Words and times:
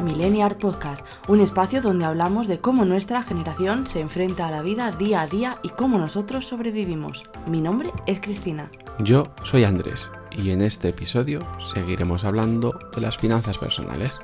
A 0.00 0.02
Millennial 0.02 0.56
Podcast, 0.56 1.04
un 1.28 1.40
espacio 1.40 1.82
donde 1.82 2.06
hablamos 2.06 2.48
de 2.48 2.58
cómo 2.58 2.86
nuestra 2.86 3.22
generación 3.22 3.86
se 3.86 4.00
enfrenta 4.00 4.48
a 4.48 4.50
la 4.50 4.62
vida 4.62 4.92
día 4.92 5.20
a 5.20 5.26
día 5.26 5.58
y 5.62 5.68
cómo 5.68 5.98
nosotros 5.98 6.46
sobrevivimos. 6.46 7.24
Mi 7.46 7.60
nombre 7.60 7.90
es 8.06 8.18
Cristina. 8.18 8.70
Yo 9.00 9.30
soy 9.42 9.64
Andrés 9.64 10.10
y 10.30 10.52
en 10.52 10.62
este 10.62 10.88
episodio 10.88 11.40
seguiremos 11.58 12.24
hablando 12.24 12.78
de 12.94 13.02
las 13.02 13.18
finanzas 13.18 13.58
personales. 13.58 14.18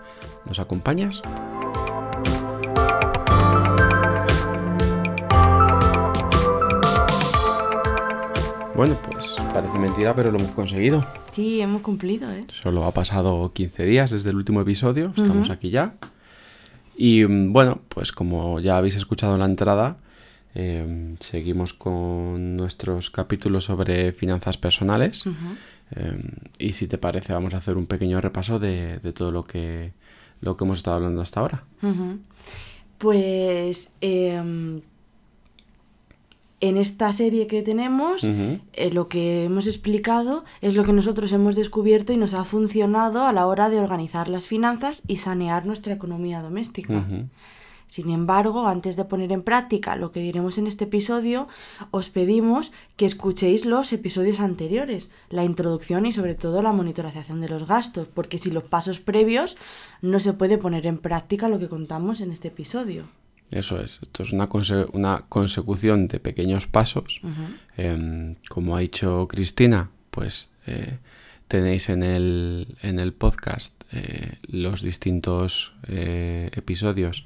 ¿Nos 0.47 0.61
acompañas? 0.61 1.21
Bueno, 8.75 8.97
pues 9.11 9.36
parece 9.57 9.79
mentira, 9.79 10.15
pero 10.15 10.31
lo 10.31 10.39
hemos 10.39 10.51
conseguido. 10.51 11.03
Sí, 11.31 11.63
hemos 11.63 11.81
cumplido, 11.81 12.31
¿eh? 12.31 12.45
Solo 12.53 12.85
ha 12.85 12.93
pasado 12.93 13.51
15 13.55 13.87
días 13.87 14.11
desde 14.11 14.29
el 14.29 14.37
último 14.37 14.61
episodio, 14.61 15.15
estamos 15.17 15.49
aquí 15.49 15.71
ya. 15.71 15.95
Y 16.95 17.25
mm, 17.25 17.55
bueno, 17.55 17.81
pues 17.89 18.13
como 18.13 18.61
ya 18.61 18.77
habéis 18.77 18.97
escuchado 18.97 19.33
en 19.33 19.41
la 19.41 19.47
entrada, 19.47 19.97
em, 20.55 21.17
seguimos 21.21 21.73
con 21.73 22.59
nuestros 22.59 23.09
capítulos 23.09 23.65
sobre 23.65 24.13
finanzas 24.13 24.59
personales. 24.59 25.25
Em, 25.25 26.21
y 26.59 26.73
si 26.73 26.87
te 26.87 26.99
parece, 26.99 27.33
vamos 27.33 27.55
a 27.55 27.57
hacer 27.57 27.79
un 27.79 27.87
pequeño 27.87 28.21
repaso 28.21 28.59
de, 28.59 28.99
de 28.99 29.13
todo 29.15 29.31
lo 29.31 29.45
que, 29.45 29.95
lo 30.43 30.59
que 30.59 30.65
hemos 30.65 30.81
estado 30.81 30.97
hablando 30.97 31.23
hasta 31.23 31.41
ahora. 31.41 31.65
Pues 32.99 33.89
em, 34.03 34.83
en 36.61 36.77
esta 36.79 37.13
serie 37.13 37.47
que 37.47 37.63
tenemos, 37.63 38.25
eh, 38.25 38.91
lo 38.93 39.09
que 39.09 39.45
hemos 39.45 39.67
explicado 39.67 40.45
es 40.63 40.75
lo 40.75 40.85
que 40.85 40.93
nosotros 40.93 41.33
hemos 41.33 41.55
descubierto 41.55 42.13
y 42.13 42.17
nos 42.17 42.35
ha 42.35 42.45
funcionado 42.45 43.25
a 43.25 43.33
la 43.33 43.47
hora 43.47 43.69
de 43.69 43.81
organizar 43.81 44.29
las 44.29 44.47
finanzas 44.47 45.03
y 45.07 45.19
sanear 45.19 45.67
nuestra 45.67 45.93
economía 45.93 46.41
doméstica. 46.41 47.05
Sin 47.89 48.11
embargo, 48.11 48.67
antes 48.67 48.97
de 48.97 49.05
poner 49.05 49.31
en 49.31 49.43
práctica 49.43 49.95
lo 49.95 50.11
que 50.11 50.21
diremos 50.21 50.59
en 50.59 50.67
este 50.67 50.85
episodio, 50.85 51.47
os 51.93 52.11
pedimos 52.11 52.73
que 52.97 53.07
escuchéis 53.07 53.65
los 53.65 53.93
episodios 53.93 54.41
anteriores, 54.41 55.09
la 55.31 55.45
introducción 55.45 56.05
y 56.05 56.13
sobre 56.13 56.35
todo 56.35 56.63
la 56.63 56.73
monitorización 56.73 57.41
de 57.41 57.49
los 57.49 57.67
gastos, 57.69 58.09
porque 58.13 58.39
sin 58.39 58.55
los 58.55 58.65
pasos 58.65 58.99
previos 58.99 59.57
no 60.03 60.19
se 60.19 60.33
puede 60.33 60.59
poner 60.59 60.87
en 60.87 60.99
práctica 60.99 61.49
lo 61.49 61.61
que 61.61 61.69
contamos 61.69 62.21
en 62.21 62.33
este 62.33 62.49
episodio. 62.49 63.05
Eso 63.51 63.81
es, 63.81 64.01
esto 64.03 64.23
es 64.25 64.33
una, 64.33 64.49
conse- 64.49 64.89
una 64.93 65.25
consecución 65.29 66.09
de 66.09 66.19
pequeños 66.21 66.67
pasos. 66.67 67.21
Em, 67.77 68.35
como 68.49 68.77
ha 68.77 68.81
dicho 68.81 69.29
Cristina, 69.29 69.91
pues 70.11 70.51
eh, 70.67 70.99
tenéis 71.49 71.89
en 71.89 72.03
el, 72.03 72.77
en 72.83 72.99
el 72.99 73.13
podcast 73.13 73.83
eh, 73.93 74.39
los 74.49 74.83
distintos 74.83 75.75
eh, 75.87 76.51
episodios 76.55 77.25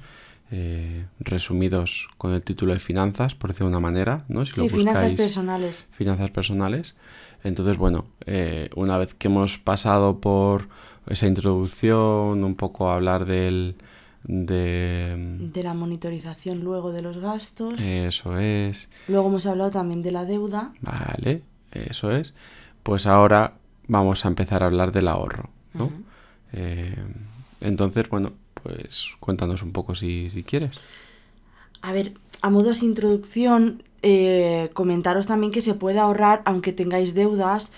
eh, 0.52 1.06
resumidos 1.20 2.08
con 2.18 2.34
el 2.34 2.42
título 2.42 2.74
de 2.74 2.80
finanzas, 2.80 3.34
por 3.34 3.50
decirlo 3.50 3.68
de 3.70 3.77
una 3.77 3.80
manera, 3.80 4.24
¿no? 4.28 4.44
Si 4.44 4.52
lo 4.56 4.64
Sí, 4.64 4.68
finanzas 4.68 5.02
buscáis, 5.12 5.20
personales. 5.20 5.88
finanzas 5.92 6.30
personales. 6.32 6.96
Entonces, 7.44 7.77
bueno, 7.78 8.06
eh, 8.27 8.68
una 8.74 8.98
vez 8.98 9.14
que 9.14 9.28
hemos 9.28 9.56
pasado 9.58 10.20
por 10.20 10.68
esa 11.06 11.27
introducción, 11.27 12.44
un 12.44 12.55
poco 12.56 12.90
hablar 12.90 13.24
del... 13.24 13.77
De, 14.24 15.16
De 15.52 15.62
la 15.62 15.74
monitorización 15.74 16.60
luego 16.60 16.92
de 16.92 17.02
los 17.02 17.18
gastos. 17.18 17.80
eso 17.80 18.38
es. 18.38 18.90
Luego 19.08 19.28
hemos 19.28 19.46
hablado 19.46 19.70
también 19.70 20.02
de 20.02 20.12
la 20.12 20.24
deuda. 20.24 20.72
Vale, 20.80 21.42
eso 21.72 22.11
es. 22.11 22.34
Pues 22.83 23.06
ahora 23.06 23.55
vamos 23.89 24.24
a 24.24 24.28
empezar 24.28 24.62
a 24.62 24.67
hablar 24.67 24.92
del 24.92 25.08
ahorro, 25.08 25.50
¿no? 25.74 25.90
Eh, 26.52 26.95
entonces, 27.61 28.08
bueno, 28.08 28.33
pues 28.62 29.08
cuéntanos 29.20 29.62
un 29.62 29.72
poco 29.72 29.95
si, 29.95 30.30
si 30.30 30.42
quieres. 30.42 30.72
A 31.83 31.92
ver, 31.92 32.14
a 32.42 32.50
modo 32.50 32.72
de 32.72 32.84
introducción, 32.84 33.83
eh, 34.02 34.70
comentaros 34.74 35.27
también 35.27 35.52
que 35.52 35.62
se 35.62 35.74
puede 35.74 35.98
ahorrar 35.98 36.42
aunque 36.45 36.72
tengáis 36.72 37.14
deudas. 37.14 37.72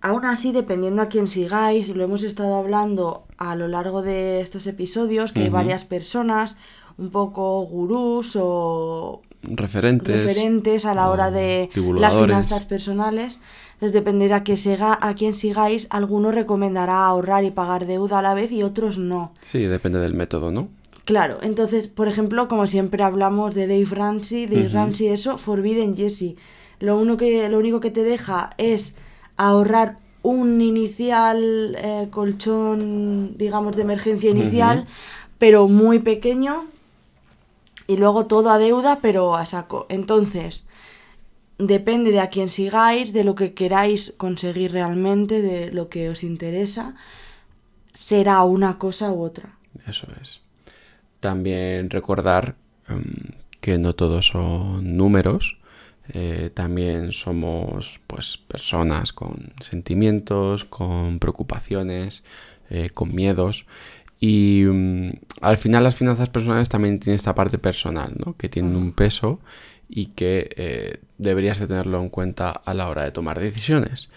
Aún 0.00 0.24
así, 0.24 0.52
dependiendo 0.52 1.02
a 1.02 1.08
quién 1.08 1.28
sigáis, 1.28 1.88
lo 1.94 2.04
hemos 2.04 2.22
estado 2.22 2.54
hablando 2.56 3.24
a 3.36 3.56
lo 3.56 3.68
largo 3.68 4.02
de 4.02 4.40
estos 4.40 4.66
episodios, 4.66 5.32
que 5.32 5.42
hay 5.42 5.48
varias 5.48 5.84
personas, 5.84 6.56
un 6.96 7.10
poco 7.10 7.62
gurús 7.62 8.36
o 8.36 9.22
Referentes. 9.42 10.24
referentes 10.24 10.84
a 10.84 10.94
la 10.94 11.10
hora 11.10 11.30
de 11.30 11.70
las 11.96 12.14
finanzas 12.14 12.64
personales. 12.64 13.38
Entonces 13.74 13.92
dependerá 13.92 14.42
que 14.42 14.56
siga, 14.56 14.98
a 15.00 15.14
quién 15.14 15.34
sigáis, 15.34 15.86
alguno 15.90 16.32
recomendará 16.32 17.06
ahorrar 17.06 17.44
y 17.44 17.52
pagar 17.52 17.86
deuda 17.86 18.18
a 18.18 18.22
la 18.22 18.34
vez 18.34 18.50
y 18.50 18.64
otros 18.64 18.98
no. 18.98 19.32
Sí, 19.46 19.60
depende 19.60 20.00
del 20.00 20.14
método, 20.14 20.50
¿no? 20.50 20.68
Claro, 21.04 21.38
entonces, 21.42 21.86
por 21.86 22.08
ejemplo, 22.08 22.48
como 22.48 22.66
siempre 22.66 23.02
hablamos 23.02 23.54
de 23.54 23.66
Dave 23.66 23.86
Ramsey, 23.90 24.46
Dave. 24.46 24.68
Ramsey 24.68 25.06
eso, 25.08 25.38
Forbidden 25.38 25.96
Jesse. 25.96 26.34
Lo, 26.80 26.98
uno 26.98 27.16
que, 27.16 27.48
lo 27.48 27.58
único 27.58 27.80
que 27.80 27.90
te 27.90 28.02
deja 28.02 28.50
es 28.58 28.94
ahorrar 29.38 29.98
un 30.22 30.60
inicial 30.60 31.76
eh, 31.78 32.08
colchón, 32.10 33.38
digamos, 33.38 33.74
de 33.76 33.82
emergencia 33.82 34.30
inicial, 34.30 34.86
pero 35.38 35.68
muy 35.68 36.00
pequeño, 36.00 36.66
y 37.86 37.96
luego 37.96 38.26
todo 38.26 38.50
a 38.50 38.58
deuda, 38.58 38.98
pero 39.00 39.34
a 39.34 39.46
saco. 39.46 39.86
Entonces, 39.88 40.66
depende 41.58 42.12
de 42.12 42.20
a 42.20 42.28
quién 42.28 42.50
sigáis, 42.50 43.12
de 43.12 43.24
lo 43.24 43.34
que 43.34 43.54
queráis 43.54 44.12
conseguir 44.16 44.72
realmente, 44.72 45.40
de 45.40 45.72
lo 45.72 45.88
que 45.88 46.10
os 46.10 46.22
interesa, 46.22 46.94
será 47.92 48.42
una 48.44 48.78
cosa 48.78 49.10
u 49.12 49.22
otra. 49.22 49.56
Eso 49.86 50.06
es. 50.20 50.40
También 51.20 51.90
recordar 51.90 52.56
em, 52.88 53.32
que 53.60 53.78
no 53.78 53.94
todos 53.94 54.28
son 54.28 54.96
números. 54.96 55.57
Eh, 56.10 56.50
también 56.54 57.12
somos 57.12 58.00
pues 58.06 58.38
personas 58.38 59.12
con 59.12 59.52
sentimientos, 59.60 60.64
con 60.64 61.18
preocupaciones, 61.18 62.24
eh, 62.70 62.90
con 62.90 63.14
miedos. 63.14 63.66
Y 64.20 64.64
mm, 64.66 65.10
al 65.42 65.58
final 65.58 65.84
las 65.84 65.96
finanzas 65.96 66.30
personales 66.30 66.68
también 66.68 66.98
tienen 66.98 67.16
esta 67.16 67.34
parte 67.34 67.58
personal, 67.58 68.14
¿no? 68.16 68.36
Que 68.36 68.48
tienen 68.48 68.76
un 68.76 68.92
peso 68.92 69.40
y 69.88 70.06
que 70.06 70.50
eh, 70.56 71.00
deberías 71.18 71.58
de 71.58 71.66
tenerlo 71.66 72.00
en 72.00 72.08
cuenta 72.08 72.50
a 72.50 72.74
la 72.74 72.88
hora 72.88 73.04
de 73.04 73.10
tomar 73.10 73.38
decisiones. 73.38 74.08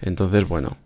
Entonces, 0.00 0.46
bueno, 0.48 0.76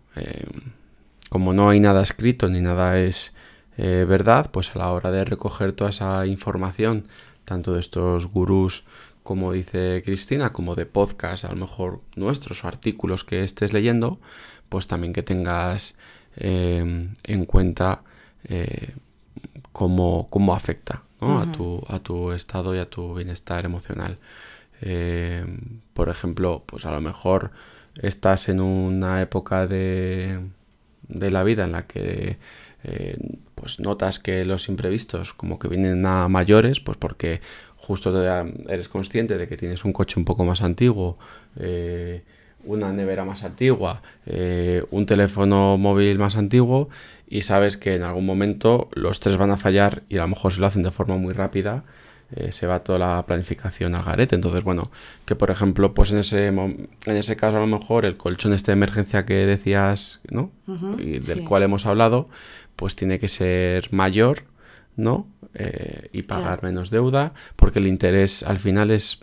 como 1.29 1.53
no 1.53 1.69
hay 1.69 1.79
nada 1.79 2.03
escrito 2.03 2.49
ni 2.49 2.59
nada 2.61 2.99
es 2.99 3.33
verdad, 3.77 4.49
pues 4.51 4.75
a 4.75 4.79
la 4.79 4.91
hora 4.91 5.11
de 5.11 5.23
recoger 5.23 5.71
toda 5.73 5.89
esa 5.89 6.25
información, 6.25 7.05
tanto 7.45 7.73
de 7.73 7.79
estos 7.79 8.27
gurús 8.27 8.83
como 9.29 9.53
dice 9.53 10.01
Cristina, 10.03 10.51
como 10.51 10.73
de 10.73 10.87
podcast, 10.87 11.45
a 11.45 11.49
lo 11.49 11.55
mejor 11.55 12.01
nuestros 12.15 12.63
o 12.63 12.67
artículos 12.67 13.23
que 13.23 13.43
estés 13.43 13.73
leyendo, 13.73 14.19
pues 14.69 14.87
también 14.87 15.13
que 15.13 15.21
tengas 15.21 15.99
eh, 16.35 17.11
en 17.23 17.45
cuenta 17.45 18.01
eh, 18.45 18.95
cómo, 19.71 20.31
cómo 20.31 20.55
afecta 20.55 21.03
¿no? 21.21 21.41
a, 21.41 21.51
tu, 21.51 21.83
a 21.87 21.99
tu 21.99 22.31
estado 22.31 22.73
y 22.73 22.79
a 22.79 22.89
tu 22.89 23.13
bienestar 23.13 23.65
emocional. 23.65 24.17
Eh, 24.81 25.45
por 25.93 26.09
ejemplo, 26.09 26.63
pues 26.65 26.87
a 26.87 26.91
lo 26.91 26.99
mejor 26.99 27.51
estás 28.01 28.49
en 28.49 28.59
una 28.59 29.21
época 29.21 29.67
de, 29.67 30.39
de 31.07 31.29
la 31.29 31.43
vida 31.43 31.65
en 31.65 31.73
la 31.73 31.85
que 31.85 32.39
eh, 32.83 33.17
pues 33.55 33.81
notas 33.81 34.19
que 34.19 34.45
los 34.45 34.69
imprevistos 34.69 35.33
como 35.33 35.59
que 35.59 35.67
vienen 35.67 36.05
a 36.05 36.29
mayores, 36.29 36.79
pues 36.79 36.97
porque 36.97 37.41
justo 37.89 38.13
te- 38.13 38.73
eres 38.73 38.87
consciente 38.87 39.35
de 39.39 39.47
que 39.47 39.57
tienes 39.57 39.83
un 39.83 39.93
coche 39.93 40.19
un 40.19 40.25
poco 40.25 40.45
más 40.45 40.61
antiguo, 40.61 41.17
eh, 41.59 42.21
una 42.63 42.93
nevera 42.93 43.25
más 43.25 43.43
antigua, 43.43 44.01
eh, 44.27 44.83
un 44.91 45.07
teléfono 45.07 45.77
móvil 45.77 46.19
más 46.19 46.35
antiguo 46.35 46.89
y 47.27 47.41
sabes 47.41 47.77
que 47.77 47.95
en 47.95 48.03
algún 48.03 48.25
momento 48.27 48.89
los 48.93 49.19
tres 49.19 49.37
van 49.37 49.49
a 49.49 49.57
fallar 49.57 50.03
y 50.07 50.17
a 50.17 50.21
lo 50.21 50.27
mejor 50.27 50.53
si 50.53 50.59
lo 50.59 50.67
hacen 50.67 50.83
de 50.83 50.91
forma 50.91 51.17
muy 51.17 51.33
rápida 51.33 51.83
eh, 52.35 52.51
se 52.51 52.67
va 52.67 52.83
toda 52.83 52.99
la 52.99 53.25
planificación 53.25 53.95
al 53.95 54.03
garete. 54.03 54.35
Entonces, 54.35 54.63
bueno, 54.63 54.91
que 55.25 55.35
por 55.35 55.49
ejemplo, 55.49 55.95
pues 55.95 56.11
en 56.11 56.19
ese, 56.19 56.45
en 56.47 56.89
ese 57.05 57.35
caso 57.35 57.57
a 57.57 57.61
lo 57.61 57.65
mejor 57.65 58.05
el 58.05 58.17
colchón 58.17 58.53
este 58.53 58.71
de 58.71 58.73
emergencia 58.73 59.25
que 59.25 59.33
decías, 59.47 60.21
¿no? 60.29 60.51
Y 60.99 61.13
del 61.13 61.39
sí. 61.39 61.43
cual 61.47 61.63
hemos 61.63 61.87
hablado, 61.87 62.29
pues 62.75 62.95
tiene 62.95 63.17
que 63.17 63.29
ser 63.29 63.91
mayor, 63.91 64.43
¿no? 64.99 65.25
Eh, 65.55 66.09
y 66.13 66.21
pagar 66.23 66.59
Claro. 66.59 66.67
menos 66.67 66.89
deuda, 66.91 67.33
porque 67.55 67.79
el 67.79 67.87
interés 67.87 68.43
al 68.43 68.59
final 68.59 68.91
es 68.91 69.19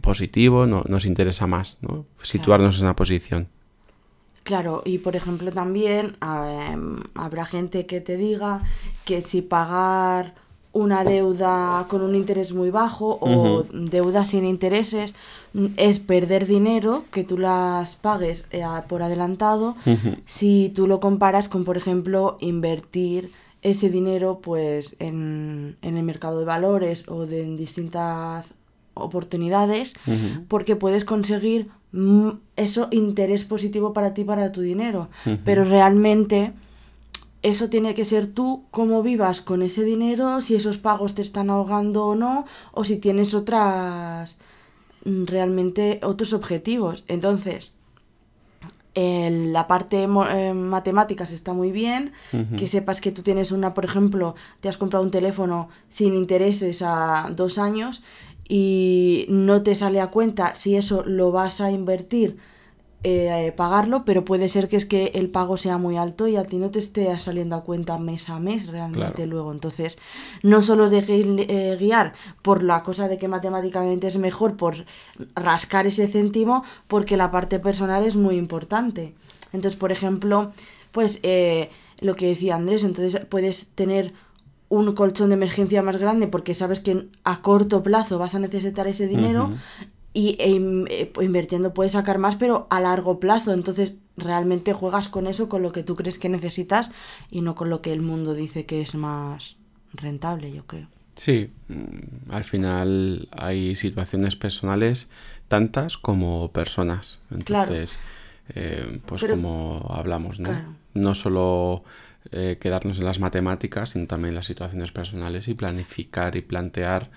positivo, 0.00 0.66
no, 0.66 0.82
nos 0.88 1.04
interesa 1.04 1.46
más, 1.46 1.78
¿no? 1.82 2.06
Situarnos 2.22 2.76
en 2.78 2.86
esa 2.86 2.96
posición. 2.96 3.48
Claro, 4.42 4.82
y 4.84 4.98
por 4.98 5.16
ejemplo 5.16 5.50
también 5.52 6.16
em, 6.22 7.00
habrá 7.14 7.44
gente 7.46 7.84
que 7.86 8.00
te 8.00 8.16
diga 8.16 8.62
que 9.04 9.20
si 9.20 9.42
pagar 9.42 10.34
una 10.72 11.04
deuda 11.04 11.86
con 11.88 12.02
un 12.02 12.14
interés 12.14 12.52
muy 12.52 12.70
bajo 12.70 13.18
o 13.20 13.60
Ujú. 13.60 13.66
deuda 13.72 14.24
sin 14.24 14.44
intereses 14.44 15.14
es 15.78 15.98
perder 16.00 16.46
dinero 16.46 17.04
que 17.10 17.24
tú 17.24 17.38
las 17.38 17.96
pagues 17.96 18.44
eh, 18.50 18.62
por 18.86 19.02
adelantado 19.02 19.74
si 20.26 20.70
tú 20.74 20.86
lo 20.86 21.00
comparas 21.00 21.48
con 21.48 21.64
por 21.64 21.78
ejemplo 21.78 22.36
invertir 22.40 23.30
ese 23.66 23.90
dinero 23.90 24.38
pues 24.40 24.94
en, 25.00 25.76
en 25.82 25.96
el 25.96 26.04
mercado 26.04 26.38
de 26.38 26.44
valores 26.44 27.08
o 27.08 27.26
de 27.26 27.42
en 27.42 27.56
distintas 27.56 28.54
oportunidades 28.94 29.94
porque 30.46 30.76
puedes 30.76 31.04
conseguir 31.04 31.68
mm, 31.90 32.30
eso 32.54 32.86
interés 32.92 33.44
positivo 33.44 33.92
para 33.92 34.14
ti 34.14 34.22
para 34.22 34.52
tu 34.52 34.60
dinero. 34.60 35.08
Pero 35.44 35.64
realmente 35.64 36.52
eso 37.42 37.68
tiene 37.68 37.94
que 37.94 38.04
ser 38.04 38.28
tú 38.28 38.64
cómo 38.70 39.02
vivas 39.02 39.40
con 39.40 39.62
ese 39.62 39.82
dinero 39.82 40.42
si 40.42 40.54
esos 40.54 40.78
pagos 40.78 41.16
te 41.16 41.22
están 41.22 41.50
ahogando 41.50 42.06
o 42.06 42.14
no 42.14 42.46
o 42.72 42.84
si 42.84 42.96
tienes 42.98 43.34
otras 43.34 44.38
mm, 45.04 45.24
realmente 45.24 45.98
otros 46.04 46.32
objetivos. 46.32 47.02
Entonces 47.08 47.72
el- 48.96 49.52
la 49.52 49.66
parte 49.68 50.02
eh, 50.04 50.52
matemáticas 50.54 51.30
está 51.30 51.52
muy 51.52 51.70
bien, 51.70 52.12
que 52.56 52.66
sepas 52.66 53.00
que 53.00 53.12
tú 53.12 53.22
tienes 53.22 53.52
una, 53.52 53.74
por 53.74 53.84
ejemplo, 53.84 54.34
te 54.60 54.68
has 54.68 54.76
comprado 54.76 55.04
un 55.04 55.10
teléfono 55.12 55.68
sin 55.90 56.14
intereses 56.14 56.82
a 56.82 57.30
dos 57.36 57.58
años 57.58 58.02
y 58.48 59.26
no 59.28 59.62
te 59.62 59.74
sale 59.74 60.00
a 60.00 60.08
cuenta 60.08 60.54
si 60.54 60.76
eso 60.76 61.02
lo 61.04 61.30
vas 61.30 61.60
a 61.60 61.70
invertir, 61.70 62.38
eh, 63.08 63.52
pagarlo, 63.52 64.04
pero 64.04 64.24
puede 64.24 64.48
ser 64.48 64.66
que 64.66 64.74
es 64.76 64.84
que 64.84 65.12
el 65.14 65.30
pago 65.30 65.56
sea 65.58 65.78
muy 65.78 65.96
alto 65.96 66.26
y 66.26 66.34
a 66.34 66.42
ti 66.42 66.56
no 66.56 66.70
te 66.72 66.80
esté 66.80 67.16
saliendo 67.20 67.54
a 67.54 67.62
cuenta 67.62 67.98
mes 67.98 68.28
a 68.28 68.40
mes 68.40 68.66
realmente 68.66 69.14
Claro. 69.14 69.30
luego. 69.30 69.52
Entonces, 69.52 69.96
no 70.42 70.60
solo 70.60 70.84
os 70.86 70.90
dejéis 70.90 71.24
eh, 71.48 71.76
guiar 71.78 72.14
por 72.42 72.64
la 72.64 72.82
cosa 72.82 73.06
de 73.06 73.16
que 73.16 73.28
matemáticamente 73.28 74.08
es 74.08 74.18
mejor, 74.18 74.56
por 74.56 74.86
rascar 75.36 75.86
ese 75.86 76.08
céntimo, 76.08 76.64
porque 76.88 77.16
la 77.16 77.30
parte 77.30 77.60
personal 77.60 78.02
es 78.04 78.16
muy 78.16 78.36
importante. 78.36 79.14
Entonces, 79.52 79.78
por 79.78 79.92
ejemplo, 79.92 80.50
pues 80.90 81.20
eh, 81.22 81.70
lo 82.00 82.16
que 82.16 82.26
decía 82.26 82.56
Andrés, 82.56 82.82
entonces 82.82 83.24
puedes 83.28 83.68
tener 83.68 84.12
un 84.68 84.92
colchón 84.96 85.28
de 85.28 85.34
emergencia 85.34 85.80
más 85.80 85.96
grande 85.96 86.26
porque 86.26 86.56
sabes 86.56 86.80
que 86.80 87.06
a 87.22 87.40
corto 87.40 87.84
plazo 87.84 88.18
vas 88.18 88.34
a 88.34 88.40
necesitar 88.40 88.88
ese 88.88 89.06
dinero. 89.06 89.52
Y 90.16 90.34
e 90.38 90.56
eh, 90.88 91.10
pues, 91.12 91.26
invirtiendo 91.26 91.74
puedes 91.74 91.92
sacar 91.92 92.16
más, 92.16 92.36
pero 92.36 92.66
a 92.70 92.80
largo 92.80 93.20
plazo. 93.20 93.52
Entonces, 93.52 93.96
realmente 94.16 94.72
juegas 94.72 95.10
con 95.10 95.26
eso, 95.26 95.50
con 95.50 95.60
lo 95.60 95.72
que 95.72 95.82
tú 95.82 95.94
crees 95.94 96.18
que 96.18 96.30
necesitas 96.30 96.90
y 97.30 97.42
no 97.42 97.54
con 97.54 97.68
lo 97.68 97.82
que 97.82 97.92
el 97.92 98.00
mundo 98.00 98.32
dice 98.32 98.64
que 98.64 98.80
es 98.80 98.94
más 98.94 99.56
rentable, 99.92 100.50
yo 100.50 100.64
creo. 100.66 100.86
Sí, 101.16 101.50
mm, 101.68 102.30
al 102.30 102.44
final 102.44 103.28
hay 103.30 103.76
situaciones 103.76 104.36
personales 104.36 105.10
tantas 105.48 105.98
como 105.98 106.50
personas. 106.50 107.18
Claro. 107.44 107.74
Entonces, 107.74 107.98
eh, 108.54 109.00
pues 109.04 109.20
Pero- 109.20 109.34
como 109.34 109.86
hablamos, 109.90 110.40
¿no? 110.40 110.48
Claro. 110.48 110.68
No 110.94 111.14
solo 111.14 111.84
eh, 112.32 112.56
quedarnos 112.58 112.98
en 112.98 113.04
las 113.04 113.20
matemáticas, 113.20 113.90
sino 113.90 114.06
también 114.06 114.34
las 114.34 114.46
situaciones 114.46 114.92
personales 114.92 115.46
y 115.48 115.52
planificar 115.54 116.36
y 116.36 116.40
plantear 116.40 117.10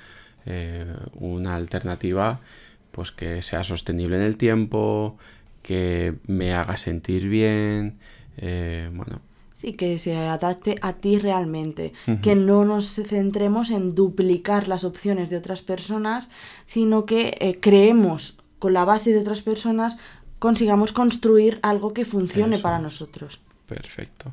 eh, 0.46 0.86
una 1.13 1.56
alternativa 1.56 2.42
pues 2.91 3.12
que 3.12 3.41
sea 3.41 3.63
sostenible 3.63 4.18
en 4.18 4.24
el 4.24 4.38
tiempo, 4.38 5.18
que 5.62 6.15
me 6.27 6.53
haga 6.53 6.77
sentir 6.77 7.27
bien, 7.27 7.97
eh, 8.38 8.89
bueno, 8.94 9.21
Sí, 9.59 9.74
que 9.74 10.00
se 10.00 10.15
adapte 10.15 10.75
a 10.81 10.94
ti 10.94 11.19
realmente. 11.19 11.91
Que 12.21 12.33
no 12.38 12.63
nos 12.63 12.94
centremos 12.94 13.71
en 13.71 13.94
duplicar 13.94 14.69
las 14.69 14.86
opciones 14.86 15.30
de 15.30 15.36
otras 15.36 15.62
personas, 15.62 16.30
sino 16.65 17.06
que 17.06 17.36
eh, 17.41 17.59
creemos 17.59 18.38
con 18.57 18.71
la 18.71 18.86
base 18.86 19.12
de 19.12 19.19
otras 19.19 19.41
personas, 19.41 19.97
consigamos 20.39 20.94
construir 20.94 21.59
algo 21.62 21.94
que 21.94 22.06
funcione 22.06 22.56
Eso 22.56 22.63
para 22.63 22.80
nosotros. 22.80 23.41
Perfecto. 23.65 24.31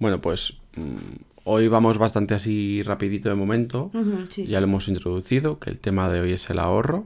Bueno, 0.00 0.20
pues 0.20 0.56
mm, 0.74 0.96
hoy 1.44 1.68
vamos 1.68 1.96
bastante 1.96 2.34
así 2.34 2.82
rapidito 2.82 3.28
de 3.28 3.36
momento. 3.36 3.92
Sí. 4.28 4.44
Ya 4.46 4.58
lo 4.58 4.66
hemos 4.66 4.88
introducido, 4.88 5.60
que 5.60 5.70
el 5.70 5.78
tema 5.78 6.10
de 6.10 6.20
hoy 6.20 6.32
es 6.32 6.50
el 6.50 6.58
ahorro. 6.58 7.04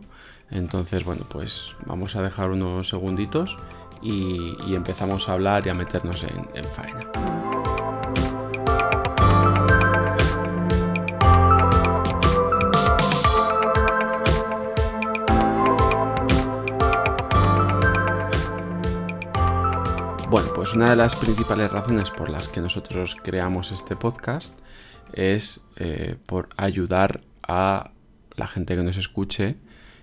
Entonces, 0.50 1.04
bueno, 1.04 1.24
pues 1.28 1.76
vamos 1.86 2.16
a 2.16 2.22
dejar 2.22 2.50
unos 2.50 2.88
segunditos 2.88 3.56
y, 4.02 4.56
empezamos 4.74 5.28
a 5.28 5.34
hablar 5.34 5.66
y 5.66 5.70
a 5.70 5.74
meternos 5.74 6.24
en, 6.24 6.48
en 6.54 6.64
faena. 6.64 7.00
Bueno, 20.30 20.48
pues 20.54 20.74
una 20.74 20.90
de 20.90 20.96
las 20.96 21.16
principales 21.16 21.70
razones 21.70 22.10
por 22.10 22.28
las 22.28 22.48
que 22.48 22.60
nosotros 22.60 23.16
creamos 23.16 23.72
este 23.72 23.96
podcast 23.96 24.58
es 25.14 25.62
eh, 25.76 26.16
por 26.26 26.50
ayudar 26.58 27.22
a 27.42 27.92
la 28.36 28.46
gente 28.46 28.76
que 28.76 28.82
nos 28.82 28.98
escuche 28.98 29.56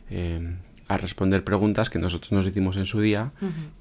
eh, 0.10 0.58
a 0.88 0.98
responder 0.98 1.44
preguntas 1.44 1.90
que 1.90 2.00
nosotros 2.00 2.32
nos 2.32 2.46
hicimos 2.46 2.78
en 2.78 2.86
su 2.86 3.02
día 3.02 3.32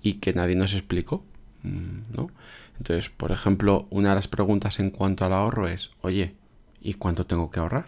y 0.03 0.15
que 0.15 0.33
nadie 0.33 0.57
nos 0.57 0.73
explicó. 0.73 1.25
¿no? 1.63 2.31
Entonces, 2.79 3.09
por 3.09 3.33
ejemplo, 3.33 3.87
una 3.91 4.11
de 4.11 4.15
las 4.17 4.29
preguntas 4.29 4.79
en 4.81 4.91
cuanto 4.91 5.25
al 5.25 5.33
ahorro 5.33 5.69
es, 5.69 5.91
oye, 6.03 6.35
¿y 6.81 6.95
cuánto 6.95 7.27
tengo 7.27 7.51
que 7.51 7.61
ahorrar? 7.61 7.87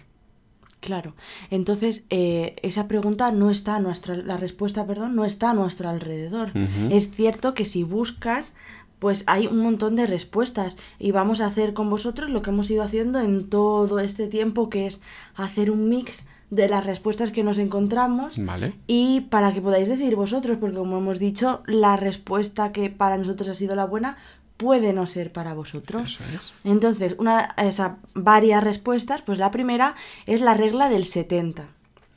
Claro. 0.81 1.15
Entonces, 1.51 2.05
eh, 2.11 2.57
esa 2.63 2.87
pregunta 2.87 3.33
no 3.33 3.51
está 3.51 3.77
a 3.77 3.81
nuestra, 3.81 4.17
la 4.17 4.37
respuesta, 4.37 4.87
perdón, 4.87 5.17
no 5.17 5.25
está 5.25 5.51
a 5.51 5.55
nuestro 5.55 5.89
alrededor. 5.89 6.53
Es 6.91 7.11
cierto 7.11 7.55
que 7.55 7.65
si 7.65 7.83
buscas, 7.83 8.55
pues 8.99 9.25
hay 9.27 9.47
un 9.47 9.59
montón 9.59 9.97
de 9.97 10.07
respuestas 10.07 10.77
y 10.99 11.11
vamos 11.11 11.41
a 11.41 11.47
hacer 11.47 11.75
con 11.75 11.91
vosotros 11.91 12.31
lo 12.31 12.43
que 12.43 12.51
hemos 12.51 12.71
ido 12.71 12.83
haciendo 12.83 13.21
en 13.21 13.49
todo 13.49 13.99
este 13.99 14.29
tiempo, 14.29 14.71
que 14.71 14.87
es 14.87 15.01
hacer 15.35 15.71
un 15.71 15.89
mix 15.89 16.27
de 16.51 16.69
las 16.69 16.87
respuestas 16.87 17.31
que 17.31 17.43
nos 17.43 17.59
encontramos 17.59 18.43
¿Vale? 18.45 18.75
y 18.87 19.23
para 19.23 19.53
que 19.53 19.61
podáis 19.61 19.89
decir 19.89 20.15
vosotros, 20.17 20.59
porque 20.59 20.77
como 20.77 20.99
hemos 20.99 21.19
dicho, 21.19 21.63
la 21.67 21.97
respuesta 21.97 22.73
que 22.73 22.89
para 22.91 23.19
nosotros 23.19 23.49
ha 23.49 23.55
sido 23.55 23.75
la 23.75 23.87
buena 23.87 24.17
puede 24.57 24.93
no 24.93 25.07
ser 25.07 25.33
para 25.33 25.55
vosotros. 25.55 26.21
Eso 26.21 26.25
es. 26.37 26.53
Entonces, 26.65 27.17
una, 27.19 27.55
esa, 27.59 27.99
varias 28.15 28.65
respuestas, 28.65 29.23
pues 29.23 29.39
la 29.39 29.51
primera 29.51 29.95
es 30.27 30.41
la 30.41 30.55
regla 30.55 30.89
del 30.89 31.05
70, 31.05 31.69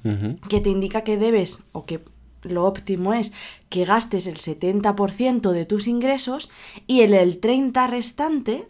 Ujú. 0.06 0.40
que 0.48 0.62
te 0.62 0.70
indica 0.70 1.04
que 1.04 1.18
debes, 1.18 1.60
o 1.74 1.86
que 1.86 2.00
lo 2.44 2.66
óptimo 2.66 3.14
es 3.14 3.34
que 3.68 3.84
gastes 3.84 4.28
el 4.28 4.38
70% 4.38 5.52
de 5.52 5.66
tus 5.66 5.88
ingresos 5.88 6.50
y 6.88 7.02
en 7.02 7.14
el 7.14 7.42
30% 7.42 7.90
restante 7.90 8.68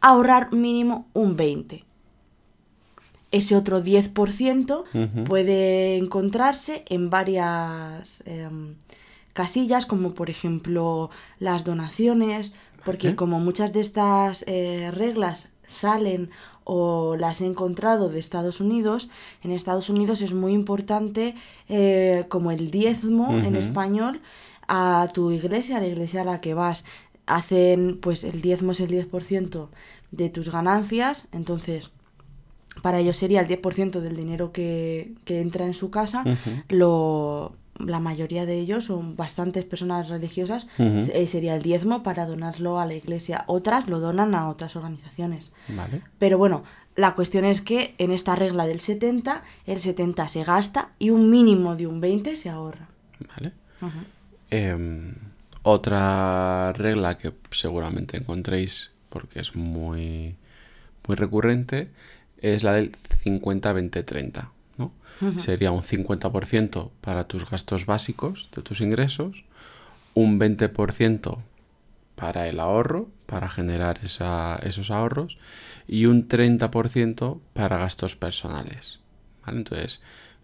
ahorrar 0.00 0.52
mínimo 0.52 1.08
un 1.12 1.36
20%. 1.36 1.84
Ese 3.32 3.56
otro 3.56 3.82
10% 3.82 4.84
Ujú. 4.94 5.24
puede 5.24 5.96
encontrarse 5.96 6.84
en 6.88 7.10
varias 7.10 8.22
em, 8.26 8.74
casillas, 9.32 9.86
como 9.86 10.12
por 10.12 10.30
ejemplo 10.30 11.10
las 11.38 11.64
donaciones, 11.64 12.52
porque 12.84 13.16
como 13.16 13.40
muchas 13.40 13.72
de 13.72 13.80
estas 13.80 14.44
eh, 14.46 14.90
reglas 14.92 15.48
salen 15.66 16.30
o 16.64 17.16
las 17.16 17.40
he 17.40 17.46
encontrado 17.46 18.08
de 18.08 18.20
Estados 18.20 18.60
Unidos, 18.60 19.08
en 19.42 19.50
Estados 19.50 19.88
Unidos 19.88 20.20
es 20.20 20.32
muy 20.32 20.52
importante 20.52 21.34
eh, 21.68 22.26
como 22.28 22.50
el 22.50 22.70
diezmo 22.70 23.30
en 23.30 23.56
español 23.56 24.20
a 24.68 25.08
tu 25.12 25.30
iglesia, 25.30 25.78
a 25.78 25.80
la 25.80 25.86
iglesia 25.86 26.22
a 26.22 26.24
la 26.24 26.40
que 26.40 26.54
vas. 26.54 26.84
Hacen, 27.26 27.98
pues 28.00 28.24
el 28.24 28.42
diezmo 28.42 28.72
es 28.72 28.80
el 28.80 28.90
10% 28.90 29.68
de 30.10 30.28
tus 30.28 30.50
ganancias, 30.50 31.28
entonces 31.32 31.90
para 32.80 33.00
ellos 33.00 33.16
sería 33.16 33.40
el 33.40 33.48
10% 33.48 34.00
del 34.00 34.16
dinero 34.16 34.52
que, 34.52 35.12
que 35.24 35.40
entra 35.40 35.66
en 35.66 35.74
su 35.74 35.90
casa. 35.90 36.24
Lo, 36.68 37.52
la 37.78 38.00
mayoría 38.00 38.46
de 38.46 38.58
ellos 38.58 38.86
son 38.86 39.16
bastantes 39.16 39.64
personas 39.64 40.08
religiosas, 40.08 40.66
eh, 40.78 41.26
sería 41.26 41.54
el 41.54 41.62
diezmo 41.62 42.02
para 42.02 42.26
donarlo 42.26 42.78
a 42.78 42.86
la 42.86 42.94
iglesia. 42.94 43.44
Otras 43.46 43.88
lo 43.88 44.00
donan 44.00 44.34
a 44.34 44.48
otras 44.48 44.76
organizaciones. 44.76 45.52
¿Vale? 45.68 46.02
Pero 46.18 46.38
bueno, 46.38 46.64
la 46.96 47.14
cuestión 47.14 47.44
es 47.44 47.60
que 47.60 47.94
en 47.98 48.12
esta 48.12 48.36
regla 48.36 48.66
del 48.66 48.80
70, 48.80 49.42
el 49.66 49.80
70 49.80 50.28
se 50.28 50.44
gasta 50.44 50.90
y 50.98 51.10
un 51.10 51.30
mínimo 51.30 51.76
de 51.76 51.86
un 51.86 52.00
20 52.00 52.36
se 52.36 52.50
ahorra. 52.50 52.88
¿Vale? 53.36 53.52
Em, 54.50 55.14
otra 55.62 56.72
regla 56.74 57.18
que 57.18 57.32
seguramente 57.50 58.16
encontréis 58.16 58.90
porque 59.08 59.40
es 59.40 59.56
muy, 59.56 60.36
muy 61.06 61.16
recurrente 61.16 61.90
es 62.42 62.62
la 62.64 62.72
del 62.74 62.92
50-20-30. 63.24 64.50
¿no? 64.78 64.92
Sería 65.38 65.70
un 65.70 65.82
50% 65.82 66.90
para 67.00 67.24
tus 67.24 67.48
gastos 67.48 67.86
básicos 67.86 68.48
de 68.54 68.62
tus 68.62 68.80
ingresos, 68.80 69.44
un 70.14 70.38
20% 70.38 71.38
para 72.16 72.48
el 72.48 72.60
ahorro, 72.60 73.08
para 73.26 73.48
generar 73.48 74.00
esa- 74.04 74.56
esos 74.62 74.90
ahorros, 74.90 75.38
y 75.88 76.06
un 76.06 76.28
30% 76.28 77.40
para 77.54 77.78
gastos 77.78 78.16
personales. 78.16 79.00
¿vale? 79.46 79.58
Entonces, 79.58 80.02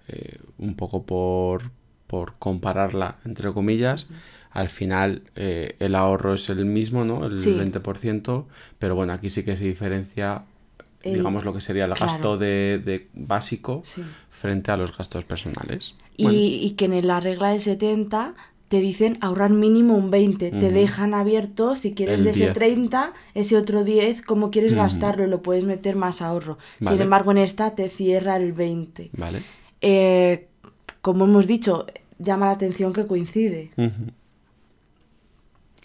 eh, 0.08 0.38
un 0.58 0.74
poco 0.74 1.02
por, 1.04 1.70
por 2.06 2.34
compararla, 2.38 3.16
entre 3.24 3.52
comillas, 3.52 4.06
al 4.50 4.70
final 4.70 5.22
eh, 5.36 5.76
el 5.78 5.94
ahorro 5.94 6.34
es 6.34 6.48
el 6.48 6.64
mismo, 6.64 7.04
¿no? 7.04 7.26
El 7.26 7.36
Sí. 7.36 7.50
20%, 7.54 8.46
pero 8.78 8.94
bueno, 8.94 9.12
aquí 9.12 9.28
sí 9.28 9.44
que 9.44 9.56
se 9.56 9.64
diferencia 9.64 10.42
El- 11.02 11.14
digamos, 11.14 11.44
lo 11.44 11.52
que 11.54 11.60
sería 11.60 11.84
el 11.84 11.92
claro. 11.92 12.12
gasto 12.12 12.38
de, 12.38 12.80
de 12.84 13.08
básico 13.14 13.82
Sí. 13.84 14.02
frente 14.30 14.70
a 14.72 14.76
los 14.76 14.96
gastos 14.96 15.24
personales. 15.24 15.94
Y, 16.16 16.24
Bueno, 16.24 16.38
y 16.40 16.70
que 16.72 16.84
en 16.86 17.06
la 17.06 17.20
regla 17.20 17.50
del 17.50 17.60
70 17.60 18.34
te 18.68 18.80
dicen 18.80 19.16
ahorrar 19.22 19.50
mínimo 19.50 19.94
un 19.94 20.10
20. 20.10 20.50
Te 20.50 20.56
Ujú. 20.56 20.74
dejan 20.74 21.14
abierto 21.14 21.74
si 21.76 21.94
quieres 21.94 22.16
El 22.18 22.24
de 22.24 22.30
ese 22.30 22.40
10. 22.46 22.52
30, 22.52 23.12
ese 23.34 23.56
otro 23.56 23.82
10, 23.84 24.20
cómo 24.22 24.50
quieres 24.50 24.74
gastarlo, 24.74 25.26
lo 25.26 25.40
puedes 25.42 25.64
meter 25.64 25.96
más 25.96 26.20
ahorro. 26.20 26.58
Sin 26.80 27.00
embargo, 27.00 27.30
en 27.30 27.38
esta 27.38 27.74
te 27.74 27.88
cierra 27.88 28.36
el 28.36 28.52
20. 28.52 29.10
Vale. 29.12 29.42
Eh, 29.80 30.48
como 31.00 31.24
hemos 31.24 31.46
dicho, 31.46 31.86
llama 32.18 32.46
la 32.46 32.52
atención 32.52 32.92
que 32.92 33.06
coincide. 33.06 33.70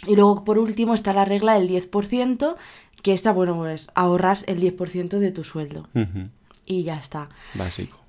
Y 0.05 0.15
luego, 0.15 0.43
por 0.43 0.59
último, 0.59 0.93
está 0.93 1.13
la 1.13 1.23
regla 1.23 1.53
del 1.57 1.69
10%, 1.69 2.57
que 3.03 3.13
esta, 3.13 3.31
bueno, 3.31 3.55
pues 3.57 3.89
ahorras 3.93 4.43
el 4.47 4.59
10% 4.59 5.19
de 5.19 5.31
tu 5.31 5.43
sueldo. 5.43 5.87
Y 6.65 6.83
ya 6.83 6.97
está. 6.97 7.29
Básico. 7.53 7.99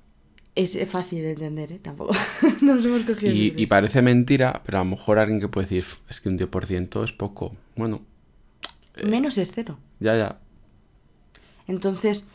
Es 0.55 0.75
eh, 0.77 0.85
fácil 0.85 1.21
de 1.21 1.31
entender, 1.31 1.73
¿eh? 1.73 1.79
Tampoco. 1.79 2.15
Nos 2.61 2.83
hemos 2.85 3.03
cogido 3.03 3.31
Y, 3.33 3.67
parece 3.67 4.01
mentira, 4.01 4.61
pero 4.65 4.79
a 4.79 4.83
lo 4.85 4.89
mejor 4.91 5.19
alguien 5.19 5.41
que 5.41 5.49
puede 5.49 5.65
decir, 5.65 5.79
"F, 5.79 5.97
es 6.09 6.21
que 6.21 6.29
un 6.29 6.37
10% 6.37 7.03
es 7.03 7.11
poco. 7.11 7.55
Bueno, 7.75 8.01
Menos 9.03 9.37
es 9.37 9.51
cero. 9.53 9.77
ya, 9.99 10.15
ya. 10.17 10.39
Entonces, 11.67 12.25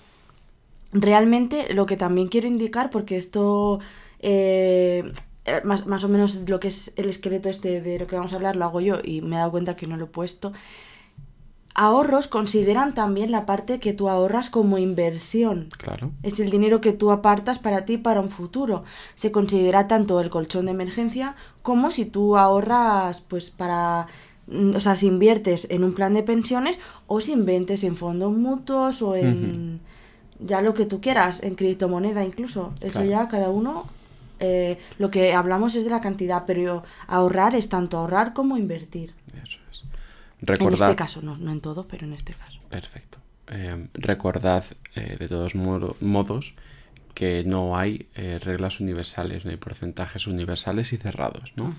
realmente 0.93 1.73
lo 1.73 1.87
que 1.87 1.97
también 1.97 2.29
quiero 2.29 2.47
indicar, 2.47 2.91
porque 2.91 3.17
esto, 3.17 3.81
eh, 4.19 5.11
eh, 5.47 5.61
más, 5.65 5.87
más 5.87 6.05
o 6.05 6.09
menos 6.09 6.41
lo 6.49 6.61
que 6.61 6.69
es 6.69 6.93
el 6.97 7.09
esqueleto 7.09 7.49
este 7.49 7.81
de 7.81 7.99
lo 7.99 8.07
que 8.07 8.17
vamos 8.17 8.33
a 8.33 8.37
hablar, 8.37 8.57
lo 8.57 8.65
hago 8.67 8.81
yo 8.83 8.99
y 9.03 9.23
me 9.23 9.37
he 9.37 9.39
dado 9.39 9.53
cuenta 9.53 9.77
que 9.77 9.87
no 9.87 9.97
lo 9.97 10.05
he 10.07 10.09
puesto. 10.09 10.53
Ahorros 11.75 12.27
consideran 12.27 12.95
también 12.95 13.31
la 13.31 13.47
parte 13.47 13.79
que 13.79 13.93
tú 13.93 14.09
ahorras 14.09 14.51
como 14.51 14.79
inversión. 14.79 15.69
Claro. 15.79 16.11
Es 16.23 16.41
el 16.41 16.51
dinero 16.51 16.81
que 16.81 16.93
tú 16.93 17.11
apartas 17.13 17.59
para 17.59 17.85
ti 17.85 17.97
para 17.97 18.21
un 18.21 18.31
futuro. 18.31 18.83
Se 19.15 19.31
considera 19.31 19.87
tanto 19.87 20.21
el 20.21 20.31
colchón 20.31 20.67
de 20.67 20.73
emergencia 20.73 21.37
como 21.63 21.93
si 21.93 22.05
tú 22.05 22.37
ahorras 22.37 23.21
pues 23.21 23.51
para 23.51 24.09
mm, 24.49 24.75
o 24.75 24.81
sea, 24.81 24.97
si 24.97 25.07
inviertes 25.07 25.69
en 25.71 25.85
un 25.85 25.95
plan 25.95 26.13
de 26.15 26.23
pensiones 26.25 26.79
o 27.07 27.21
si 27.21 27.33
inviertes 27.33 27.85
en 27.85 27.97
fondos 27.97 28.33
mutuos 28.33 29.01
o 29.03 29.15
en 29.15 29.81
ya 30.41 30.63
lo 30.63 30.75
que 30.75 30.87
tú 30.87 31.01
quieras, 31.01 31.43
en 31.43 31.55
criptomoneda 31.55 32.25
incluso. 32.25 32.73
Eso 32.81 32.93
Claro. 33.01 33.07
ya 33.11 33.29
cada 33.29 33.51
uno 33.51 33.85
eh, 34.43 34.79
lo 34.99 35.11
que 35.11 35.35
hablamos 35.35 35.75
es 35.77 35.85
de 35.85 35.91
la 35.91 36.01
cantidad, 36.01 36.45
pero 36.47 36.83
ahorrar 37.07 37.55
es 37.55 37.69
tanto 37.69 37.99
ahorrar 37.99 38.33
como 38.33 38.57
invertir. 38.57 39.13
En 40.43 40.73
este 40.91 40.97
caso, 40.97 41.23
no, 41.23 41.37
no 41.37 41.53
en 41.53 41.61
todo, 41.61 41.87
pero 41.87 42.07
en 42.07 42.13
este 42.13 42.33
caso. 42.33 42.59
Perfecto. 42.69 43.19
Eh, 43.49 43.89
recordad, 43.95 44.65
eh, 44.95 45.17
de 45.19 45.29
todos 45.29 45.55
modo- 45.55 45.97
modos, 46.01 46.55
que 47.15 47.43
no 47.45 47.77
hay 47.77 48.07
eh, 48.15 48.39
reglas 48.43 48.81
universales, 48.81 49.45
no 49.45 49.51
hay 49.51 49.57
porcentajes 49.57 50.27
universales 50.27 50.93
y 50.93 50.97
cerrados, 50.97 51.53
¿no? 51.57 51.75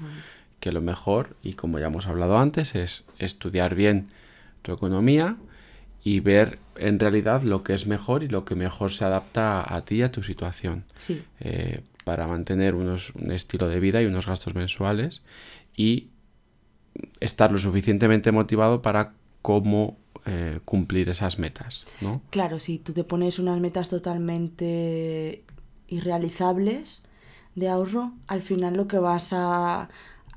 Que 0.60 0.72
lo 0.72 0.82
mejor, 0.82 1.36
y 1.42 1.54
como 1.54 1.80
ya 1.80 1.88
hemos 1.88 2.06
hablado 2.08 2.38
antes, 2.38 2.76
es 2.76 3.06
estudiar 3.18 3.74
bien 3.74 4.10
tu 4.62 4.74
economía 4.74 5.38
y 6.04 6.20
ver 6.20 6.60
en 6.76 7.00
realidad 7.00 7.42
lo 7.44 7.64
que 7.64 7.74
es 7.74 7.88
mejor 7.88 8.24
y 8.24 8.28
lo 8.28 8.44
que 8.46 8.56
mejor 8.56 8.92
se 8.92 9.06
adapta 9.06 9.74
a 9.74 9.82
ti 9.86 9.96
y 9.98 10.02
a 10.04 10.12
tu 10.12 10.22
situación. 10.24 10.84
Sí. 11.00 11.24
para 12.04 12.26
mantener 12.26 12.74
unos, 12.74 13.12
un 13.12 13.32
estilo 13.32 13.68
de 13.70 13.80
vida 13.80 14.02
y 14.02 14.08
unos 14.08 14.26
gastos 14.26 14.56
mensuales 14.56 15.22
y 15.78 16.08
estar 17.20 17.52
lo 17.52 17.58
suficientemente 17.58 18.32
motivado 18.32 18.82
para 18.82 19.14
cómo 19.42 19.98
eh, 20.26 20.60
cumplir 20.66 21.10
esas 21.10 21.40
metas, 21.40 21.86
¿no? 22.00 22.22
Claro, 22.30 22.60
si 22.60 22.78
tú 22.78 22.94
te 22.94 23.04
pones 23.04 23.40
unas 23.40 23.60
metas 23.60 23.90
totalmente 23.90 25.44
irrealizables 25.88 27.02
de 27.56 27.70
ahorro, 27.70 28.14
al 28.28 28.42
final 28.42 28.76
lo 28.76 28.88
que 28.88 29.00
vas 29.00 29.34
a, 29.34 29.90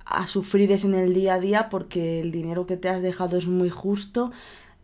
a 0.05 0.27
sufrir 0.27 0.73
es 0.73 0.85
en 0.85 0.95
el 0.95 1.15
día 1.15 1.35
a 1.35 1.41
día 1.41 1.69
porque 1.69 2.21
el 2.21 2.33
dinero 2.33 2.67
que 2.67 2.77
te 2.77 2.89
has 2.89 3.03
dejado 3.03 3.37
es 3.37 3.47
muy 3.47 3.71
justo 3.71 4.33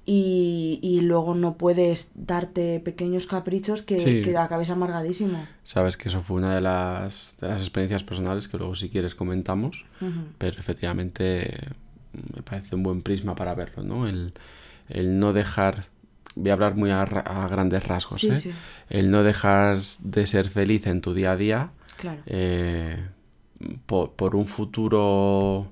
y, 0.07 0.79
y 0.83 1.03
luego 1.03 1.35
no 1.35 1.57
puedes 1.57 2.11
darte 2.15 2.81
pequeños 2.81 3.27
caprichos 3.27 3.83
que, 3.83 3.99
Sí. 4.01 4.23
que 4.23 4.37
acabes 4.37 4.71
amargadísimo. 4.71 5.47
Sabes 5.63 5.97
que 5.97 6.09
eso 6.09 6.21
fue 6.21 6.39
una 6.39 6.55
de 6.55 6.61
las, 6.61 7.37
de 7.41 7.49
las 7.49 7.61
experiencias 7.61 8.03
personales 8.03 8.49
que 8.49 8.57
luego 8.59 8.75
si 8.75 8.89
quieres 8.89 9.15
comentamos, 9.15 9.85
pero 10.39 10.59
efectivamente 10.59 11.59
mm, 12.13 12.37
me 12.37 12.43
parece 12.43 12.75
un 12.77 12.83
buen 12.83 13.03
prisma 13.03 13.35
para 13.35 13.55
verlo, 13.55 13.83
¿no? 13.85 14.09
El, 14.09 14.33
el 14.89 15.19
no 15.21 15.33
dejar, 15.33 15.85
voy 16.35 16.51
a 16.51 16.55
hablar 16.55 16.75
muy 16.75 16.91
a, 16.91 17.05
ra- 17.05 17.21
a 17.21 17.47
grandes 17.47 17.87
rasgos, 17.87 18.23
Sí, 18.23 18.29
¿eh? 18.31 18.35
sí. 18.35 18.53
El 18.89 19.11
no 19.11 19.23
dejar 19.23 19.79
de 20.03 20.27
ser 20.27 20.49
feliz 20.49 20.87
en 20.87 21.01
tu 21.03 21.15
día 21.15 21.33
a 21.33 21.37
día 21.37 21.71
Claro. 21.99 22.23
eh, 22.27 22.97
por, 23.87 24.13
por 24.13 24.35
un 24.35 24.47
futuro, 24.47 25.71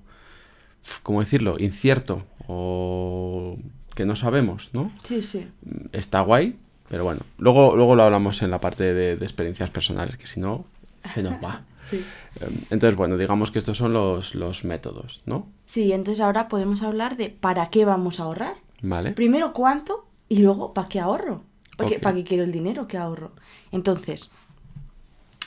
¿cómo 1.02 1.20
decirlo? 1.20 1.56
Incierto 1.58 2.24
o 2.46 3.56
que 3.98 4.06
no 4.06 4.14
sabemos, 4.14 4.70
¿no? 4.74 4.92
Sí, 5.02 5.22
sí. 5.22 5.48
Está 5.90 6.20
guay, 6.20 6.56
pero 6.88 7.02
bueno, 7.02 7.22
luego, 7.36 7.74
luego 7.74 7.96
lo 7.96 8.04
hablamos 8.04 8.42
en 8.42 8.52
la 8.52 8.60
parte 8.60 8.94
de, 8.94 9.16
de 9.16 9.24
experiencias 9.24 9.70
personales, 9.70 10.16
que 10.16 10.28
si 10.28 10.38
no, 10.38 10.66
se 11.02 11.22
nos 11.22 11.42
va. 11.42 11.64
Sí. 11.90 12.04
Eh, 12.40 12.48
Entonces, 12.68 12.96
bueno, 12.96 13.16
digamos 13.16 13.50
que 13.50 13.58
estos 13.58 13.78
son 13.78 13.94
los, 13.94 14.34
los 14.34 14.62
métodos, 14.66 15.22
¿no? 15.24 15.46
Sí, 15.64 15.90
entonces 15.92 16.20
ahora 16.20 16.46
podemos 16.46 16.82
hablar 16.82 17.16
de 17.16 17.30
para 17.30 17.70
qué 17.70 17.86
vamos 17.86 18.20
a 18.20 18.24
ahorrar. 18.24 18.56
Vale. 18.82 19.12
Primero 19.12 19.54
cuánto 19.54 20.06
y 20.28 20.40
luego 20.40 20.74
para 20.74 20.88
qué 20.90 21.00
ahorro. 21.00 21.44
Porque. 21.78 21.98
¿Para 21.98 22.14
qué 22.16 22.24
quiero 22.24 22.44
el 22.44 22.52
dinero 22.52 22.86
que 22.88 22.98
ahorro? 22.98 23.32
Entonces, 23.72 24.28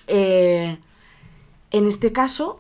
eh, 0.08 0.80
en 1.70 1.86
este 1.86 2.12
caso, 2.12 2.60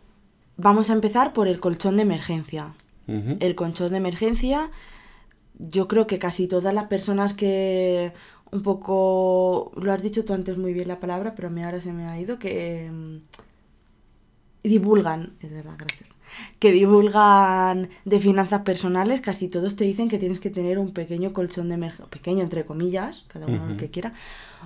vamos 0.57 0.91
a 0.91 0.93
empezar 0.93 1.33
por 1.33 1.47
el 1.47 1.59
colchón 1.59 1.95
de 1.95 2.03
emergencia. 2.03 2.75
El 3.07 3.55
colchón 3.55 3.93
de 3.93 3.97
emergencia, 3.97 4.69
yo 5.57 5.87
creo 5.87 6.07
que 6.07 6.19
casi 6.19 6.47
todas 6.47 6.73
las 6.73 6.85
personas 6.85 7.33
que 7.33 8.13
un 8.51 8.63
poco, 8.63 9.71
lo 9.75 9.93
has 9.93 10.03
dicho 10.03 10.25
tú 10.25 10.33
antes 10.33 10.57
muy 10.57 10.73
bien 10.73 10.87
la 10.87 10.99
palabra, 10.99 11.33
pero 11.35 11.47
a 11.47 11.51
mí 11.51 11.63
ahora 11.63 11.81
se 11.81 11.93
me 11.93 12.05
ha 12.05 12.19
ido, 12.19 12.37
que 12.37 12.89
mm, 12.91 13.17
divulgan, 14.63 15.33
es 15.39 15.51
verdad, 15.51 15.75
gracias, 15.77 16.09
que 16.59 16.71
divulgan 16.71 17.89
de 18.03 18.19
finanzas 18.19 18.61
personales, 18.61 19.21
casi 19.21 19.47
todos 19.47 19.75
te 19.75 19.85
dicen 19.85 20.09
que 20.09 20.17
tienes 20.17 20.39
que 20.39 20.49
tener 20.49 20.79
un 20.79 20.91
pequeño 20.91 21.33
colchón 21.33 21.69
de 21.69 21.75
emergencia, 21.75 22.07
pequeño 22.07 22.43
entre 22.43 22.65
comillas, 22.65 23.23
cada 23.27 23.47
uno 23.47 23.67
lo 23.67 23.77
que 23.77 23.89
quiera, 23.89 24.13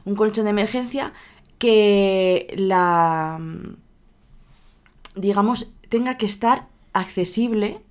un 0.03 0.15
colchón 0.15 0.45
de 0.45 0.51
emergencia 0.51 1.13
que 1.59 2.53
la, 2.57 3.39
digamos, 5.15 5.71
tenga 5.89 6.17
que 6.17 6.25
estar 6.25 6.67
accesible 6.93 7.84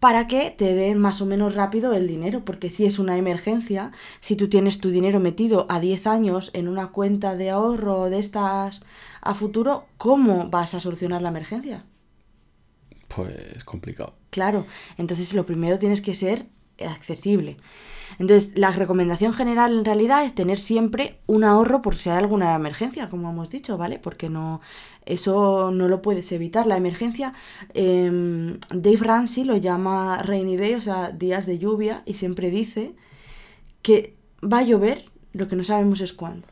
para 0.00 0.28
que 0.28 0.50
te 0.50 0.74
den 0.74 0.98
más 0.98 1.20
o 1.20 1.26
menos 1.26 1.54
rápido 1.54 1.92
el 1.92 2.06
dinero, 2.06 2.44
porque 2.44 2.70
si 2.70 2.84
es 2.84 2.98
una 2.98 3.16
emergencia, 3.16 3.92
si 4.20 4.36
tú 4.36 4.48
tienes 4.48 4.78
tu 4.78 4.90
dinero 4.90 5.18
metido 5.20 5.66
a 5.68 5.80
10 5.80 6.06
años 6.06 6.50
en 6.54 6.68
una 6.68 6.88
cuenta 6.88 7.34
de 7.34 7.50
ahorro 7.50 8.08
de 8.10 8.18
estas 8.18 8.82
a 9.20 9.34
futuro, 9.34 9.86
¿cómo 9.96 10.48
vas 10.48 10.74
a 10.74 10.80
solucionar 10.80 11.22
la 11.22 11.30
emergencia? 11.30 11.84
Pues 13.08 13.64
complicado. 13.64 14.14
Claro, 14.30 14.66
entonces 14.98 15.32
lo 15.34 15.46
primero 15.46 15.78
tienes 15.78 16.00
que 16.00 16.14
ser 16.14 16.46
accesible. 16.86 17.56
Entonces, 18.18 18.52
la 18.56 18.70
recomendación 18.70 19.32
general 19.32 19.76
en 19.78 19.84
realidad 19.84 20.24
es 20.24 20.34
tener 20.34 20.58
siempre 20.58 21.18
un 21.26 21.44
ahorro 21.44 21.82
por 21.82 21.96
si 21.98 22.10
hay 22.10 22.18
alguna 22.18 22.54
emergencia, 22.54 23.08
como 23.10 23.30
hemos 23.30 23.50
dicho, 23.50 23.76
¿vale? 23.76 23.98
Porque 23.98 24.28
no 24.28 24.60
eso 25.06 25.70
no 25.70 25.88
lo 25.88 26.02
puedes 26.02 26.30
evitar. 26.32 26.66
La 26.66 26.76
emergencia, 26.76 27.32
eh, 27.74 28.56
Dave 28.74 28.96
Ramsey 29.00 29.44
lo 29.44 29.56
llama 29.56 30.22
rainy 30.22 30.56
day, 30.56 30.74
o 30.74 30.82
sea, 30.82 31.10
días 31.10 31.46
de 31.46 31.58
lluvia, 31.58 32.02
y 32.06 32.14
siempre 32.14 32.50
dice 32.50 32.94
que 33.82 34.14
va 34.42 34.58
a 34.58 34.62
llover, 34.62 35.04
lo 35.32 35.48
que 35.48 35.56
no 35.56 35.64
sabemos 35.64 36.00
es 36.00 36.12
cuándo, 36.12 36.46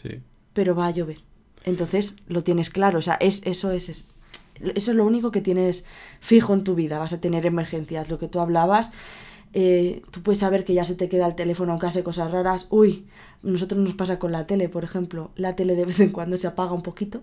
Sí. 0.00 0.20
pero 0.52 0.74
va 0.74 0.86
a 0.86 0.90
llover. 0.90 1.18
Entonces, 1.64 2.16
lo 2.26 2.42
tienes 2.42 2.70
claro, 2.70 2.98
o 2.98 3.02
sea, 3.02 3.14
es, 3.14 3.42
eso 3.46 3.70
es, 3.70 3.88
es- 3.88 4.08
eso 4.74 4.90
es 4.90 4.96
lo 4.96 5.04
único 5.06 5.30
que 5.30 5.40
tienes 5.40 5.84
fijo 6.20 6.52
en 6.54 6.64
tu 6.64 6.74
vida, 6.74 6.98
vas 6.98 7.12
a 7.12 7.20
tener 7.20 7.46
emergencias, 7.46 8.08
lo 8.10 8.18
que 8.18 8.28
tú 8.28 8.40
hablabas, 8.40 8.90
eh, 9.54 10.02
tú 10.10 10.22
puedes 10.22 10.38
saber 10.38 10.64
que 10.64 10.74
ya 10.74 10.84
se 10.84 10.94
te 10.94 11.08
queda 11.08 11.26
el 11.26 11.34
teléfono 11.34 11.72
aunque 11.72 11.86
hace 11.86 12.02
cosas 12.02 12.30
raras, 12.30 12.66
uy, 12.70 13.06
nosotros 13.42 13.80
nos 13.80 13.94
pasa 13.94 14.18
con 14.18 14.32
la 14.32 14.46
tele, 14.46 14.68
por 14.68 14.84
ejemplo, 14.84 15.30
la 15.36 15.56
tele 15.56 15.74
de 15.74 15.84
vez 15.84 16.00
en 16.00 16.10
cuando 16.10 16.38
se 16.38 16.46
apaga 16.46 16.72
un 16.72 16.82
poquito 16.82 17.20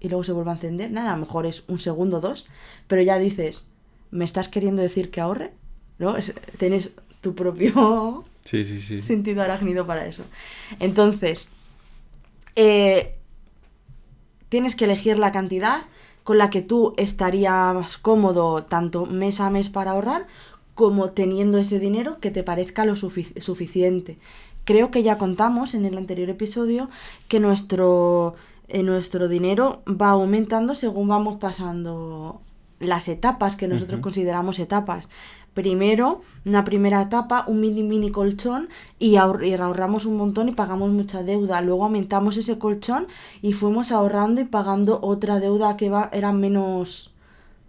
y 0.00 0.08
luego 0.08 0.24
se 0.24 0.32
vuelve 0.32 0.50
a 0.50 0.54
encender, 0.54 0.90
nada, 0.90 1.12
a 1.12 1.16
lo 1.16 1.24
mejor 1.24 1.46
es 1.46 1.64
un 1.68 1.78
segundo 1.78 2.18
o 2.18 2.20
dos, 2.20 2.46
pero 2.86 3.02
ya 3.02 3.18
dices, 3.18 3.64
¿me 4.10 4.24
estás 4.24 4.48
queriendo 4.48 4.82
decir 4.82 5.10
que 5.10 5.20
ahorre? 5.20 5.52
¿No? 5.98 6.16
Es- 6.16 6.34
tienes 6.58 6.90
tu 7.20 7.34
propio 7.34 8.24
Sí, 8.44 8.64
sí, 8.64 8.80
sí. 8.80 9.02
sentido 9.02 9.42
arácnido 9.42 9.86
para 9.86 10.06
eso. 10.06 10.24
Entonces, 10.80 11.48
eh, 12.56 13.14
tienes 14.48 14.74
que 14.76 14.84
elegir 14.84 15.18
la 15.18 15.32
cantidad 15.32 15.82
con 16.24 16.38
la 16.38 16.50
que 16.50 16.62
tú 16.62 16.94
estarías 16.98 17.96
cómodo 17.98 18.64
tanto 18.64 19.06
mes 19.06 19.40
a 19.40 19.50
mes 19.50 19.68
para 19.68 19.92
ahorrar 19.92 20.26
como 20.82 21.10
teniendo 21.10 21.58
ese 21.58 21.78
dinero 21.78 22.18
que 22.18 22.32
te 22.32 22.42
parezca 22.42 22.84
lo 22.84 22.94
sufic- 22.96 23.38
suficiente. 23.40 24.18
creo 24.64 24.90
que 24.90 25.04
ya 25.04 25.16
contamos 25.16 25.74
en 25.74 25.84
el 25.84 25.96
anterior 25.96 26.28
episodio 26.28 26.88
que 27.28 27.38
nuestro, 27.38 28.34
eh, 28.66 28.82
nuestro 28.82 29.28
dinero 29.28 29.82
va 29.86 30.10
aumentando 30.10 30.74
según 30.74 31.06
vamos 31.06 31.36
pasando 31.36 32.40
las 32.80 33.06
etapas 33.06 33.54
que 33.54 33.68
nosotros 33.68 34.00
consideramos 34.00 34.58
etapas. 34.58 35.08
Primero, 35.54 36.22
una 36.44 36.64
primera 36.64 37.00
etapa, 37.02 37.44
un 37.46 37.60
mini 37.60 37.84
mini 37.84 38.10
colchón 38.10 38.68
y, 38.98 39.16
ahorramos 39.16 40.04
un 40.06 40.16
montón 40.16 40.48
y 40.48 40.52
pagamos 40.52 40.90
mucha 40.90 41.22
deuda. 41.22 41.60
Luego 41.60 41.84
aumentamos 41.84 42.36
ese 42.38 42.58
colchón 42.58 43.06
y 43.40 43.52
fuimos 43.52 43.92
ahorrando 43.92 44.40
y 44.40 44.46
pagando 44.46 44.98
otra 45.02 45.38
deuda 45.38 45.76
que 45.76 45.90
va, 45.90 46.08
era 46.12 46.32
menos... 46.32 47.12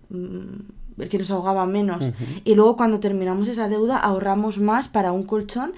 Mm, 0.10 0.82
que 1.10 1.18
nos 1.18 1.32
ahogaba 1.32 1.66
menos. 1.66 2.06
Y 2.44 2.56
luego 2.56 2.78
cuando 2.78 3.00
terminamos 3.00 3.48
esa 3.48 3.70
deuda 3.70 3.98
ahorramos 3.98 4.60
más 4.60 4.88
para 4.88 5.12
un 5.12 5.24
colchón 5.24 5.74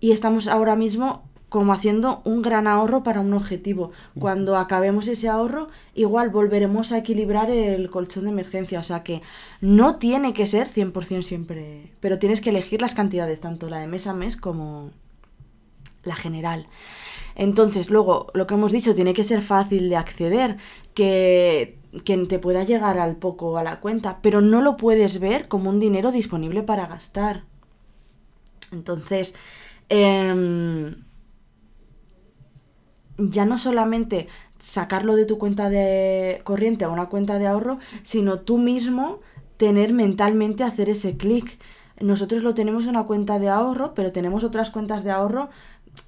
y 0.00 0.12
estamos 0.12 0.48
ahora 0.48 0.76
mismo 0.76 1.22
como 1.50 1.72
haciendo 1.72 2.22
un 2.24 2.42
gran 2.42 2.68
ahorro 2.68 3.02
para 3.02 3.20
un 3.20 3.32
objetivo. 3.34 3.90
Cuando 4.18 4.56
acabemos 4.56 5.08
ese 5.08 5.28
ahorro, 5.28 5.68
igual 5.94 6.30
volveremos 6.30 6.92
a 6.92 6.98
equilibrar 6.98 7.50
el 7.50 7.90
colchón 7.90 8.24
de 8.24 8.30
emergencia. 8.30 8.78
O 8.78 8.84
sea 8.84 9.02
que 9.02 9.20
no 9.60 9.96
tiene 9.96 10.32
que 10.32 10.46
ser 10.46 10.68
100% 10.68 11.22
siempre, 11.22 11.92
pero 11.98 12.20
tienes 12.20 12.40
que 12.40 12.50
elegir 12.50 12.80
las 12.80 12.94
cantidades, 12.94 13.40
tanto 13.40 13.68
la 13.68 13.80
de 13.80 13.88
mes 13.88 14.06
a 14.06 14.14
mes 14.14 14.36
como 14.36 14.90
la 16.04 16.14
general. 16.14 16.68
Entonces, 17.34 17.90
luego, 17.90 18.28
lo 18.32 18.46
que 18.46 18.54
hemos 18.54 18.70
dicho, 18.70 18.94
tiene 18.94 19.12
que 19.12 19.24
ser 19.24 19.42
fácil 19.42 19.88
de 19.88 19.96
acceder, 19.96 20.56
que, 20.94 21.79
que 22.04 22.16
te 22.26 22.38
pueda 22.38 22.64
llegar 22.64 22.98
al 22.98 23.16
poco 23.16 23.58
a 23.58 23.62
la 23.62 23.80
cuenta, 23.80 24.18
pero 24.22 24.40
no 24.40 24.60
lo 24.60 24.76
puedes 24.76 25.18
ver 25.20 25.48
como 25.48 25.70
un 25.70 25.80
dinero 25.80 26.12
disponible 26.12 26.62
para 26.62 26.86
gastar. 26.86 27.44
Entonces, 28.72 29.34
eh, 29.88 30.94
ya 33.18 33.44
no 33.44 33.58
solamente 33.58 34.28
sacarlo 34.58 35.16
de 35.16 35.26
tu 35.26 35.38
cuenta 35.38 35.68
de 35.68 36.40
corriente 36.44 36.84
a 36.84 36.90
una 36.90 37.08
cuenta 37.08 37.38
de 37.38 37.46
ahorro, 37.46 37.78
sino 38.02 38.40
tú 38.40 38.58
mismo 38.58 39.18
tener 39.56 39.92
mentalmente 39.92 40.64
hacer 40.64 40.88
ese 40.88 41.16
clic. 41.16 41.58
Nosotros 41.98 42.42
lo 42.42 42.54
tenemos 42.54 42.84
en 42.84 42.90
una 42.90 43.04
cuenta 43.04 43.38
de 43.38 43.48
ahorro, 43.48 43.94
pero 43.94 44.12
tenemos 44.12 44.44
otras 44.44 44.70
cuentas 44.70 45.04
de 45.04 45.10
ahorro 45.10 45.50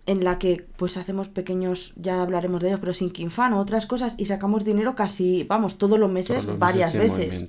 en 0.07 0.25
la 0.25 0.39
que 0.39 0.67
pues 0.77 0.97
hacemos 0.97 1.29
pequeños, 1.29 1.93
ya 1.97 2.23
hablaremos 2.23 2.61
de 2.61 2.69
ellos, 2.69 2.81
pero 2.81 2.95
sin 2.95 3.11
quinfano, 3.11 3.61
otras 3.61 3.87
cosas, 3.87 4.15
y 4.19 4.27
sacamos 4.27 4.65
dinero 4.65 4.95
casi, 4.95 5.45
vamos, 5.45 5.79
todos 5.79 5.99
los 5.99 6.11
meses, 6.11 6.59
varias 6.59 6.95
veces. 6.95 7.49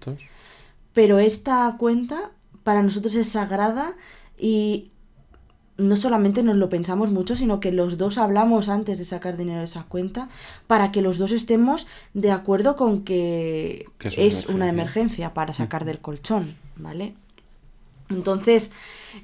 Pero 0.94 1.20
esta 1.20 1.76
cuenta 1.80 2.32
para 2.64 2.84
nosotros 2.84 3.16
es 3.16 3.30
sagrada 3.30 3.96
y 4.38 4.92
no 5.78 5.96
solamente 5.98 6.44
nos 6.44 6.56
lo 6.58 6.70
pensamos 6.70 7.10
mucho, 7.10 7.36
sino 7.36 7.60
que 7.60 7.72
los 7.72 7.98
dos 7.98 8.18
hablamos 8.18 8.70
antes 8.70 9.00
de 9.00 9.06
sacar 9.06 9.38
dinero 9.38 9.60
de 9.60 9.66
esa 9.66 9.84
cuenta 9.84 10.30
para 10.68 10.92
que 10.92 11.02
los 11.02 11.18
dos 11.18 11.32
estemos 11.32 11.88
de 12.14 12.32
acuerdo 12.32 12.76
con 12.76 13.04
que, 13.04 13.88
es, 14.00 14.48
una, 14.48 14.70
emergencia 14.70 15.34
para 15.34 15.54
sacar 15.54 15.84
del 15.86 16.00
colchón, 16.00 16.56
¿vale? 16.76 17.16
Entonces, 18.10 18.72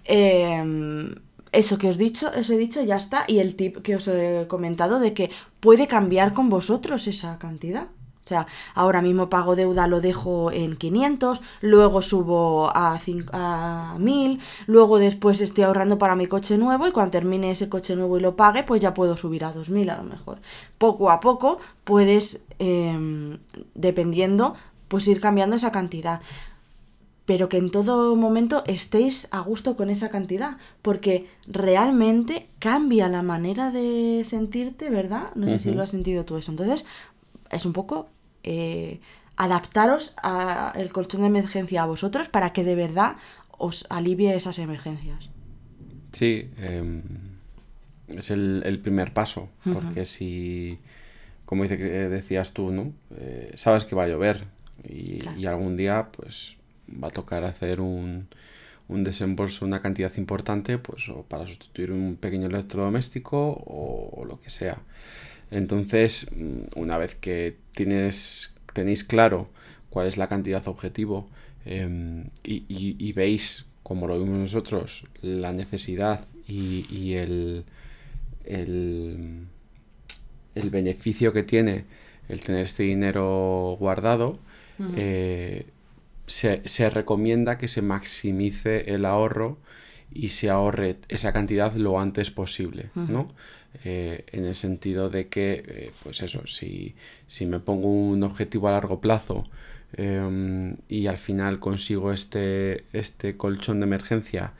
em, 0.05 1.15
eso 1.51 1.77
que 1.77 1.89
os 1.89 1.97
dicho, 1.97 2.31
os 2.37 2.49
he 2.49 2.57
dicho, 2.57 2.81
ya 2.83 2.97
está. 2.97 3.25
Y 3.27 3.39
el 3.39 3.55
tip 3.55 3.77
que 3.81 3.95
os 3.95 4.07
he 4.07 4.45
comentado 4.47 4.99
de 4.99 5.13
que 5.13 5.31
puede 5.59 5.87
cambiar 5.87 6.33
con 6.33 6.49
vosotros 6.49 7.07
esa 7.07 7.37
cantidad. 7.39 7.87
O 8.25 8.27
sea, 8.29 8.45
ahora 8.75 9.01
mismo 9.01 9.27
pago 9.27 9.55
deuda, 9.55 9.87
lo 9.87 10.01
dejo 10.01 10.51
en 10.51 10.75
500, 10.75 11.41
luego 11.61 12.03
subo 12.03 12.69
a, 12.69 12.99
a 13.33 13.95
1000, 13.97 14.39
luego 14.67 14.99
después 14.99 15.41
estoy 15.41 15.63
ahorrando 15.63 15.97
para 15.97 16.15
mi 16.15 16.27
coche 16.27 16.55
nuevo 16.59 16.87
y 16.87 16.91
cuando 16.91 17.09
termine 17.09 17.49
ese 17.49 17.69
coche 17.69 17.95
nuevo 17.95 18.19
y 18.19 18.21
lo 18.21 18.35
pague, 18.35 18.61
pues 18.61 18.81
ya 18.81 18.93
puedo 18.93 19.17
subir 19.17 19.45
a 19.45 19.51
2000 19.51 19.89
a 19.89 19.97
lo 19.97 20.03
mejor. 20.03 20.37
Poco 20.77 21.09
a 21.09 21.19
poco 21.19 21.57
puedes, 21.83 22.43
em, 22.59 23.39
dependiendo, 23.73 24.53
pues 24.89 25.07
ir 25.07 25.21
cambiando 25.21 25.55
esa 25.55 25.71
cantidad 25.71 26.21
pero 27.29 27.47
que 27.47 27.57
en 27.57 27.69
todo 27.69 28.15
momento 28.15 28.63
estéis 28.65 29.27
a 29.29 29.41
gusto 29.41 29.75
con 29.75 29.91
esa 29.91 30.09
cantidad, 30.09 30.57
porque 30.81 31.27
realmente 31.45 32.47
cambia 32.57 33.07
la 33.07 33.21
manera 33.21 33.69
de 33.69 34.23
sentirte, 34.25 34.89
¿verdad? 34.89 35.29
No 35.35 35.47
sé 35.47 35.59
si 35.59 35.69
lo 35.69 35.83
has 35.83 35.91
sentido 35.91 36.25
tú 36.25 36.37
eso. 36.37 36.49
Entonces, 36.49 36.85
es 37.51 37.67
un 37.67 37.73
poco 37.73 38.09
eh, 38.41 38.99
adaptaros 39.37 40.15
al 40.23 40.91
colchón 40.91 41.21
de 41.21 41.27
emergencia 41.27 41.83
a 41.83 41.85
vosotros 41.85 42.29
para 42.29 42.51
que 42.51 42.63
de 42.63 42.73
verdad 42.73 43.17
os 43.59 43.85
alivie 43.91 44.35
esas 44.35 44.57
emergencias. 44.57 45.29
Sí, 46.13 46.49
em, 46.57 47.03
es 48.07 48.31
el, 48.31 48.79
primer 48.81 49.13
paso, 49.13 49.49
porque 49.71 50.05
si, 50.05 50.79
como 51.45 51.61
dice, 51.61 51.77
decías 51.77 52.53
tú, 52.53 52.71
¿no? 52.71 52.91
Eh, 53.11 53.51
sabes 53.53 53.85
que 53.85 53.95
va 53.95 54.05
a 54.05 54.07
llover 54.07 54.45
y, 54.83 55.45
algún 55.45 55.77
día 55.77 56.09
pues 56.11 56.57
va 57.01 57.07
a 57.09 57.11
tocar 57.11 57.43
hacer 57.43 57.81
un, 57.81 58.27
un 58.87 59.03
desembolso, 59.03 59.65
una 59.65 59.81
cantidad 59.81 60.15
importante, 60.17 60.77
pues 60.77 61.09
o 61.09 61.23
para 61.23 61.45
sustituir 61.47 61.91
un 61.91 62.15
pequeño 62.15 62.47
electrodoméstico 62.47 63.63
o 63.65 64.25
lo 64.25 64.39
que 64.39 64.49
sea. 64.49 64.79
Entonces, 65.51 66.29
mm, 66.35 66.79
una 66.79 66.97
vez 66.97 67.15
que 67.15 67.55
tienes, 67.73 68.55
tenéis 68.73 69.03
claro 69.03 69.49
cuál 69.89 70.07
es 70.07 70.17
la 70.17 70.27
cantidad 70.27 70.67
objetivo 70.67 71.27
em, 71.65 72.25
y, 72.43 73.11
veis, 73.13 73.65
como 73.83 74.07
lo 74.07 74.19
vimos 74.19 74.37
nosotros, 74.37 75.07
la 75.21 75.51
necesidad 75.51 76.25
y, 76.47 77.13
el, 77.13 77.65
el, 78.45 79.47
beneficio 80.71 81.33
que 81.33 81.43
tiene 81.43 81.85
el 82.27 82.41
tener 82.41 82.63
este 82.63 82.83
dinero 82.83 83.75
guardado, 83.79 84.39
eh, 84.95 85.65
se, 86.29 86.61
se, 86.65 86.89
recomienda 86.89 87.57
que 87.57 87.67
se 87.67 87.81
maximice 87.81 88.93
el 88.93 89.05
ahorro 89.05 89.57
y 90.11 90.29
se 90.29 90.49
ahorre 90.49 90.97
esa 91.07 91.33
cantidad 91.33 91.73
lo 91.73 91.99
antes 91.99 92.31
posible, 92.31 92.91
¿no? 92.95 93.33
Eh, 93.83 94.25
en 94.31 94.45
el 94.45 94.55
sentido 94.55 95.09
de 95.09 95.27
que, 95.27 95.63
eh, 95.67 95.91
pues 96.03 96.21
eso, 96.21 96.47
si, 96.47 96.95
si, 97.27 97.45
me 97.45 97.59
pongo 97.59 97.87
un 97.89 98.23
objetivo 98.23 98.67
a 98.67 98.71
largo 98.71 98.99
plazo 98.99 99.47
em, 99.93 100.77
y 100.87 101.05
al 101.05 101.17
final 101.17 101.59
consigo 101.59 102.11
este, 102.11 102.85
este 102.93 103.37
colchón 103.37 103.79
de 103.79 103.85
emergencia 103.85 104.53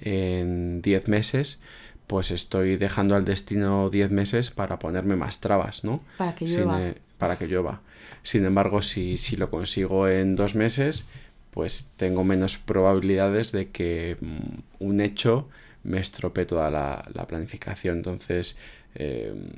en 0.00 0.80
10 0.80 1.08
meses, 1.08 1.60
pues 2.06 2.30
estoy 2.30 2.76
dejando 2.76 3.16
al 3.16 3.24
destino 3.24 3.90
10 3.90 4.10
meses 4.10 4.50
para 4.50 4.78
ponerme 4.78 5.16
más 5.16 5.40
trabas, 5.40 5.84
¿no? 5.84 6.02
Para 6.16 6.34
que 6.34 6.46
llueva. 6.46 6.78
Sin, 6.78 6.94
para 7.18 7.36
que 7.36 7.46
llueva. 7.46 7.82
Sin 8.24 8.44
embargo, 8.46 8.82
si, 8.82 9.18
si 9.18 9.36
lo 9.36 9.50
consigo 9.50 10.08
en 10.08 10.34
dos 10.34 10.56
meses, 10.56 11.06
pues 11.50 11.92
tengo 11.96 12.24
menos 12.24 12.58
probabilidades 12.58 13.52
de 13.52 13.70
que 13.70 14.16
mm, 14.20 14.84
un 14.84 15.00
hecho 15.00 15.48
me 15.84 16.00
estropee 16.00 16.46
toda 16.46 16.70
la, 16.70 17.26
planificación. 17.28 17.98
Entonces, 17.98 18.58
em, 18.94 19.50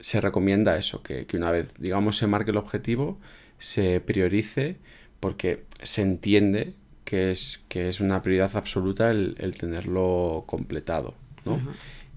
se 0.00 0.20
recomienda 0.20 0.78
eso, 0.78 1.02
que, 1.02 1.26
una 1.34 1.50
vez, 1.50 1.74
digamos, 1.78 2.16
se 2.16 2.28
marque 2.28 2.52
el 2.52 2.56
objetivo, 2.56 3.18
se 3.58 4.00
priorice, 4.00 4.76
porque 5.20 5.64
se 5.82 6.02
entiende 6.02 6.74
que 7.04 7.32
es, 7.32 7.66
que 7.68 7.88
es 7.88 8.00
una 8.00 8.22
prioridad 8.22 8.56
absoluta 8.56 9.10
el, 9.10 9.54
tenerlo 9.58 10.44
completado. 10.46 11.14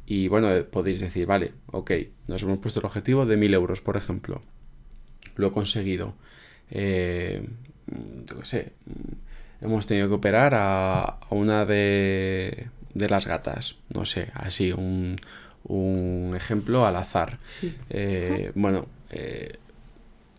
Y 0.05 0.27
bueno, 0.27 0.49
podéis 0.69 0.99
decir, 0.99 1.25
vale, 1.25 1.53
ok, 1.71 1.91
nos 2.27 2.43
hemos 2.43 2.59
puesto 2.59 2.81
el 2.81 2.85
objetivo 2.85 3.25
de 3.25 3.37
1000 3.37 3.53
euros, 3.55 3.81
por 3.81 3.97
ejemplo. 3.97 4.41
Lo 5.41 5.47
he 5.47 5.51
conseguido. 5.51 6.13
Eh, 6.69 7.43
yo 8.25 8.45
sé, 8.45 8.73
hemos 9.61 9.87
tenido 9.87 10.07
que 10.07 10.13
operar 10.13 10.53
a, 10.55 11.17
una 11.29 11.65
de, 11.65 12.67
las 12.93 13.25
gatas, 13.25 13.75
no 13.89 14.05
sé, 14.05 14.29
así, 14.33 14.71
un, 14.71 15.17
ejemplo 16.35 16.85
al 16.85 16.95
azar. 16.95 17.39
Eh, 17.89 18.51
bueno, 18.55 18.85
eh, 19.09 19.57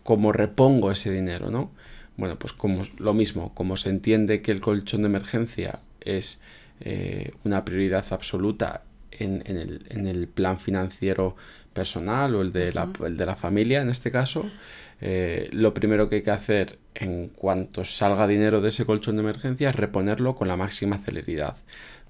¿cómo 0.03 0.33
repongo 0.33 0.91
ese 0.91 1.11
dinero, 1.11 1.51
no? 1.51 1.71
Bueno, 2.17 2.38
pues 2.38 2.53
como 2.53 2.83
lo 2.99 3.15
mismo, 3.15 3.53
como 3.55 3.77
se 3.77 3.91
entiende 3.91 4.43
que 4.43 4.53
el 4.53 4.61
colchón 4.61 5.03
de 5.03 5.09
emergencia 5.09 5.81
es 6.01 6.43
eh, 6.81 7.33
una 7.45 7.65
prioridad 7.65 8.05
absoluta 8.12 8.83
en, 9.11 9.43
el, 9.47 9.87
en, 9.88 10.07
el, 10.07 10.27
plan 10.27 10.59
financiero 10.59 11.37
personal 11.73 12.35
o 12.35 12.43
el 12.43 12.53
de, 12.53 12.73
la, 12.73 12.88
el 13.05 13.17
de 13.17 13.27
la 13.27 13.37
familia 13.37 13.83
en 13.83 13.88
este 13.88 14.11
caso, 14.11 14.51
eh, 15.05 15.49
lo 15.51 15.75
primero 15.75 16.09
que 16.09 16.17
hay 16.17 16.23
que 16.23 16.31
hacer 16.31 16.79
en 16.95 17.29
cuanto 17.29 17.85
salga 17.85 18.29
dinero 18.29 18.61
de 18.61 18.69
ese 18.69 18.87
colchón 18.87 19.17
de 19.17 19.23
emergencia 19.23 19.71
es 19.71 19.75
reponerlo 19.77 20.37
con 20.37 20.47
la 20.47 20.57
máxima 20.57 20.97
celeridad. 20.97 21.57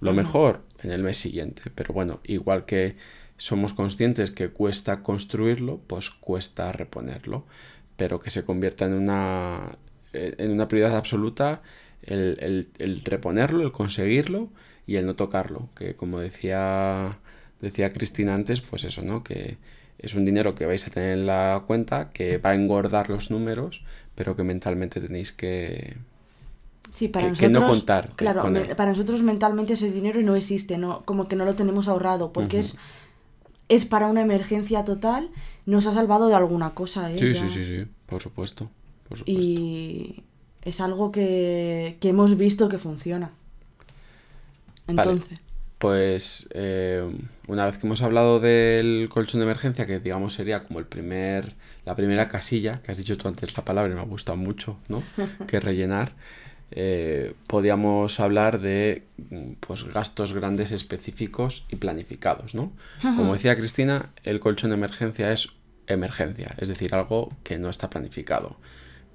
Lo 0.00 0.12
mejor 0.12 0.62
en 0.82 0.90
el 0.90 1.02
mes 1.02 1.16
siguiente, 1.16 1.62
pero 1.74 1.94
bueno, 1.94 2.20
igual 2.24 2.66
que 2.66 2.96
somos 3.38 3.72
conscientes 3.72 4.30
que 4.30 4.50
cuesta 4.50 5.02
construirlo, 5.02 5.80
pues 5.86 6.10
cuesta 6.10 6.70
reponerlo, 6.70 7.46
pero 7.96 8.20
que 8.20 8.28
se 8.28 8.44
convierta 8.44 8.84
en 8.84 8.92
una, 8.92 9.78
eh, 10.12 10.34
en 10.36 10.50
una 10.50 10.68
prioridad 10.68 10.96
absoluta 10.96 11.62
el, 12.02 12.68
el 12.78 13.00
reponerlo, 13.04 13.62
el 13.62 13.72
conseguirlo 13.72 14.50
y 14.86 14.96
el 14.96 15.06
no 15.06 15.16
tocarlo, 15.16 15.70
que 15.76 15.96
como 15.96 16.20
decía 16.20 17.18
decía 17.62 17.92
Cristina 17.92 18.34
antes, 18.34 18.60
pues 18.60 18.84
eso, 18.84 19.02
¿no? 19.02 19.22
Que 19.22 19.56
es 20.02 20.14
un 20.14 20.24
dinero 20.24 20.54
que 20.54 20.66
vais 20.66 20.86
a 20.86 20.90
tener 20.90 21.16
en 21.18 21.26
la 21.26 21.62
cuenta, 21.66 22.10
que 22.10 22.38
va 22.38 22.50
a 22.50 22.54
engordar 22.54 23.08
los 23.08 23.30
números, 23.30 23.82
pero 24.14 24.36
que 24.36 24.42
mentalmente 24.42 25.00
tenéis 25.00 25.32
que, 25.32 25.96
Sí, 26.94 27.08
para 27.08 27.26
que- 27.26 27.30
nosotros, 27.30 27.52
que 27.52 27.60
no 27.60 27.66
contar 27.66 28.10
Claro, 28.16 28.40
con 28.42 28.54
para 28.76 28.90
nosotros 28.90 29.22
mentalmente 29.22 29.72
ese 29.74 29.90
dinero 29.90 30.20
no 30.22 30.36
existe, 30.36 30.76
no, 30.76 31.02
como 31.04 31.28
que 31.28 31.36
no 31.36 31.44
lo 31.44 31.54
tenemos 31.54 31.88
ahorrado, 31.88 32.32
porque 32.32 32.58
es, 32.60 32.76
es 33.68 33.86
para 33.86 34.08
una 34.08 34.20
emergencia 34.20 34.84
total, 34.84 35.30
nos 35.64 35.86
ha 35.86 35.94
salvado 35.94 36.28
de 36.28 36.34
alguna 36.34 36.70
cosa, 36.74 37.10
¿eh? 37.10 37.18
Sí, 37.18 37.32
Ya. 37.32 37.40
sí, 37.40 37.48
sí, 37.48 37.64
sí, 37.64 37.86
por 38.06 38.20
supuesto. 38.20 38.68
Por 39.08 39.18
supuesto. 39.18 39.40
Y 39.40 40.24
es 40.62 40.80
algo 40.80 41.10
que, 41.12 41.96
que 42.00 42.08
hemos 42.10 42.36
visto 42.36 42.68
que 42.68 42.78
funciona. 42.78 43.30
Entonces, 44.88 45.38
Pues 45.82 46.48
eh, 46.52 47.04
una 47.48 47.66
vez 47.66 47.76
que 47.76 47.88
hemos 47.88 48.02
hablado 48.02 48.38
del 48.38 49.08
colchón 49.10 49.40
de 49.40 49.46
emergencia, 49.46 49.84
que 49.84 49.98
digamos 49.98 50.34
sería 50.34 50.62
como 50.62 50.78
el 50.78 50.86
primer, 50.86 51.56
la 51.84 51.96
primera 51.96 52.28
casilla, 52.28 52.80
que 52.84 52.92
has 52.92 52.98
dicho 52.98 53.18
tú 53.18 53.26
antes 53.26 53.56
la 53.56 53.64
palabra 53.64 53.90
y 53.90 53.96
me 53.96 54.00
ha 54.00 54.04
gustado 54.04 54.38
mucho, 54.38 54.78
¿no? 54.88 55.02
que 55.48 55.58
rellenar, 55.58 56.12
eh, 56.70 57.34
podíamos 57.48 58.20
hablar 58.20 58.60
de 58.60 59.02
pues, 59.58 59.82
gastos 59.92 60.32
grandes 60.34 60.70
específicos 60.70 61.66
y 61.68 61.74
planificados, 61.74 62.54
¿no? 62.54 62.70
Como 63.02 63.32
decía 63.32 63.56
Cristina, 63.56 64.10
el 64.22 64.38
colchón 64.38 64.70
de 64.70 64.76
emergencia 64.76 65.32
es 65.32 65.48
emergencia, 65.88 66.54
es 66.58 66.68
decir, 66.68 66.94
algo 66.94 67.36
que 67.42 67.58
no 67.58 67.68
está 67.68 67.90
planificado. 67.90 68.56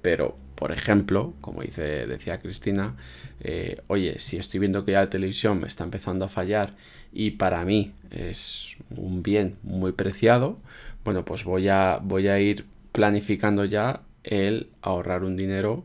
Pero, 0.02 0.36
por 0.54 0.72
ejemplo, 0.72 1.34
como 1.40 1.62
dice, 1.62 2.06
decía 2.06 2.38
Cristina, 2.38 2.94
eh, 3.40 3.82
oye, 3.88 4.18
si 4.18 4.36
estoy 4.36 4.60
viendo 4.60 4.84
que 4.84 4.92
ya 4.92 5.00
la 5.00 5.10
televisión 5.10 5.60
me 5.60 5.66
está 5.66 5.84
empezando 5.84 6.24
a 6.24 6.28
fallar 6.28 6.74
y 7.12 7.32
para 7.32 7.64
mí 7.64 7.92
es 8.10 8.76
un 8.96 9.22
bien 9.22 9.56
muy 9.62 9.92
preciado, 9.92 10.58
bueno, 11.04 11.24
pues 11.24 11.44
voy 11.44 11.68
a, 11.68 11.98
voy 12.02 12.28
a 12.28 12.38
ir 12.40 12.66
planificando 12.92 13.64
ya 13.64 14.02
el 14.24 14.68
ahorrar 14.82 15.24
un 15.24 15.36
dinero 15.36 15.84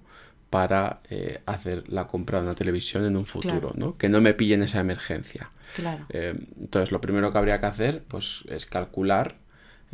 para 0.49 0.99
eh, 1.10 1.39
hacer 1.47 1.89
la 1.89 2.06
compra 2.08 2.39
de 2.39 2.45
una 2.45 2.56
televisión 2.56 3.06
en 3.06 3.17
un 3.17 3.26
futuro, 3.26 3.71
Claro. 3.71 3.73
¿no? 3.76 3.97
Que 3.97 4.10
no 4.10 4.21
me 4.21 4.34
pillen 4.36 4.62
esa 4.62 4.80
emergencia. 4.80 5.49
claro. 5.76 6.06
Eh, 6.10 6.36
entonces, 6.60 6.91
lo 6.91 7.02
primero 7.02 7.32
que 7.32 7.38
habría 7.39 7.60
que 7.60 7.65
hacer 7.65 8.04
pues, 8.08 8.43
es 8.49 8.65
calcular 8.67 9.36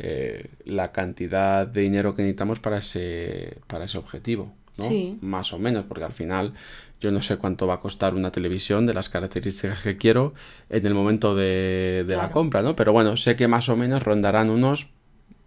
eh, 0.00 0.50
la 0.64 0.92
cantidad 0.92 1.66
de 1.66 1.82
dinero 1.82 2.14
que 2.14 2.22
necesitamos 2.22 2.58
para 2.60 2.78
ese, 2.78 3.58
para 3.66 3.84
ese 3.84 3.98
objetivo, 3.98 4.52
¿no? 4.78 4.88
Sí. 4.88 5.18
Más 5.20 5.52
o 5.52 5.58
menos, 5.58 5.84
porque 5.86 6.04
al 6.04 6.12
final 6.12 6.54
yo 7.00 7.10
no 7.10 7.22
sé 7.22 7.36
cuánto 7.38 7.66
va 7.66 7.74
a 7.74 7.80
costar 7.80 8.14
una 8.14 8.30
televisión 8.30 8.86
de 8.86 8.94
las 8.94 9.08
características 9.08 9.80
que 9.82 9.96
quiero 9.96 10.34
en 10.68 10.84
el 10.86 10.94
momento 10.94 11.34
de, 11.34 12.04
de 12.06 12.16
la 12.16 12.30
compra, 12.30 12.60
¿no? 12.62 12.76
Pero 12.76 12.92
bueno, 12.92 13.16
sé 13.16 13.36
que 13.36 13.48
más 13.48 13.68
o 13.68 13.76
menos 13.76 14.02
rondarán 14.02 14.50
unos, 14.50 14.88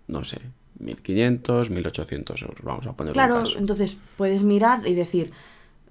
no 0.08 0.24
sé, 0.24 0.40
1.500, 0.84 1.70
1.800 1.70 2.42
euros, 2.44 2.60
vamos 2.64 2.88
a 2.88 2.94
ponerlo 2.94 3.14
Claro, 3.14 3.36
caso. 3.40 3.60
entonces 3.60 3.98
puedes 4.18 4.44
mirar 4.44 4.86
y 4.88 4.94
decir, 4.96 5.32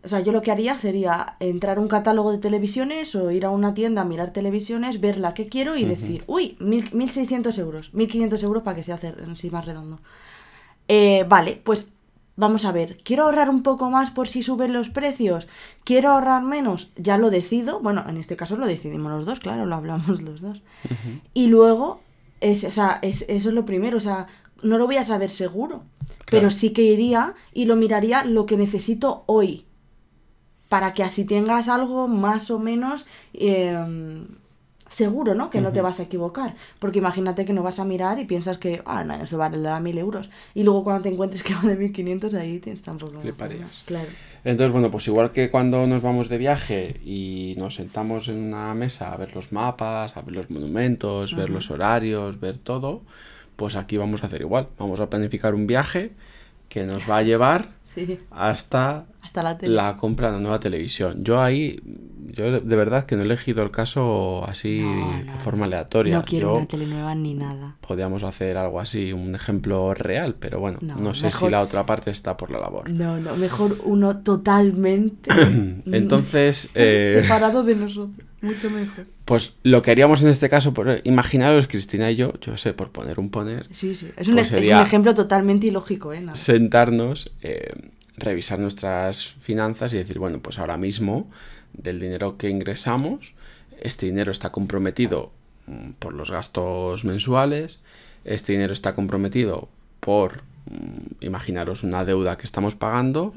o 0.05 0.09
sea, 0.09 0.21
yo 0.21 0.33
lo 0.33 0.43
que 0.43 0.51
haría 0.51 0.79
sería 0.79 1.37
entrar 1.39 1.79
a 1.79 1.81
un 1.81 1.89
catálogo 1.89 2.33
de 2.33 2.39
televisiones 2.39 3.15
o 3.15 3.31
ir 3.31 3.45
a 3.45 3.51
una 3.51 3.73
tienda 3.73 4.03
a 4.03 4.05
mirar 4.05 4.33
televisiones, 4.33 5.01
ver 5.01 5.19
la 5.19 5.33
que 5.33 5.49
quiero 5.49 5.77
y 5.77 5.85
decir, 5.85 6.25
uy, 6.27 6.57
mil, 6.59 6.91
1.600 6.91 7.57
euros, 7.59 7.93
1.500 7.93 8.43
euros 8.43 8.63
para 8.63 8.77
que 8.77 8.83
se 8.83 8.93
hace 8.93 9.15
así 9.31 9.51
más 9.51 9.65
redondo. 9.65 10.01
Eh, 10.89 11.25
vale, 11.29 11.61
pues 11.63 11.89
vamos 12.35 12.65
a 12.65 12.73
ver, 12.73 12.97
¿quiero 13.05 13.25
ahorrar 13.25 13.49
un 13.49 13.63
poco 13.63 13.91
más 13.91 14.11
por 14.11 14.27
si 14.27 14.43
suben 14.43 14.73
los 14.73 14.91
precios? 14.91 15.47
¿Quiero 15.85 16.11
ahorrar 16.11 16.43
menos? 16.43 16.91
Ya 16.97 17.17
lo 17.17 17.31
decido, 17.31 17.81
bueno, 17.81 18.05
en 18.09 18.17
este 18.17 18.37
caso 18.37 18.57
lo 18.57 18.67
decidimos 18.67 19.13
los 19.13 19.27
dos, 19.27 19.39
claro, 19.39 19.67
lo 19.67 19.77
hablamos 19.77 20.21
los 20.21 20.41
dos. 20.41 20.63
Y 21.33 21.47
luego, 21.47 22.01
es, 22.41 22.65
o 22.65 22.73
sea, 22.73 22.99
es, 23.03 23.25
eso 23.29 23.51
es 23.51 23.55
lo 23.55 23.65
primero, 23.65 23.99
o 23.99 24.01
sea, 24.01 24.27
no 24.63 24.79
lo 24.79 24.87
voy 24.87 24.97
a 24.97 25.05
saber 25.05 25.31
seguro, 25.31 25.85
pero 26.31 26.51
sí 26.51 26.71
que 26.71 26.83
iría 26.83 27.35
y 27.53 27.67
lo 27.67 27.77
miraría 27.77 28.25
lo 28.25 28.47
que 28.47 28.57
necesito 28.57 29.25
hoy, 29.27 29.67
para 30.73 30.95
que 30.95 31.03
así 31.03 31.27
tengas 31.27 31.69
algo 31.69 32.09
más 32.09 32.51
o 32.51 32.59
menos 32.59 33.05
eh, 33.35 33.77
seguro, 34.89 35.35
¿no? 35.35 35.51
Que 35.51 35.61
no 35.61 35.71
te 35.71 35.83
vas 35.83 36.01
a 36.01 36.05
equivocar, 36.05 36.55
porque 36.79 36.99
imagínate 36.99 37.45
que 37.45 37.53
no 37.53 37.63
vas 37.63 37.79
a 37.79 37.85
mirar 37.85 38.19
y 38.19 38.25
piensas 38.25 38.57
que, 38.57 38.81
ah, 38.87 39.05
no, 39.05 39.13
eso 39.17 39.37
vale 39.37 39.59
mil 39.81 39.99
euros, 39.99 40.31
y 40.55 40.63
luego 40.63 40.83
cuando 40.83 41.03
te 41.03 41.11
encuentres 41.11 41.43
que 41.43 41.53
vale 41.53 41.77
1500, 41.77 42.33
ahí 42.33 42.59
tienes 42.59 42.83
tampoco... 42.83 43.21
Fliparías. 43.21 43.83
Claro. 43.85 44.09
Entonces, 44.45 44.73
bueno, 44.73 44.91
pues 44.91 45.07
igual 45.09 45.31
que 45.31 45.51
cuando 45.51 45.87
nos 45.87 46.01
vamos 46.01 46.31
de 46.31 46.39
viaje 46.39 46.99
y 47.05 47.55
nos 47.59 47.75
sentamos 47.75 48.29
en 48.29 48.39
una 48.39 48.73
mesa 48.73 49.13
a 49.13 49.17
ver 49.19 49.37
los 49.37 49.53
mapas, 49.53 50.17
a 50.17 50.23
ver 50.23 50.37
los 50.37 50.49
monumentos, 50.49 51.37
ver 51.37 51.51
los 51.51 51.71
horarios, 51.71 52.41
ver 52.41 52.57
todo, 52.57 53.03
pues 53.57 53.77
aquí 53.77 53.99
vamos 53.99 54.23
a 54.23 54.27
hacer 54.27 54.41
igual. 54.41 54.69
Vamos 54.79 55.01
a 55.01 55.11
planificar 55.11 55.55
un 55.55 55.67
viaje 55.67 56.13
que 56.71 56.85
nos 56.85 57.11
va 57.11 57.19
a 57.19 57.23
llevar 57.23 57.69
Sí, 57.95 58.19
hasta 58.31 59.05
hasta 59.23 59.43
la 59.43 59.57
tele. 59.57 59.75
la 59.75 59.97
compra 59.97 60.29
de 60.29 60.35
una 60.35 60.43
nueva 60.43 60.61
televisión. 60.61 61.23
Yo 61.25 61.41
ahí, 61.41 61.81
yo 62.33 62.61
de- 62.61 62.77
verdad 62.77 63.05
que 63.07 63.15
no 63.17 63.23
he 63.23 63.25
elegido 63.25 63.63
el 63.63 63.71
caso 63.71 64.45
así 64.47 64.81
No, 64.81 65.33
de 65.33 65.39
forma 65.41 65.67
aleatoria. 65.67 66.17
No 66.19 66.25
quiero 66.25 66.49
Yo 66.49 66.57
una 66.57 66.67
tele 66.67 66.87
nueva 66.87 67.15
ni 67.15 67.35
nada. 67.35 67.77
podíamos 67.87 68.23
hacer 68.25 68.57
algo 68.57 68.81
así, 68.81 69.13
un 69.13 69.35
ejemplo 69.35 69.95
real, 69.95 70.35
pero 70.39 70.59
bueno, 70.61 70.79
no, 70.83 70.97
No, 70.97 71.15
sé 71.15 71.31
si 71.31 71.49
la 71.49 71.61
otra 71.63 71.87
parte 71.87 72.11
está 72.11 72.37
por 72.37 72.51
la 72.51 72.59
labor. 72.59 72.91
No, 72.91 73.19
no, 73.21 73.37
mejor 73.37 73.77
uno 73.85 74.19
totalmente 74.19 75.31
Entonces, 75.87 76.71
eh, 76.75 77.21
separado 77.23 77.63
de 77.63 77.77
nosotros. 77.77 78.27
Mucho 78.41 78.71
mejor. 78.71 79.07
Pues 79.25 79.55
lo 79.63 79.83
que 79.83 79.93
haríamos 79.93 80.21
en 80.25 80.29
este 80.29 80.49
caso, 80.49 80.75
por, 80.75 81.01
imaginaros 81.05 81.69
Cristina 81.69 82.11
y 82.11 82.17
yo, 82.17 82.33
yo 82.41 82.57
sé, 82.57 82.73
por 82.75 82.91
poner 82.91 83.21
un 83.21 83.31
poner, 83.31 83.67
Sí, 83.71 83.95
sí. 83.95 84.11
Es 84.17 84.27
un, 84.27 84.35
Pues 84.35 84.51
es 84.51 84.69
un 84.69 84.77
ejemplo 84.79 85.15
totalmente 85.15 85.69
ilógico, 85.69 86.13
¿eh? 86.13 86.21
Nada. 86.21 86.35
sentarnos, 86.35 87.31
eh, 87.41 87.73
revisar 88.17 88.59
nuestras 88.59 89.35
finanzas 89.41 89.95
y 89.95 89.99
decir, 89.99 90.19
bueno, 90.19 90.41
pues 90.41 90.59
ahora 90.59 90.77
mismo 90.77 91.29
del 91.73 92.01
dinero 92.01 92.37
que 92.37 92.51
ingresamos, 92.51 93.35
este 93.81 94.07
dinero 94.07 94.31
está 94.31 94.53
comprometido 94.53 95.33
mm, 95.67 95.93
por 95.99 96.13
los 96.13 96.31
gastos 96.31 97.05
mensuales, 97.05 97.83
este 98.25 98.53
dinero 98.53 98.73
está 98.73 98.95
comprometido 98.95 99.69
por, 100.01 100.43
mm, 100.67 101.25
imaginaros, 101.25 101.83
una 101.83 102.05
deuda 102.05 102.37
que 102.37 102.45
estamos 102.45 102.75
pagando 102.75 103.33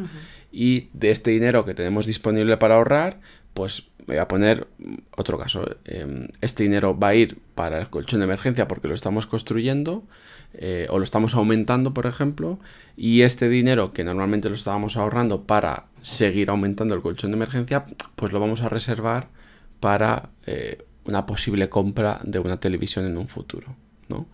y 0.51 0.89
de 0.93 1.11
este 1.11 1.31
dinero 1.31 1.65
que 1.65 1.73
tenemos 1.73 2.05
disponible 2.05 2.57
para 2.57 2.75
ahorrar, 2.75 3.19
pues 3.53 3.87
voy 4.05 4.17
a 4.17 4.27
poner 4.27 4.67
mm, 4.77 4.95
otro 5.17 5.37
caso. 5.37 5.65
eh, 5.85 6.27
este 6.41 6.63
dinero 6.63 6.97
va 6.97 7.09
a 7.09 7.15
ir 7.15 7.39
para 7.55 7.79
el 7.79 7.89
colchón 7.89 8.19
de 8.19 8.25
emergencia 8.25 8.67
porque 8.67 8.87
lo 8.87 8.93
estamos 8.93 9.25
construyendo 9.27 10.03
eh, 10.57 10.87
o 10.89 10.97
lo 10.97 11.03
estamos 11.03 11.35
aumentando, 11.35 11.93
por 11.93 12.05
ejemplo, 12.05 12.59
y 12.95 13.21
este 13.21 13.49
dinero 13.49 13.91
que 13.93 14.03
normalmente 14.03 14.49
lo 14.49 14.55
estábamos 14.55 14.95
ahorrando 14.97 15.43
para 15.43 15.85
seguir 16.01 16.49
aumentando 16.49 16.95
el 16.95 17.01
colchón 17.01 17.31
de 17.31 17.37
emergencia, 17.37 17.85
pues 18.15 18.31
lo 18.31 18.39
vamos 18.39 18.61
a 18.61 18.69
reservar 18.69 19.27
para 19.79 20.29
eh, 20.45 20.85
una 21.03 21.25
posible 21.25 21.69
compra 21.69 22.19
de 22.23 22.39
una 22.39 22.57
televisión 22.57 23.05
en 23.05 23.17
un 23.17 23.27
futuro, 23.27 23.75
¿no? 24.07 24.27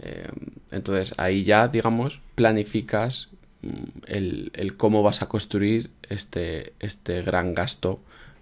Eh, 0.00 0.28
entonces 0.70 1.14
ahí 1.18 1.44
ya, 1.44 1.68
digamos, 1.68 2.20
planificas 2.34 3.28
mm, 3.62 3.68
el, 4.06 4.50
el 4.54 4.76
cómo 4.76 5.02
vas 5.02 5.22
a 5.22 5.28
construir 5.28 5.90
este, 6.08 6.72
este 6.80 7.22
gran 7.22 7.54
gasto 7.54 8.00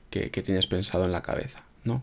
que, 0.09 0.31
que 0.31 0.43
tienes 0.43 0.67
pensado 0.67 1.05
en 1.05 1.13
la 1.13 1.23
cabeza, 1.23 1.65
¿no? 1.85 2.03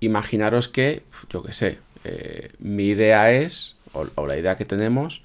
Imaginaros 0.00 0.68
que, 0.68 1.04
yo 1.30 1.42
qué 1.42 1.52
sé, 1.52 1.78
eh, 2.04 2.50
mi 2.58 2.86
idea 2.86 3.32
es, 3.32 3.76
o, 3.92 4.06
o 4.14 4.26
la 4.26 4.36
idea 4.36 4.56
que 4.56 4.64
tenemos, 4.64 5.22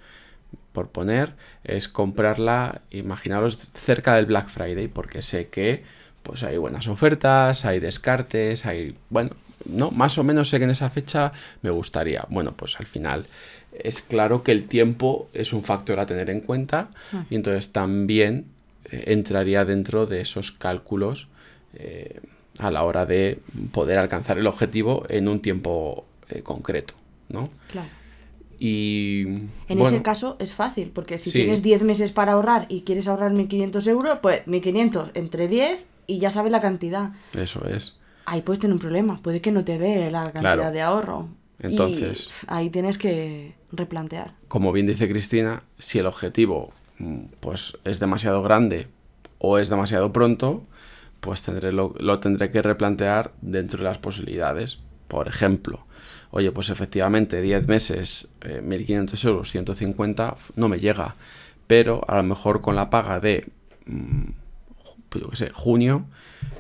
por 0.73 0.89
poner, 0.89 1.33
es 1.63 1.87
comprarla, 1.87 2.81
imaginaros, 2.91 3.67
cerca 3.73 4.15
del 4.15 4.27
Black 4.27 4.49
Friday, 4.49 4.87
porque 4.87 5.21
sé 5.21 5.47
que 5.47 5.83
pues 6.23 6.43
hay 6.43 6.57
buenas 6.57 6.87
ofertas, 6.87 7.63
hay 7.65 7.79
descartes, 7.79 8.65
hay, 8.65 8.95
bueno, 9.09 9.31
no, 9.65 9.91
más 9.91 10.17
o 10.17 10.23
menos 10.23 10.49
sé 10.49 10.57
que 10.57 10.65
en 10.65 10.71
esa 10.71 10.89
fecha 10.89 11.31
me 11.61 11.69
gustaría. 11.69 12.25
Bueno, 12.29 12.53
pues 12.55 12.79
al 12.79 12.85
final 12.85 13.25
es 13.73 14.01
claro 14.01 14.43
que 14.43 14.51
el 14.51 14.67
tiempo 14.67 15.29
es 15.33 15.53
un 15.53 15.63
factor 15.63 15.99
a 15.99 16.05
tener 16.05 16.29
en 16.29 16.41
cuenta 16.41 16.89
y 17.29 17.35
entonces 17.35 17.71
también 17.71 18.45
eh, 18.85 19.05
entraría 19.07 19.65
dentro 19.65 20.05
de 20.05 20.21
esos 20.21 20.51
cálculos 20.51 21.27
eh, 21.75 22.19
a 22.59 22.71
la 22.71 22.83
hora 22.83 23.05
de 23.05 23.39
poder 23.71 23.97
alcanzar 23.97 24.37
el 24.37 24.47
objetivo 24.47 25.05
en 25.09 25.27
un 25.27 25.41
tiempo 25.41 26.05
eh, 26.29 26.41
concreto, 26.43 26.93
¿no? 27.29 27.49
Claro. 27.71 27.89
Y 28.59 29.21
En 29.27 29.49
bueno, 29.69 29.87
ese 29.87 30.01
caso 30.01 30.35
es 30.39 30.53
fácil, 30.53 30.89
porque 30.93 31.19
si 31.19 31.29
Sí. 31.29 31.39
tienes 31.39 31.61
10 31.61 31.83
meses 31.83 32.11
para 32.11 32.33
ahorrar 32.33 32.65
y 32.69 32.81
quieres 32.81 33.07
ahorrar 33.07 33.31
1.500 33.33 33.85
euros, 33.87 34.19
pues 34.21 34.41
1.500 34.47 35.11
entre 35.13 35.47
10 35.47 35.85
y 36.07 36.17
ya 36.19 36.31
sabes 36.31 36.51
la 36.51 36.61
cantidad. 36.61 37.11
eso 37.33 37.65
es. 37.67 37.99
Ahí 38.25 38.41
puedes 38.41 38.59
tener 38.59 38.73
un 38.73 38.79
problema, 38.79 39.19
puede 39.21 39.41
que 39.41 39.51
no 39.51 39.63
te 39.63 39.77
dé 39.77 40.09
la 40.11 40.21
cantidad 40.21 40.41
Claro. 40.55 40.71
de 40.71 40.81
ahorro. 40.81 41.29
Y 41.61 41.67
Entonces- 41.67 42.31
ahí 42.47 42.69
tienes 42.69 42.97
que 42.97 43.55
replantear. 43.71 44.33
como 44.47 44.71
bien 44.71 44.85
dice 44.87 45.07
Cristina, 45.09 45.63
si 45.77 45.99
el 45.99 46.05
objetivo 46.07 46.71
mm, 46.99 47.25
pues 47.41 47.77
es 47.83 47.99
demasiado 47.99 48.41
grande 48.41 48.87
o 49.37 49.59
es 49.59 49.69
demasiado 49.69 50.11
pronto, 50.11 50.63
pues 51.19 51.43
tendré 51.43 51.71
lo, 51.71 51.93
lo 51.99 52.19
tendré 52.19 52.49
que 52.49 52.61
replantear 52.63 53.33
dentro 53.41 53.77
de 53.79 53.83
las 53.85 53.97
posibilidades. 53.99 54.79
por 55.07 55.27
ejemplo, 55.29 55.85
oye, 56.37 56.51
pues 56.51 56.69
efectivamente 56.69 57.41
10 57.41 57.67
meses, 57.67 58.29
1.500 58.41 59.23
eh, 59.23 59.27
euros, 59.27 59.51
150, 59.51 60.35
no 60.55 60.69
me 60.69 60.79
llega. 60.79 61.15
Pero 61.65 62.01
a 62.07 62.17
lo 62.17 62.23
mejor 62.23 62.61
con 62.61 62.75
la 62.75 62.91
paga 62.91 63.19
de, 63.19 63.47
mm, 63.87 64.23
pues 65.09 65.23
yo 65.23 65.29
qué 65.31 65.35
sé, 65.35 65.49
junio, 65.49 66.05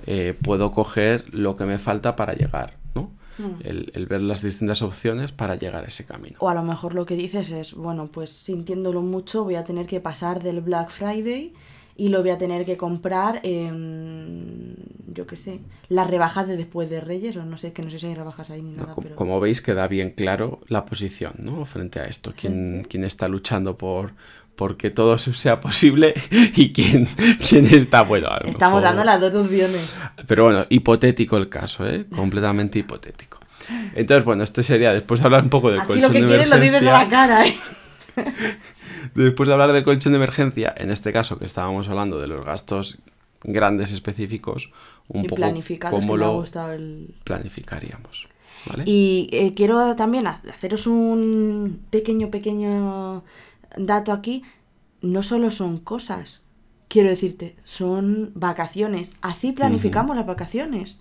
eh, 0.07 0.35
puedo 0.41 0.71
coger 0.71 1.31
lo 1.31 1.55
que 1.55 1.65
me 1.65 1.77
falta 1.77 2.15
para 2.15 2.33
llegar, 2.33 2.73
¿no? 2.95 3.11
Mm. 3.37 3.91
El, 3.93 4.05
ver 4.07 4.21
las 4.21 4.41
distintas 4.41 4.81
opciones 4.81 5.31
para 5.31 5.55
llegar 5.55 5.83
a 5.83 5.87
ese 5.87 6.07
camino. 6.07 6.37
O 6.39 6.49
a 6.49 6.55
lo 6.55 6.63
mejor 6.63 6.95
lo 6.95 7.05
que 7.05 7.15
dices 7.15 7.51
es, 7.51 7.75
bueno, 7.75 8.07
pues 8.11 8.31
sintiéndolo 8.31 9.03
mucho 9.03 9.43
voy 9.43 9.55
a 9.55 9.63
tener 9.63 9.85
que 9.85 9.99
pasar 9.99 10.41
del 10.41 10.61
Black 10.61 10.89
Friday 10.89 11.53
y 11.97 12.09
lo 12.09 12.21
voy 12.21 12.29
a 12.29 12.37
tener 12.37 12.63
que 12.63 12.77
comprar 12.77 13.39
en, 13.43 14.75
yo 15.07 15.25
qué 15.25 15.35
sé, 15.35 15.59
las 15.89 16.07
rebajas 16.09 16.47
de 16.47 16.55
después 16.55 16.89
de 16.89 17.01
Reyes, 17.01 17.35
o 17.37 17.43
no 17.43 17.57
sé, 17.57 17.73
que 17.73 17.81
no 17.81 17.89
sé 17.89 17.97
si 17.97 18.05
hay 18.05 18.15
rebajas 18.15 18.51
ahí 18.51 18.61
ni 18.61 18.71
nada. 18.71 18.95
Como 19.15 19.39
veis, 19.39 19.61
queda 19.61 19.87
bien 19.87 20.11
claro 20.11 20.61
la 20.67 20.85
posición, 20.85 21.33
¿no? 21.39 21.65
Frente 21.65 21.99
a 21.99 22.05
esto, 22.05 22.33
quién, 22.39 22.85
está 23.03 23.27
luchando 23.27 23.77
por, 23.77 24.13
porque 24.55 24.91
todo 24.91 25.17
sea 25.17 25.59
posible 25.59 26.13
y 26.55 26.71
quién, 26.71 27.07
quién 27.49 27.65
está 27.65 28.03
bueno. 28.03 28.29
Estamos 28.45 28.83
dando 28.83 29.03
las 29.03 29.19
dos 29.19 29.33
opciones. 29.33 29.95
Pero 30.27 30.45
bueno, 30.45 30.65
hipotético 30.69 31.37
el 31.37 31.49
caso, 31.49 31.87
¿eh? 31.87 32.05
Completamente 32.15 32.77
hipotético. 32.79 33.39
Entonces, 33.95 34.23
bueno, 34.23 34.43
esto 34.43 34.61
sería, 34.61 34.93
después 34.93 35.19
de 35.19 35.25
hablar 35.25 35.43
un 35.43 35.49
poco 35.49 35.71
del 35.71 35.81
Aquí 35.81 35.99
lo 35.99 36.11
que 36.11 36.23
quieres 36.23 36.47
lo 36.47 36.59
dices 36.59 36.83
a 36.83 37.03
la 37.03 37.07
cara, 37.09 37.47
¿eh? 37.47 37.55
Después 39.15 39.47
de 39.47 39.53
hablar 39.53 39.71
del 39.71 39.83
colchón 39.83 40.13
de 40.13 40.17
emergencia, 40.17 40.73
en 40.77 40.91
este 40.91 41.13
caso 41.13 41.37
que 41.37 41.45
estábamos 41.45 41.87
hablando 41.89 42.19
de 42.19 42.27
los 42.27 42.45
gastos 42.45 42.97
grandes 43.43 43.91
específicos, 43.91 44.71
un 45.07 45.25
poco 45.25 45.41
cómo 45.89 46.17
lo 46.17 46.43
planificaríamos. 47.23 48.27
Y 48.85 49.29
eh, 49.31 49.53
quiero 49.53 49.95
también 49.95 50.27
haceros 50.27 50.87
un 50.87 51.81
pequeño, 51.89 52.29
pequeño 52.31 53.23
dato 53.77 54.11
aquí. 54.11 54.43
No 55.01 55.23
solo 55.23 55.51
son 55.51 55.77
cosas, 55.77 56.41
quiero 56.87 57.09
decirte, 57.09 57.55
son 57.63 58.31
vacaciones. 58.33 59.13
Así 59.21 59.51
planificamos 59.51 60.15
las 60.15 60.25
vacaciones. 60.25 60.97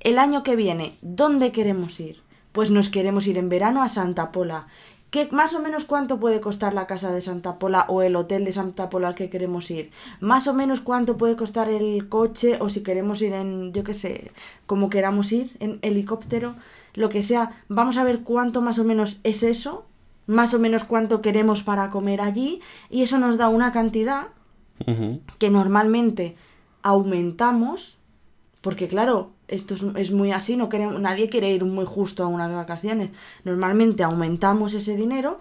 El 0.00 0.18
año 0.18 0.42
que 0.42 0.56
viene, 0.56 0.94
¿dónde 1.02 1.52
queremos 1.52 1.98
ir? 2.00 2.22
Pues 2.52 2.70
nos 2.70 2.88
queremos 2.88 3.26
ir 3.26 3.38
en 3.38 3.48
verano 3.48 3.82
a 3.82 3.88
Santa 3.88 4.30
Pola. 4.30 4.66
¿Qué, 5.12 5.28
más 5.30 5.52
o 5.52 5.60
menos 5.60 5.84
cuánto 5.84 6.18
puede 6.18 6.40
costar 6.40 6.72
la 6.72 6.86
casa 6.86 7.12
de 7.12 7.20
Santa 7.20 7.58
Pola 7.58 7.84
o 7.90 8.00
el 8.00 8.16
hotel 8.16 8.46
de 8.46 8.52
Santa 8.52 8.88
Pola 8.88 9.08
al 9.08 9.14
que 9.14 9.28
queremos 9.28 9.70
ir? 9.70 9.90
Más 10.20 10.46
o 10.46 10.54
menos 10.54 10.80
cuánto 10.80 11.18
puede 11.18 11.36
costar 11.36 11.68
el 11.68 12.08
coche 12.08 12.56
o 12.60 12.70
si 12.70 12.82
queremos 12.82 13.20
ir 13.20 13.34
en, 13.34 13.74
yo 13.74 13.84
qué 13.84 13.92
sé, 13.92 14.30
como 14.64 14.88
queramos 14.88 15.30
ir, 15.32 15.54
en 15.60 15.78
helicóptero, 15.82 16.54
lo 16.94 17.10
que 17.10 17.22
sea. 17.22 17.62
Vamos 17.68 17.98
a 17.98 18.04
ver 18.04 18.20
cuánto 18.20 18.62
más 18.62 18.78
o 18.78 18.84
menos 18.84 19.20
es 19.22 19.42
eso, 19.42 19.84
más 20.26 20.54
o 20.54 20.58
menos 20.58 20.84
cuánto 20.84 21.20
queremos 21.20 21.62
para 21.62 21.90
comer 21.90 22.22
allí 22.22 22.62
y 22.88 23.02
eso 23.02 23.18
nos 23.18 23.36
da 23.36 23.50
una 23.50 23.70
cantidad 23.70 24.28
que 25.38 25.50
normalmente 25.50 26.36
aumentamos, 26.80 27.98
porque 28.62 28.88
claro, 28.88 29.32
esto 29.52 29.74
es, 29.96 30.12
muy 30.12 30.32
así, 30.32 30.56
no 30.56 30.68
queremos, 30.68 31.00
nadie 31.00 31.28
quiere 31.28 31.50
ir 31.50 31.64
muy 31.64 31.84
justo 31.84 32.24
a 32.24 32.26
unas 32.26 32.52
vacaciones. 32.52 33.10
Normalmente 33.44 34.02
aumentamos 34.02 34.74
ese 34.74 34.96
dinero 34.96 35.38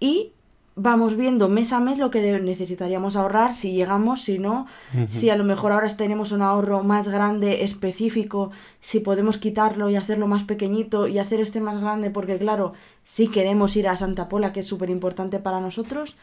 y 0.00 0.32
vamos 0.76 1.16
viendo 1.16 1.48
mes 1.48 1.72
a 1.72 1.80
mes 1.80 1.98
lo 1.98 2.10
que 2.10 2.40
necesitaríamos 2.40 3.16
ahorrar, 3.16 3.54
si 3.54 3.72
llegamos, 3.72 4.22
si 4.22 4.38
no, 4.38 4.66
si 5.06 5.30
a 5.30 5.36
lo 5.36 5.44
mejor 5.44 5.72
ahora 5.72 5.88
tenemos 5.96 6.32
un 6.32 6.42
ahorro 6.42 6.82
más 6.82 7.08
grande, 7.08 7.62
específico, 7.62 8.50
si 8.80 9.00
podemos 9.00 9.38
quitarlo 9.38 9.88
y 9.88 9.96
hacerlo 9.96 10.26
más 10.26 10.44
pequeñito 10.44 11.06
y 11.06 11.18
hacer 11.18 11.40
este 11.40 11.60
más 11.60 11.80
grande, 11.80 12.10
porque 12.10 12.38
claro, 12.38 12.72
si 13.04 13.28
queremos 13.28 13.76
ir 13.76 13.88
a 13.88 13.96
Santa 13.96 14.28
Pola, 14.28 14.52
que 14.52 14.60
es 14.60 14.66
súper 14.66 14.90
importante 14.90 15.38
para 15.38 15.60
nosotros, 15.60 16.16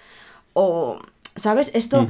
o 0.53 0.99
¿Sabes? 1.35 1.71
Esto 1.73 2.07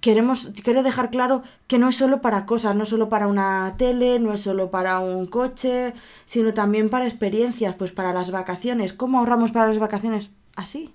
queremos, 0.00 0.50
quiero 0.62 0.82
dejar 0.82 1.10
claro 1.10 1.42
que 1.66 1.78
no 1.78 1.88
es 1.88 1.96
solo 1.96 2.20
para 2.20 2.46
cosas, 2.46 2.74
no 2.74 2.84
es 2.84 2.88
solo 2.88 3.08
para 3.08 3.26
una 3.26 3.74
tele, 3.76 4.18
no 4.18 4.32
es 4.32 4.40
solo 4.40 4.70
para 4.70 5.00
un 5.00 5.26
coche, 5.26 5.94
sino 6.26 6.54
también 6.54 6.88
para 6.88 7.06
experiencias, 7.06 7.74
pues 7.74 7.92
para 7.92 8.12
las 8.12 8.30
vacaciones. 8.30 8.92
¿Cómo 8.92 9.18
ahorramos 9.18 9.52
para 9.52 9.68
las 9.68 9.78
vacaciones? 9.78 10.30
Así. 10.56 10.92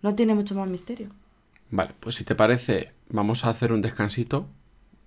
No 0.00 0.14
tiene 0.14 0.34
mucho 0.34 0.54
más 0.54 0.68
misterio. 0.68 1.08
Vale, 1.70 1.92
pues 2.00 2.14
si 2.14 2.24
te 2.24 2.34
parece, 2.34 2.92
vamos 3.08 3.44
a 3.44 3.50
hacer 3.50 3.72
un 3.72 3.82
descansito. 3.82 4.46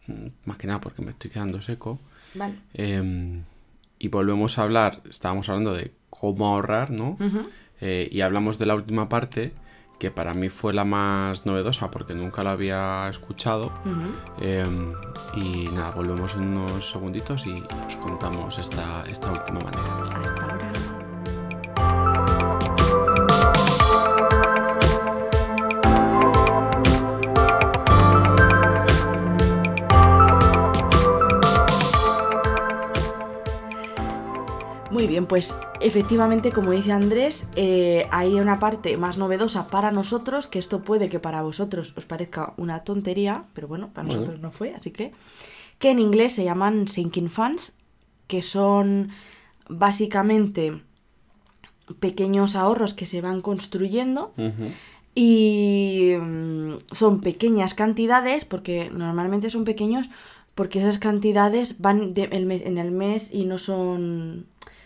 Mm, 0.07 0.27
más 0.45 0.57
que 0.57 0.67
nada 0.67 0.81
porque 0.81 1.01
me 1.01 1.11
estoy 1.11 1.31
quedando 1.31 1.61
seco. 1.61 1.99
Vale. 2.33 2.55
Em, 2.73 3.43
y 3.97 4.07
volvemos 4.09 4.59
a 4.59 4.63
hablar, 4.63 5.01
estábamos 5.09 5.49
hablando 5.49 5.73
de 5.73 5.93
cómo 6.09 6.47
ahorrar, 6.47 6.91
¿no? 6.91 7.17
Eh, 7.81 8.09
y 8.11 8.21
hablamos 8.21 8.57
de 8.57 8.65
la 8.65 8.75
última 8.75 9.09
parte 9.09 9.53
que 9.99 10.11
para 10.11 10.33
mí 10.33 10.49
fue 10.49 10.73
la 10.73 10.83
más 10.85 11.45
novedosa 11.45 11.89
porque 11.91 12.13
nunca 12.13 12.43
la 12.43 12.51
había 12.51 13.07
escuchado. 13.09 13.71
Em, 14.39 14.93
y 15.35 15.69
nada, 15.73 15.91
volvemos 15.91 16.33
en 16.35 16.57
unos 16.57 16.89
segunditos 16.89 17.45
y 17.45 17.63
os 17.87 17.95
contamos 17.97 18.57
esta, 18.57 19.03
esta 19.09 19.31
última 19.31 19.59
manera. 19.61 19.83
Hasta 20.23 20.45
ahora. 20.45 20.71
Muy 34.91 35.07
bien, 35.07 35.25
pues 35.25 35.53
efectivamente, 35.81 36.51
como 36.51 36.71
dice 36.71 36.91
Andrés, 36.91 37.47
eh, 37.55 38.07
hay 38.11 38.35
una 38.35 38.59
parte 38.59 38.97
más 38.97 39.17
novedosa 39.17 39.67
para 39.67 39.91
nosotros, 39.91 40.47
que 40.47 40.59
esto 40.59 40.81
puede 40.81 41.09
que 41.09 41.19
para 41.19 41.41
vosotros 41.41 41.93
os 41.95 42.05
parezca 42.05 42.53
una 42.57 42.83
tontería, 42.83 43.45
pero 43.53 43.67
bueno, 43.67 43.89
para 43.93 44.07
nosotros 44.07 44.39
no 44.39 44.51
fue, 44.51 44.73
así 44.73 44.91
que, 44.91 45.11
que 45.79 45.91
en 45.91 45.99
inglés 45.99 46.33
se 46.33 46.43
llaman 46.43 46.87
sinking 46.87 47.29
funds, 47.29 47.73
que 48.27 48.41
son 48.41 49.09
básicamente 49.67 50.81
pequeños 51.99 52.55
ahorros 52.55 52.93
que 52.93 53.05
se 53.05 53.21
van 53.21 53.41
construyendo. 53.41 54.33
Y 55.17 56.13
mm, 56.19 56.75
son 56.91 57.21
pequeñas 57.21 57.73
cantidades, 57.73 58.43
porque 58.43 58.89
normalmente 58.91 59.49
son 59.49 59.63
pequeños, 59.63 60.09
porque 60.55 60.79
esas 60.79 60.99
cantidades 60.99 61.79
van 61.79 62.13
en 62.15 62.77
el 62.77 62.91
mes 62.91 63.29
y 63.31 63.45
no 63.45 63.57
son 63.57 64.45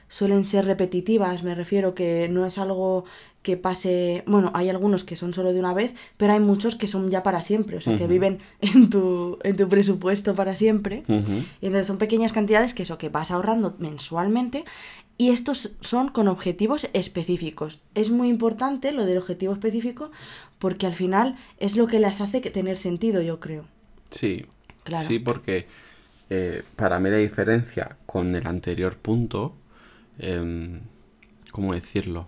suelen 0.10 0.44
ser 0.44 0.66
repetitivas, 0.66 1.44
me 1.44 1.56
refiero 1.56 1.96
que 1.96 2.28
no 2.30 2.46
es 2.46 2.58
algo 2.58 3.06
que 3.42 3.56
pase, 3.56 4.24
bueno, 4.28 4.52
hay 4.54 4.68
algunos 4.68 5.06
que 5.06 5.16
son 5.16 5.34
solo 5.34 5.54
de 5.54 5.60
una 5.60 5.74
vez, 5.74 5.96
pero 6.18 6.34
hay 6.34 6.42
muchos 6.42 6.76
que 6.76 6.88
son 6.88 7.10
ya 7.10 7.24
para 7.24 7.42
siempre, 7.42 7.78
o 7.78 7.82
sea, 7.82 7.96
que 7.96 8.08
viven 8.08 8.40
en 8.62 8.90
tu, 8.90 9.40
en 9.44 9.56
tu 9.56 9.70
presupuesto 9.70 10.36
para 10.36 10.56
siempre. 10.56 11.04
Y 11.62 11.66
entonces 11.66 11.88
son 11.88 11.98
pequeñas 11.98 12.34
cantidades 12.34 12.74
que 12.74 12.84
eso, 12.84 12.98
que 12.98 13.08
vas 13.08 13.32
ahorrando 13.32 13.76
mensualmente 13.80 14.66
y 15.18 15.30
estos 15.30 15.76
son 15.82 16.10
con 16.10 16.28
objetivos 16.28 16.90
específicos. 16.94 17.80
Es 17.94 18.10
muy 18.10 18.30
importante 18.30 18.92
lo 18.92 19.06
del 19.06 19.18
objetivo 19.18 19.54
específico 19.54 20.12
porque 20.60 20.88
al 20.88 20.94
final 20.94 21.38
es 21.60 21.78
lo 21.78 21.88
que 21.88 22.00
les 22.00 22.22
hace 22.22 22.42
tener 22.42 22.78
sentido, 22.78 23.22
yo 23.22 23.40
creo. 23.40 23.66
Sí, 24.12 24.46
claro. 24.84 25.04
Sí, 25.04 25.20
porque 25.20 25.68
eh, 26.30 26.64
para 26.76 27.00
mí 27.00 27.10
la 27.10 27.18
diferencia 27.18 27.98
con 28.06 28.36
el 28.36 28.48
anterior 28.48 28.98
punto 28.98 29.56
Em, 30.20 30.82
¿cómo 31.52 31.74
decirlo? 31.74 32.28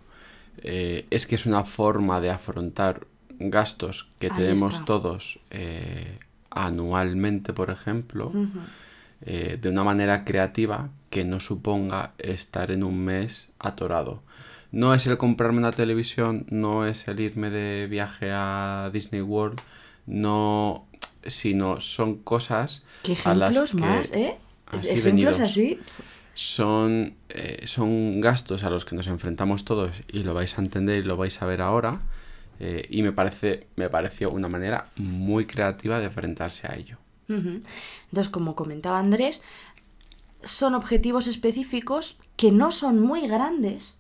Eh, 0.58 1.06
es 1.10 1.28
que 1.28 1.36
es 1.36 1.46
una 1.46 1.64
forma 1.64 2.22
de 2.22 2.30
afrontar 2.30 3.08
gastos 3.38 4.12
que 4.20 4.30
tenemos 4.30 4.86
todos 4.86 5.40
eh, 5.50 6.20
anualmente, 6.50 7.54
por 7.54 7.70
ejemplo, 7.70 8.32
eh, 9.22 9.58
de 9.62 9.70
una 9.70 9.84
manera 9.84 10.24
creativa 10.26 10.90
que 11.10 11.24
no 11.24 11.40
suponga 11.40 12.14
estar 12.18 12.72
en 12.72 12.84
un 12.84 13.04
mes 13.04 13.52
atorado. 13.60 14.22
No 14.72 14.94
es 14.94 15.06
el 15.08 15.18
comprarme 15.18 15.60
una 15.60 15.72
televisión, 15.72 16.46
no 16.50 16.86
es 16.86 17.08
el 17.08 17.20
irme 17.20 17.50
de 17.50 17.88
viaje 17.88 18.32
a 18.32 18.90
Disney 18.94 19.22
World, 19.22 19.60
no, 20.06 20.88
sino 21.26 21.82
son 21.82 22.18
cosas 22.18 22.86
¿Qué 23.04 23.14
ejemplos 23.14 23.74
más, 23.74 24.12
eh? 24.14 24.38
ejemplos 24.84 25.40
así 25.40 25.80
son, 26.34 27.16
eh, 27.30 27.64
son 27.66 28.22
gastos 28.22 28.64
a 28.64 28.70
los 28.70 28.86
que 28.86 28.96
nos 28.96 29.08
enfrentamos 29.08 29.66
todos 29.66 30.04
y 30.08 30.24
lo 30.24 30.34
vais 30.34 30.58
a 30.58 30.62
entender 30.62 31.04
y 31.04 31.08
lo 31.08 31.18
vais 31.18 31.42
a 31.42 31.46
ver 31.46 31.62
ahora. 31.62 32.02
Eh, 32.60 32.88
y 32.92 33.02
me 33.02 33.12
parece 33.12 33.68
me 33.76 33.90
pareció 33.90 34.30
una 34.30 34.48
manera 34.48 34.88
muy 34.96 35.46
creativa 35.46 36.00
de 36.00 36.06
enfrentarse 36.06 36.68
a 36.68 36.76
ello. 36.76 36.98
Entonces, 37.28 38.30
como 38.30 38.56
comentaba 38.56 39.00
Andrés, 39.00 39.42
son 40.44 40.76
objetivos 40.76 41.28
específicos 41.28 42.18
que 42.36 42.52
no 42.52 42.74
son 42.74 43.00
muy 43.00 43.26
grandes, 43.28 43.96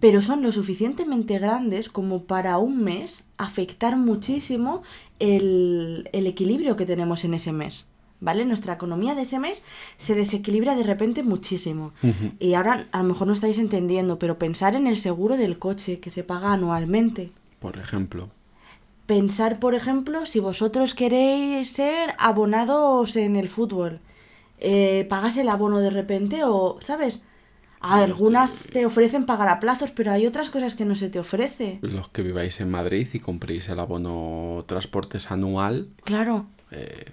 pero 0.00 0.22
son 0.22 0.40
lo 0.40 0.52
suficientemente 0.52 1.38
grandes 1.38 1.90
como 1.90 2.24
para 2.24 2.56
un 2.56 2.82
mes 2.82 3.22
afectar 3.36 3.98
muchísimo 3.98 4.82
el, 5.18 6.08
el 6.14 6.26
equilibrio 6.26 6.76
que 6.76 6.86
tenemos 6.86 7.24
en 7.26 7.34
ese 7.34 7.52
mes. 7.52 7.89
¿Vale? 8.20 8.44
Nuestra 8.44 8.74
economía 8.74 9.14
de 9.14 9.22
ese 9.22 9.38
mes 9.38 9.62
se 9.98 10.14
desequilibra 10.14 10.74
de 10.74 10.82
repente 10.82 11.22
muchísimo. 11.22 11.92
Y 12.38 12.54
ahora 12.54 12.86
a 12.92 12.98
lo 12.98 13.04
mejor 13.08 13.26
no 13.26 13.32
estáis 13.32 13.58
entendiendo, 13.58 14.18
pero 14.18 14.38
pensar 14.38 14.74
en 14.74 14.86
el 14.86 14.96
seguro 14.96 15.36
del 15.36 15.58
coche 15.58 16.00
que 16.00 16.10
se 16.10 16.24
paga 16.24 16.52
anualmente. 16.52 17.32
Por 17.58 17.78
ejemplo. 17.78 18.30
Pensar, 19.06 19.58
por 19.58 19.74
ejemplo, 19.74 20.24
si 20.26 20.38
vosotros 20.38 20.94
queréis 20.94 21.68
ser 21.70 22.14
abonados 22.18 23.16
en 23.16 23.34
el 23.34 23.48
fútbol, 23.48 24.00
eh, 24.58 25.06
¿pagas 25.08 25.36
el 25.36 25.48
abono 25.48 25.78
de 25.80 25.90
repente 25.90 26.42
o, 26.44 26.78
¿sabes? 26.80 27.22
Algunas 27.80 28.56
te 28.56 28.84
ofrecen 28.84 29.24
pagar 29.24 29.48
a 29.48 29.58
plazos, 29.58 29.90
pero 29.90 30.12
hay 30.12 30.26
otras 30.26 30.50
cosas 30.50 30.74
que 30.74 30.84
no 30.84 30.94
se 30.94 31.08
te 31.08 31.18
ofrece. 31.18 31.78
Los 31.80 32.08
que 32.08 32.22
viváis 32.22 32.60
en 32.60 32.70
Madrid 32.70 33.08
y 33.14 33.20
compréis 33.20 33.70
el 33.70 33.80
abono 33.80 34.64
transportes 34.66 35.30
anual. 35.30 35.88
Claro. 36.04 36.46
eh, 36.70 37.06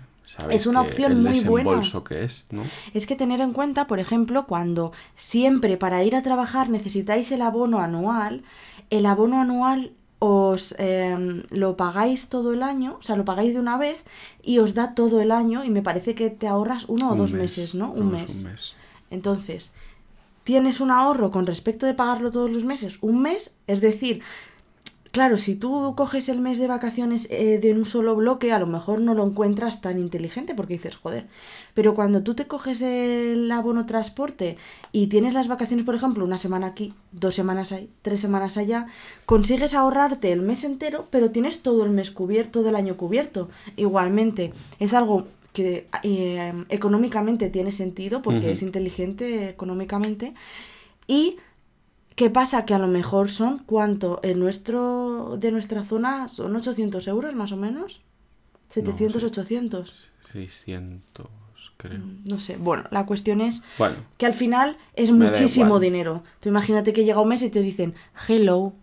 Es 0.49 0.67
una 0.67 0.81
opción 0.81 1.11
el 1.13 1.17
muy 1.19 1.39
buena. 1.41 1.81
que 2.07 2.23
es, 2.23 2.45
¿no? 2.51 2.63
Es 2.93 3.05
que 3.07 3.15
tener 3.15 3.41
en 3.41 3.53
cuenta, 3.53 3.87
por 3.87 3.99
ejemplo, 3.99 4.45
cuando 4.45 4.91
siempre 5.15 5.77
para 5.77 6.03
ir 6.03 6.15
a 6.15 6.21
trabajar 6.21 6.69
necesitáis 6.69 7.31
el 7.31 7.41
abono 7.41 7.79
anual, 7.79 8.43
el 8.89 9.05
abono 9.05 9.41
anual 9.41 9.93
os 10.19 10.73
eh, 10.79 11.43
lo 11.51 11.77
pagáis 11.77 12.27
todo 12.27 12.51
el 12.53 12.63
año, 12.63 12.97
o 12.99 13.03
sea, 13.03 13.15
lo 13.15 13.23
pagáis 13.25 13.53
de 13.53 13.59
una 13.59 13.77
vez 13.77 14.03
y 14.41 14.57
os 14.59 14.73
da 14.73 14.95
todo 14.95 15.21
el 15.21 15.31
año 15.31 15.63
y 15.63 15.69
me 15.69 15.83
parece 15.83 16.15
que 16.15 16.29
te 16.29 16.47
ahorras 16.47 16.85
uno 16.87 17.09
o 17.09 17.11
Un 17.13 17.17
dos 17.19 17.33
mes. 17.33 17.41
meses, 17.57 17.75
¿no? 17.75 17.91
Un 17.91 18.11
mes. 18.11 18.35
un 18.37 18.43
mes. 18.45 18.73
Entonces, 19.11 19.71
tienes 20.43 20.81
un 20.81 20.91
ahorro 20.91 21.29
con 21.29 21.45
respecto 21.45 21.85
de 21.85 21.93
pagarlo 21.93 22.31
todos 22.31 22.49
los 22.49 22.63
meses, 22.65 22.97
un 23.01 23.21
mes, 23.21 23.53
es 23.67 23.79
decir, 23.81 24.21
claro, 25.11 25.37
si 25.37 25.55
tú 25.55 25.93
coges 25.95 26.29
el 26.29 26.39
mes 26.39 26.57
de 26.57 26.67
vacaciones 26.67 27.27
eh, 27.29 27.59
de 27.59 27.73
un 27.73 27.85
solo 27.85 28.15
bloque, 28.15 28.51
a 28.51 28.59
lo 28.59 28.67
mejor 28.67 29.01
no 29.01 29.13
lo 29.13 29.25
encuentras 29.25 29.81
tan 29.81 29.99
inteligente 29.99 30.55
porque 30.55 30.73
dices, 30.73 30.95
joder, 30.95 31.27
pero 31.73 31.95
cuando 31.95 32.23
tú 32.23 32.33
te 32.33 32.47
coges 32.47 32.81
el 32.81 33.51
abono 33.51 33.85
transporte 33.85 34.57
y 34.91 35.07
tienes 35.07 35.33
las 35.33 35.47
vacaciones, 35.47 35.85
por 35.85 35.95
ejemplo, 35.95 36.23
una 36.23 36.37
semana 36.37 36.67
aquí, 36.67 36.93
dos 37.11 37.35
semanas 37.35 37.71
ahí, 37.71 37.89
tres 38.01 38.21
semanas 38.21 38.57
allá, 38.57 38.87
consigues 39.25 39.73
ahorrarte 39.73 40.31
el 40.31 40.41
mes 40.41 40.63
entero, 40.63 41.07
pero 41.09 41.31
tienes 41.31 41.61
todo 41.61 41.83
el 41.83 41.91
mes 41.91 42.11
cubierto, 42.11 42.59
todo 42.59 42.69
el 42.69 42.75
año 42.75 42.97
cubierto. 42.97 43.49
Igualmente, 43.75 44.53
es 44.79 44.93
algo 44.93 45.27
que 45.53 45.87
eh, 46.03 46.53
económicamente 46.69 47.49
tiene 47.49 47.71
sentido 47.71 48.21
porque 48.21 48.51
es 48.51 48.61
inteligente 48.61 49.49
económicamente 49.49 50.35
y 51.07 51.37
¿qué 52.17 52.29
pasa? 52.31 52.65
Que 52.65 52.73
a 52.73 52.79
lo 52.79 52.87
mejor 52.87 53.29
son 53.29 53.59
cuánto 53.59 54.19
en 54.23 54.39
nuestro 54.39 55.37
de 55.39 55.51
nuestra 55.51 55.83
zona 55.83 56.27
son 56.27 56.53
800 56.53 57.07
euros 57.07 57.33
más 57.35 57.53
o 57.53 57.57
menos. 57.57 58.01
700 58.69 59.21
sé. 59.21 59.27
800 59.27 60.11
600, 60.33 61.27
creo. 61.77 62.01
no 62.25 62.39
sé. 62.39 62.57
Bueno 62.57 62.83
la 62.91 63.05
cuestión 63.05 63.39
es 63.39 63.61
Bueno, 63.77 63.95
que 64.17 64.25
al 64.25 64.33
final 64.33 64.77
es 64.95 65.11
muchísimo 65.11 65.79
dinero. 65.79 66.23
Tú 66.41 66.49
imagínate 66.49 66.91
que 66.91 67.05
llega 67.05 67.21
un 67.21 67.29
mes 67.29 67.43
y 67.43 67.49
te 67.49 67.61
dicen 67.61 67.93
hello 68.27 68.73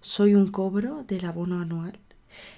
soy 0.00 0.34
un 0.34 0.48
cobro 0.48 1.02
del 1.08 1.24
abono 1.24 1.60
anual. 1.60 1.98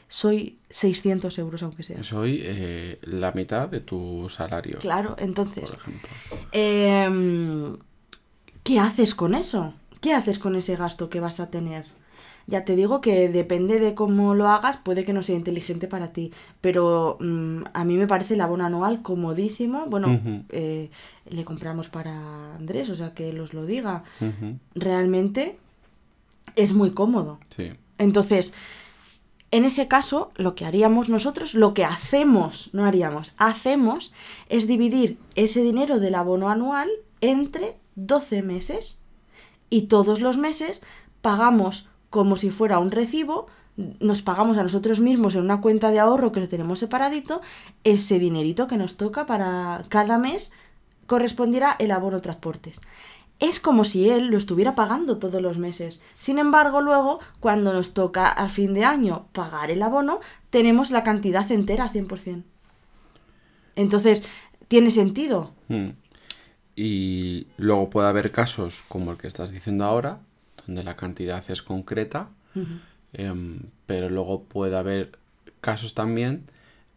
Soy 0.08 0.58
600 0.70 1.38
euros 1.38 1.62
aunque 1.62 1.84
sea 1.84 2.02
soy 2.02 2.40
eh, 2.42 2.98
la 3.02 3.30
mitad 3.32 3.68
de 3.68 3.80
tu 3.80 4.28
salario, 4.28 4.78
claro 4.78 5.14
entonces 5.18 5.70
por 5.70 5.78
ejemplo. 5.78 6.08
Em, 6.52 7.76
¿Qué 8.66 8.80
haces 8.80 9.14
con 9.14 9.36
eso? 9.36 9.74
¿Qué 10.00 10.12
haces 10.12 10.40
con 10.40 10.56
ese 10.56 10.74
gasto 10.74 11.08
que 11.08 11.20
vas 11.20 11.38
a 11.38 11.50
tener? 11.50 11.84
Ya 12.48 12.64
te 12.64 12.74
digo 12.74 13.00
que 13.00 13.28
depende 13.28 13.78
de 13.78 13.94
cómo 13.94 14.34
lo 14.34 14.48
hagas, 14.48 14.76
puede 14.76 15.04
que 15.04 15.12
no 15.12 15.22
sea 15.22 15.36
inteligente 15.36 15.86
para 15.86 16.12
ti, 16.12 16.32
pero 16.60 17.16
mm, 17.20 17.62
a 17.72 17.84
mí 17.84 17.96
me 17.96 18.08
parece 18.08 18.34
el 18.34 18.40
abono 18.40 18.66
anual 18.66 19.02
comodísimo. 19.02 19.86
Bueno, 19.86 20.20
eh, 20.48 20.90
le 21.30 21.44
compramos 21.44 21.88
para 21.88 22.56
Andrés, 22.56 22.90
o 22.90 22.96
sea, 22.96 23.14
que 23.14 23.30
él 23.30 23.38
os 23.38 23.54
lo 23.54 23.66
diga. 23.66 24.02
Realmente 24.74 25.58
es 26.56 26.72
muy 26.72 26.90
cómodo. 26.90 27.38
Sí. 27.50 27.70
Entonces, 27.98 28.52
en 29.52 29.64
ese 29.64 29.86
caso, 29.86 30.32
lo 30.34 30.56
que 30.56 30.64
haríamos 30.64 31.08
nosotros, 31.08 31.54
lo 31.54 31.72
que 31.72 31.84
hacemos, 31.84 32.70
no 32.72 32.84
haríamos, 32.84 33.32
hacemos 33.38 34.12
es 34.48 34.66
dividir 34.66 35.18
ese 35.36 35.62
dinero 35.62 36.00
del 36.00 36.16
abono 36.16 36.50
anual 36.50 36.90
entre 37.20 37.76
12 37.96 38.42
meses. 38.42 38.96
Y 39.68 39.82
todos 39.82 40.20
los 40.20 40.36
meses 40.36 40.80
pagamos 41.20 41.88
como 42.10 42.36
si 42.36 42.50
fuera 42.50 42.78
un 42.78 42.92
recibo, 42.92 43.48
nos 43.76 44.22
pagamos 44.22 44.56
a 44.56 44.62
nosotros 44.62 45.00
mismos 45.00 45.34
en 45.34 45.42
una 45.42 45.60
cuenta 45.60 45.90
de 45.90 45.98
ahorro 45.98 46.32
que 46.32 46.40
lo 46.40 46.48
tenemos 46.48 46.78
separadito, 46.78 47.42
ese 47.84 48.18
dinerito 48.18 48.68
que 48.68 48.78
nos 48.78 48.96
toca 48.96 49.26
para 49.26 49.82
cada 49.88 50.18
mes 50.18 50.52
correspondiera 51.06 51.76
el 51.78 51.90
abono 51.90 52.20
transportes. 52.20 52.80
Es 53.38 53.60
como 53.60 53.84
si 53.84 54.08
él 54.08 54.28
lo 54.28 54.38
estuviera 54.38 54.74
pagando 54.74 55.18
todos 55.18 55.42
los 55.42 55.58
meses. 55.58 56.00
Sin 56.18 56.38
embargo, 56.38 56.80
luego, 56.80 57.20
cuando 57.38 57.72
nos 57.74 57.92
toca 57.92 58.28
al 58.28 58.48
fin 58.48 58.72
de 58.72 58.84
año 58.84 59.26
pagar 59.32 59.70
el 59.70 59.82
abono, 59.82 60.20
tenemos 60.48 60.90
la 60.90 61.02
cantidad 61.02 61.50
entera 61.52 61.92
100%. 61.92 62.44
Entonces, 63.74 64.22
¿tiene 64.68 64.90
sentido? 64.90 65.52
Mm. 65.68 65.90
Y 66.76 67.46
luego 67.56 67.88
puede 67.90 68.08
haber 68.08 68.30
casos 68.32 68.84
como 68.88 69.10
el 69.12 69.16
que 69.18 69.26
estás 69.26 69.50
diciendo 69.50 69.84
ahora, 69.86 70.18
donde 70.66 70.84
la 70.84 70.94
cantidad 70.96 71.42
es 71.50 71.62
concreta, 71.62 72.28
em, 73.14 73.60
pero 73.86 74.10
luego 74.10 74.42
puede 74.44 74.76
haber 74.76 75.18
casos 75.60 75.94
también 75.94 76.44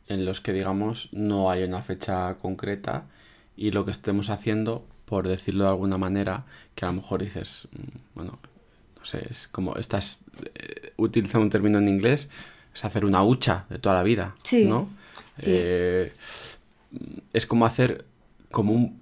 en 0.07 0.25
los 0.25 0.41
que, 0.41 0.51
digamos, 0.53 1.09
no 1.13 1.49
hay 1.49 1.63
una 1.63 1.81
fecha 1.81 2.35
concreta 2.35 3.05
y 3.55 3.71
lo 3.71 3.85
que 3.85 3.91
estemos 3.91 4.29
haciendo, 4.29 4.85
por 5.05 5.27
decirlo 5.27 5.63
de 5.65 5.69
alguna 5.69 5.97
manera, 5.97 6.45
que 6.75 6.85
a 6.85 6.89
lo 6.89 6.95
mejor 6.95 7.21
dices, 7.23 7.67
mm, 7.71 7.97
bueno, 8.15 8.39
no 8.97 9.05
sé, 9.05 9.25
es 9.29 9.47
como 9.47 9.75
estás 9.77 10.21
eh, 10.55 10.93
utilizando 10.97 11.43
un 11.45 11.49
término 11.49 11.77
en 11.77 11.87
inglés, 11.87 12.29
es 12.73 12.83
hacer 12.85 13.05
una 13.05 13.23
hucha 13.23 13.65
de 13.69 13.79
toda 13.79 13.95
la 13.95 14.03
vida, 14.03 14.35
Sí, 14.43 14.65
¿no? 14.65 14.89
sí. 15.37 15.51
Eh, 15.53 16.13
es 17.33 17.45
como 17.45 17.65
hacer 17.65 18.05
como 18.51 18.73
un 18.73 18.98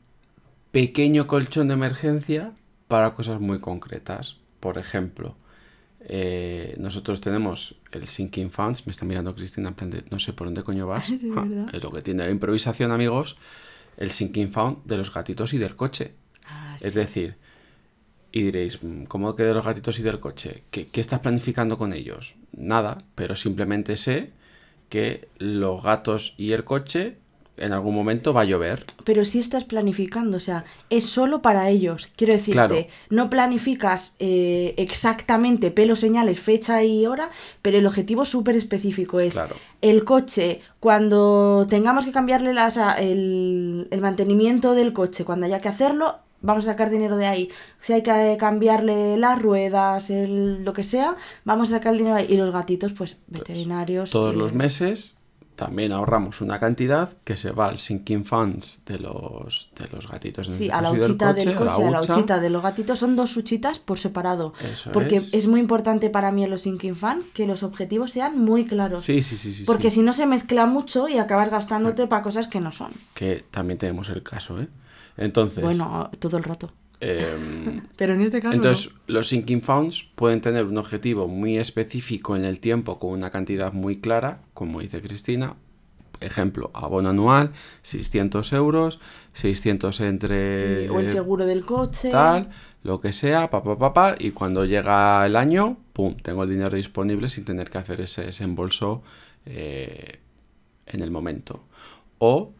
pequeño 0.72 1.28
colchón 1.28 1.68
de 1.68 1.74
emergencia 1.76 2.54
para 2.88 3.14
cosas 3.14 3.40
muy 3.40 3.60
concretas. 3.60 4.38
Por 4.60 4.78
ejemplo, 4.78 5.36
eh, 6.02 6.76
nosotros 6.80 7.22
tenemos 7.22 7.76
el 7.92 8.08
Sinking 8.08 8.50
Funds, 8.52 8.86
me 8.88 8.92
está 8.92 9.06
mirando 9.06 9.34
Cristina 9.34 9.70
en 9.70 9.76
plan 9.76 9.90
de 9.90 10.04
no 10.10 10.20
sé 10.20 10.34
por 10.34 10.48
dónde 10.48 10.64
coño 10.64 10.88
vas. 10.88 11.06
Sí, 11.08 11.32
Ah, 11.36 11.42
verdad. 11.44 11.70
es 11.74 11.84
lo 11.84 11.92
que 11.92 12.02
tiene 12.02 12.24
la 12.26 12.32
improvisación, 12.32 12.92
amigos. 12.92 13.38
El 13.98 14.12
Sinking 14.12 14.52
Fund 14.52 14.78
de 14.86 14.98
los 14.98 15.14
gatitos 15.14 15.54
y 15.54 15.58
del 15.58 15.76
coche. 15.76 16.14
Ah, 16.46 16.78
Es 16.80 16.94
decir, 16.94 17.36
y 18.32 18.44
diréis, 18.44 18.84
mm, 18.84 19.04
¿cómo 19.06 19.36
que 19.36 19.44
de 19.44 19.54
los 19.54 19.66
gatitos 19.66 19.98
y 20.00 20.04
del 20.04 20.20
coche? 20.20 20.64
¿Qué, 20.70 20.88
qué 20.90 21.02
estás 21.02 21.20
planificando 21.22 21.78
con 21.78 21.94
ellos? 21.94 22.36
Nada, 22.52 23.00
pero 23.16 23.36
simplemente 23.36 23.98
sé 23.98 24.32
que 24.90 25.28
los 25.40 25.82
gatos 25.84 26.36
y 26.38 26.52
el 26.52 26.64
coche 26.64 27.18
en 27.58 27.74
algún 27.74 27.96
momento 27.96 28.34
va 28.34 28.42
a 28.42 28.46
llover. 28.46 28.86
Pero 29.04 29.26
si 29.26 29.40
estás 29.40 29.64
planificando, 29.64 30.38
o 30.38 30.40
sea, 30.40 30.66
es 30.90 31.06
solo 31.06 31.42
para 31.42 31.70
ellos. 31.70 32.10
Quiero 32.16 32.34
decirte, 32.34 32.54
Claro. 32.54 32.76
no 33.10 33.30
planificas 33.30 34.16
eh, 34.20 34.74
exactamente 34.78 35.72
pelo, 35.72 35.96
señales, 35.96 36.40
fecha 36.40 36.84
y 36.84 37.06
hora, 37.06 37.30
pero 37.62 37.78
el 37.78 37.86
objetivo 37.86 38.26
súper 38.26 38.56
específico 38.56 39.20
es 39.20 39.34
Claro. 39.34 39.56
el 39.82 40.04
coche, 40.04 40.62
cuando 40.80 41.68
tengamos 41.70 42.06
que 42.06 42.12
cambiarle 42.12 42.54
la- 42.54 42.68
o 42.68 42.72
sea, 42.72 42.94
el, 42.94 43.88
el 43.92 44.02
mantenimiento 44.02 44.74
del 44.74 44.94
coche, 44.94 45.26
cuando 45.26 45.46
haya 45.46 45.60
que 45.60 45.68
hacerlo, 45.70 46.18
vamos 46.42 46.68
a 46.68 46.72
sacar 46.72 46.90
dinero 46.92 47.18
de 47.18 47.26
ahí. 47.26 47.50
Si 47.80 47.94
hay 47.94 48.04
que 48.04 48.38
cambiarle 48.40 49.18
las 49.18 49.42
ruedas, 49.42 50.10
el, 50.12 50.64
lo 50.64 50.74
que 50.74 50.84
sea, 50.84 51.16
vamos 51.46 51.70
a 51.70 51.78
sacar 51.78 51.94
el 51.94 51.98
dinero 51.98 52.16
de 52.16 52.22
ahí. 52.22 52.28
Y 52.34 52.38
los 52.38 52.52
gatitos, 52.54 52.94
pues, 52.94 53.18
veterinarios. 53.28 54.12
Todos 54.12 54.36
eh, 54.36 54.38
los 54.38 54.54
meses 54.54 55.16
también 55.58 55.92
ahorramos 55.92 56.40
una 56.42 56.60
cantidad 56.60 57.10
que 57.24 57.36
se 57.36 57.52
va 57.52 57.66
al 57.68 57.80
sinking 57.80 58.24
funds 58.26 58.84
de 58.86 59.00
los, 59.00 59.70
de 59.76 59.88
los 59.92 60.08
gatitos. 60.08 60.48
en 60.50 60.58
Sí, 60.58 60.70
a 60.70 60.82
la 60.82 60.92
huchita 60.92 61.34
del 61.34 61.56
coche, 61.56 61.84
a 61.84 61.90
la 61.90 62.00
hucha. 62.00 62.14
huchita 62.14 62.40
de 62.40 62.50
los 62.52 62.62
gatitos. 62.62 63.00
Son 63.00 63.16
dos 63.16 63.36
huchitas 63.36 63.80
por 63.80 63.98
separado. 63.98 64.54
Eso 64.72 64.92
porque 64.92 65.18
es. 65.18 65.34
es. 65.34 65.48
muy 65.48 65.60
importante 65.60 66.12
para 66.12 66.32
mí 66.32 66.44
en 66.44 66.52
los 66.52 66.62
Sinking 66.62 66.96
Fan 66.96 67.24
que 67.34 67.48
los 67.48 67.64
objetivos 67.64 68.12
sean 68.12 68.40
muy 68.40 68.68
claros. 68.68 69.04
Sí, 69.04 69.24
sí, 69.24 69.36
sí, 69.36 69.52
sí. 69.52 69.64
porque 69.66 69.90
sí. 69.90 69.96
si 69.96 70.02
no 70.04 70.14
se 70.14 70.28
mezcla 70.28 70.68
mucho 70.68 71.10
y 71.10 71.18
acabas 71.18 71.50
gastándote 71.50 72.06
para 72.06 72.22
cosas 72.22 72.46
que 72.48 72.60
no 72.60 72.72
son. 72.72 72.92
Que 73.16 73.44
también 73.50 73.80
tenemos 73.80 74.10
el 74.10 74.22
caso, 74.22 74.62
¿eh? 74.62 74.68
Entonces, 75.18 75.64
Bueno, 75.64 76.12
todo 76.20 76.38
el 76.38 76.44
rato. 76.44 76.72
Em, 77.00 77.82
Pero 77.96 78.14
en 78.14 78.22
este 78.22 78.42
caso. 78.42 78.56
Entonces, 78.56 78.94
los 79.08 79.28
sinking 79.28 79.62
funds 79.62 80.10
pueden 80.16 80.42
tener 80.42 80.66
un 80.66 80.78
objetivo 80.78 81.28
muy 81.28 81.58
específico 81.58 82.36
en 82.36 82.46
el 82.46 82.60
tiempo 82.60 83.00
con 83.00 83.12
una 83.12 83.30
cantidad 83.30 83.74
muy 83.74 84.00
clara, 84.00 84.42
como 84.54 84.82
dice 84.82 85.02
Cristina. 85.02 85.56
Ejemplo, 86.20 86.72
abono 86.74 87.10
anual, 87.10 87.52
600 87.84 88.52
euros, 88.54 89.00
600 89.34 90.02
entre 90.02 90.90
o 90.90 91.00
el 91.00 91.10
seguro 91.10 91.46
del 91.46 91.64
coche. 91.64 92.10
tal, 92.10 92.50
lo 92.82 93.00
que 93.00 93.14
sea, 93.14 93.52
pa, 93.52 93.64
pa, 93.64 93.78
pa, 93.78 93.94
pa, 93.94 94.16
y 94.18 94.32
cuando 94.32 94.66
llega 94.66 95.24
el 95.26 95.36
año, 95.36 95.78
pum, 95.94 96.16
tengo 96.16 96.44
el 96.44 96.50
dinero 96.50 96.76
disponible 96.76 97.30
sin 97.30 97.46
tener 97.46 97.70
que 97.70 97.78
hacer 97.78 98.02
ese 98.02 98.26
desembolso 98.26 99.04
eh, 99.46 100.20
en 100.88 101.02
el 101.02 101.12
momento. 101.12 101.64
O 102.18 102.54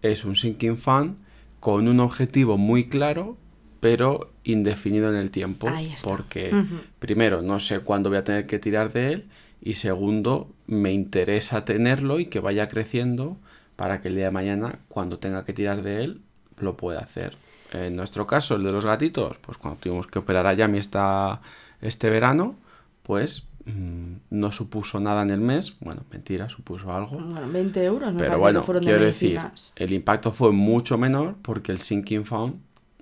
es 0.00 0.24
un 0.24 0.36
sinking 0.36 0.78
fan 0.78 1.18
con 1.60 1.88
un 1.88 2.00
objetivo 2.00 2.56
muy 2.58 2.88
claro, 2.88 3.36
pero 3.84 4.30
indefinido 4.44 5.10
en 5.10 5.16
el 5.16 5.30
tiempo. 5.30 5.68
Ahí 5.68 5.92
está. 5.92 6.08
Porque, 6.08 6.54
Ujú. 6.54 6.76
primero, 7.00 7.42
no 7.42 7.60
sé 7.60 7.80
cuándo 7.80 8.08
voy 8.08 8.16
a 8.16 8.24
tener 8.24 8.46
que 8.46 8.58
tirar 8.58 8.94
de 8.94 9.12
él. 9.12 9.24
Y 9.60 9.74
segundo, 9.74 10.48
me 10.66 10.90
interesa 10.94 11.66
tenerlo 11.66 12.18
y 12.18 12.24
que 12.24 12.40
vaya 12.40 12.70
creciendo 12.70 13.36
para 13.76 14.00
que 14.00 14.08
el 14.08 14.14
día 14.14 14.24
de 14.24 14.30
mañana, 14.30 14.78
cuando 14.88 15.18
tenga 15.18 15.44
que 15.44 15.52
tirar 15.52 15.82
de 15.82 16.02
él, 16.02 16.22
lo 16.60 16.78
pueda 16.78 17.00
hacer. 17.00 17.36
En 17.74 17.94
nuestro 17.94 18.26
caso, 18.26 18.54
el 18.54 18.62
de 18.64 18.72
los 18.72 18.86
gatitos, 18.86 19.36
pues 19.42 19.58
cuando 19.58 19.78
tuvimos 19.80 20.06
que 20.06 20.18
operar 20.18 20.46
a 20.46 20.54
Yami 20.54 20.78
esta, 20.78 21.42
este 21.82 22.08
verano, 22.08 22.56
pues 23.02 23.42
mm, 23.66 24.14
no 24.30 24.50
supuso 24.50 24.98
nada 24.98 25.20
en 25.20 25.28
el 25.28 25.42
mes. 25.42 25.74
Bueno, 25.80 26.04
mentira, 26.10 26.48
supuso 26.48 26.90
algo. 26.90 27.18
Bueno, 27.18 27.52
20 27.52 27.84
euros 27.84 28.14
me 28.14 28.18
Pero 28.20 28.38
bueno, 28.38 28.60
que 28.60 28.64
fueron 28.64 28.82
de 28.82 28.90
quiero 28.90 29.04
decir, 29.04 29.32
medicinas. 29.34 29.72
el 29.76 29.92
impacto 29.92 30.32
fue 30.32 30.52
mucho 30.52 30.96
menor 30.96 31.34
porque 31.42 31.70
el 31.70 31.80
Sinking 31.80 32.24
Fund 32.24 32.54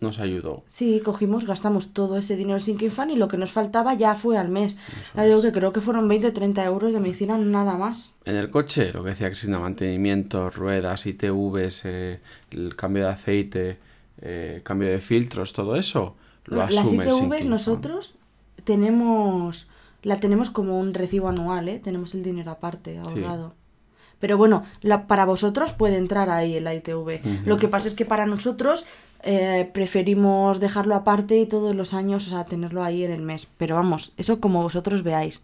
nos 0.02 0.18
ayudó. 0.18 0.62
Sí, 0.68 1.00
cogimos, 1.04 1.46
gastamos 1.46 1.92
todo 1.94 2.18
ese 2.18 2.36
dinero 2.36 2.56
en 2.58 2.62
Sinking 2.64 2.90
Fan 2.90 3.10
y 3.10 3.16
lo 3.16 3.28
que 3.28 3.38
nos 3.38 3.50
faltaba 3.52 3.94
ya 3.94 4.14
fue 4.14 4.36
al 4.36 4.48
mes. 4.48 4.76
Ya 5.16 5.24
digo 5.24 5.40
que 5.40 5.52
creo 5.52 5.72
que 5.72 5.80
fueron 5.80 6.08
20-30 6.08 6.64
euros 6.66 6.92
de 6.92 7.00
medicina, 7.00 7.38
nada 7.38 7.74
más. 7.78 8.10
En 8.24 8.36
el 8.36 8.50
coche, 8.50 8.92
lo 8.92 9.02
que 9.02 9.10
decía 9.10 9.28
Cristina, 9.28 9.58
mantenimiento, 9.58 10.50
ruedas, 10.50 11.06
ITVs, 11.06 11.82
eh, 11.84 12.20
el 12.50 12.76
cambio 12.76 13.04
de 13.04 13.10
aceite, 13.10 13.78
eh, 14.20 14.60
cambio 14.64 14.88
de 14.88 15.00
filtros, 15.00 15.52
todo 15.52 15.76
eso, 15.76 16.16
lo 16.44 16.58
Las 16.58 16.76
asume 16.76 17.04
ITVs 17.06 17.46
nosotros 17.46 18.14
tenemos, 18.64 19.68
la 20.02 20.18
tenemos 20.20 20.50
como 20.50 20.78
un 20.78 20.94
recibo 20.94 21.28
anual, 21.28 21.68
¿eh? 21.68 21.78
Tenemos 21.82 22.14
el 22.14 22.22
dinero 22.22 22.50
aparte, 22.50 22.98
ahorrado. 22.98 23.54
Pero 24.20 24.36
bueno, 24.38 24.64
la- 24.82 25.08
para 25.08 25.24
vosotros 25.24 25.72
puede 25.72 25.96
entrar 25.96 26.30
ahí 26.30 26.54
el 26.54 26.72
ITV. 26.72 27.20
Lo 27.44 27.56
que 27.56 27.66
pasa 27.66 27.88
es 27.88 27.94
que 27.94 28.04
para 28.04 28.24
nosotros 28.24 28.86
eh, 29.22 29.70
preferimos 29.72 30.60
dejarlo 30.60 30.94
aparte 30.94 31.38
y 31.38 31.46
todos 31.46 31.74
los 31.74 31.94
años, 31.94 32.26
o 32.26 32.30
sea, 32.30 32.44
tenerlo 32.44 32.82
ahí 32.82 33.04
en 33.04 33.12
el 33.12 33.22
mes. 33.22 33.46
Pero 33.56 33.76
vamos, 33.76 34.12
eso 34.16 34.40
como 34.40 34.62
vosotros 34.62 35.02
veáis. 35.02 35.42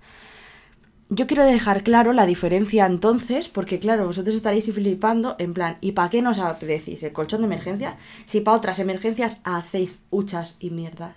Yo 1.11 1.27
quiero 1.27 1.45
dejar 1.45 1.85
claro 1.85 2.13
la 2.13 2.27
diferencia 2.27 2.85
entonces, 2.85 3.49
porque 3.49 3.79
claro, 3.79 4.07
vosotros 4.07 4.35
estaréis 4.35 4.71
flipando 4.73 5.37
en 5.39 5.55
plan, 5.55 5.79
¿y 5.81 5.93
para 5.93 6.11
qué 6.11 6.21
nos 6.21 6.39
decís 6.61 7.03
el 7.03 7.13
colchón 7.13 7.41
de 7.41 7.47
emergencia? 7.47 7.97
Si 8.27 8.41
para 8.41 8.59
otras 8.59 8.79
emergencias 8.79 9.39
hacéis 9.43 10.03
huchas 10.11 10.57
y 10.61 10.69
mierdas. 10.71 11.15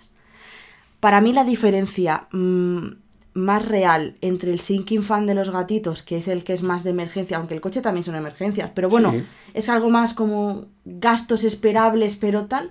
Para 0.98 1.20
mí 1.20 1.32
la 1.32 1.44
diferencia 1.44 2.26
mm, 2.32 3.01
más 3.34 3.66
real 3.66 4.16
entre 4.20 4.52
el 4.52 4.60
sinking 4.60 5.02
fan 5.02 5.26
de 5.26 5.34
los 5.34 5.50
gatitos, 5.50 6.02
que 6.02 6.18
es 6.18 6.28
el 6.28 6.44
que 6.44 6.52
es 6.52 6.62
más 6.62 6.84
de 6.84 6.90
emergencia, 6.90 7.38
aunque 7.38 7.54
el 7.54 7.60
coche 7.60 7.80
también 7.80 8.04
son 8.04 8.14
emergencias, 8.14 8.70
pero 8.74 8.88
bueno, 8.88 9.12
Sí. 9.12 9.24
es 9.54 9.68
algo 9.68 9.88
más 9.90 10.12
como 10.14 10.66
gastos 10.84 11.42
esperables, 11.44 12.16
pero 12.16 12.44
tal, 12.46 12.70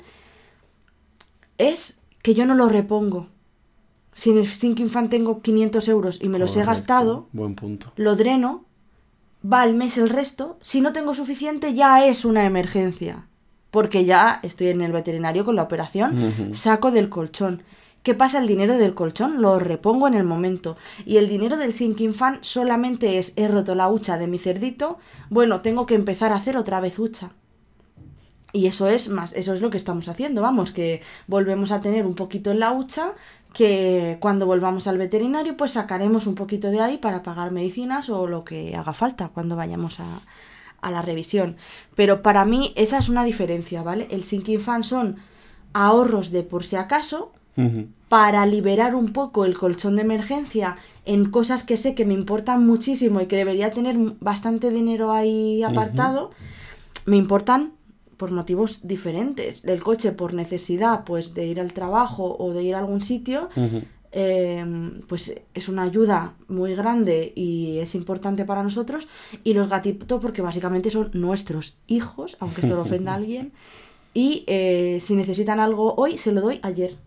es 1.57 1.99
que 2.21 2.33
yo 2.33 2.45
no 2.45 2.55
lo 2.55 2.69
repongo. 2.69 3.27
Si 4.13 4.29
en 4.31 4.37
el 4.39 4.47
sinking 4.47 4.89
fan 4.89 5.09
tengo 5.09 5.41
500 5.41 5.87
euros 5.87 6.19
y 6.21 6.27
me 6.29 6.37
los 6.39 6.55
he 6.57 6.63
gastado, 6.65 7.27
Buen 7.31 7.55
punto. 7.55 7.91
lo 7.95 8.15
dreno, 8.15 8.65
va 9.43 9.61
al 9.61 9.73
mes 9.73 9.97
el 9.97 10.09
resto, 10.09 10.57
si 10.61 10.81
no 10.81 10.93
tengo 10.93 11.15
suficiente 11.15 11.73
ya 11.73 12.05
es 12.05 12.25
una 12.25 12.45
emergencia, 12.45 13.25
porque 13.71 14.05
ya 14.05 14.39
estoy 14.43 14.67
en 14.67 14.81
el 14.81 14.91
veterinario 14.91 15.45
con 15.45 15.55
la 15.55 15.63
operación, 15.63 16.53
saco 16.53 16.91
del 16.91 17.09
colchón. 17.09 17.63
¿Qué 18.03 18.15
pasa? 18.15 18.39
El 18.39 18.47
dinero 18.47 18.77
del 18.77 18.95
colchón 18.95 19.41
lo 19.41 19.59
repongo 19.59 20.07
en 20.07 20.15
el 20.15 20.23
momento. 20.23 20.75
Y 21.05 21.17
el 21.17 21.29
dinero 21.29 21.57
del 21.57 21.73
sinking 21.73 22.15
fan 22.15 22.39
solamente 22.41 23.19
es, 23.19 23.33
he 23.35 23.47
roto 23.47 23.75
la 23.75 23.89
hucha 23.89 24.17
de 24.17 24.27
mi 24.27 24.39
cerdito, 24.39 24.97
bueno, 25.29 25.61
tengo 25.61 25.85
que 25.85 25.95
empezar 25.95 26.31
a 26.31 26.37
hacer 26.37 26.57
otra 26.57 26.79
vez 26.79 26.97
hucha. 26.97 27.31
Y 28.53 28.65
eso 28.65 28.87
es 28.87 29.09
más, 29.09 29.33
eso 29.33 29.53
es 29.53 29.61
lo 29.61 29.69
que 29.69 29.77
estamos 29.77 30.07
haciendo, 30.07 30.41
vamos, 30.41 30.71
que 30.71 31.01
volvemos 31.27 31.71
a 31.71 31.79
tener 31.79 32.05
un 32.05 32.15
poquito 32.15 32.51
en 32.51 32.59
la 32.59 32.71
hucha, 32.73 33.13
que 33.53 34.17
cuando 34.19 34.45
volvamos 34.45 34.87
al 34.87 34.97
veterinario, 34.97 35.55
pues 35.55 35.73
sacaremos 35.73 36.25
un 36.25 36.35
poquito 36.35 36.71
de 36.71 36.81
ahí 36.81 36.97
para 36.97 37.23
pagar 37.23 37.51
medicinas 37.51 38.09
o 38.09 38.27
lo 38.27 38.43
que 38.43 38.75
haga 38.75 38.93
falta 38.93 39.29
cuando 39.29 39.55
vayamos 39.55 39.99
a, 39.99 40.21
a 40.81 40.91
la 40.91 41.01
revisión. 41.01 41.55
Pero 41.95 42.21
para 42.21 42.45
mí 42.45 42.73
esa 42.75 42.97
es 42.97 43.09
una 43.09 43.23
diferencia, 43.23 43.83
¿vale? 43.83 44.07
El 44.09 44.23
sinking 44.23 44.59
fan 44.59 44.83
son 44.83 45.17
ahorros 45.73 46.31
de 46.31 46.43
por 46.43 46.65
si 46.65 46.75
acaso, 46.75 47.31
Para 48.09 48.45
liberar 48.45 48.93
un 48.95 49.13
poco 49.13 49.45
el 49.45 49.57
colchón 49.57 49.95
de 49.95 50.01
emergencia 50.01 50.77
en 51.05 51.31
cosas 51.31 51.63
que 51.63 51.77
sé 51.77 51.95
que 51.95 52.05
me 52.05 52.13
importan 52.13 52.65
muchísimo 52.65 53.21
y 53.21 53.25
que 53.25 53.37
debería 53.37 53.71
tener 53.71 53.95
bastante 54.19 54.69
dinero 54.69 55.11
ahí 55.11 55.63
apartado, 55.63 56.31
me 57.05 57.17
importan 57.17 57.71
por 58.17 58.31
motivos 58.31 58.81
diferentes. 58.83 59.63
El 59.63 59.81
coche 59.81 60.11
por 60.11 60.33
necesidad 60.33 61.05
pues 61.05 61.33
de 61.33 61.47
ir 61.47 61.59
al 61.59 61.73
trabajo 61.73 62.35
o 62.37 62.53
de 62.53 62.61
ir 62.63 62.75
a 62.75 62.79
algún 62.79 63.01
sitio, 63.01 63.49
eh, 64.11 64.63
pues 65.07 65.33
es 65.53 65.69
una 65.69 65.83
ayuda 65.83 66.35
muy 66.47 66.75
grande 66.75 67.33
y 67.35 67.79
es 67.79 67.95
importante 67.95 68.45
para 68.45 68.61
nosotros. 68.61 69.07
Y 69.43 69.53
los 69.53 69.69
gatitos 69.69 70.21
porque 70.21 70.43
básicamente 70.43 70.91
son 70.91 71.09
nuestros 71.13 71.77
hijos, 71.87 72.37
aunque 72.39 72.61
esto 72.61 72.75
lo 72.75 72.83
ofenda 72.83 73.13
a 73.13 73.15
alguien. 73.21 73.53
Y 74.13 74.43
eh, 74.47 74.99
si 75.01 75.15
necesitan 75.15 75.59
algo 75.59 75.95
hoy, 75.95 76.17
se 76.17 76.31
lo 76.31 76.41
doy 76.41 76.59
ayer 76.61 76.97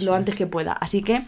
lo 0.00 0.14
antes 0.14 0.34
que 0.34 0.46
pueda. 0.46 0.72
Así 0.72 1.02
que 1.02 1.22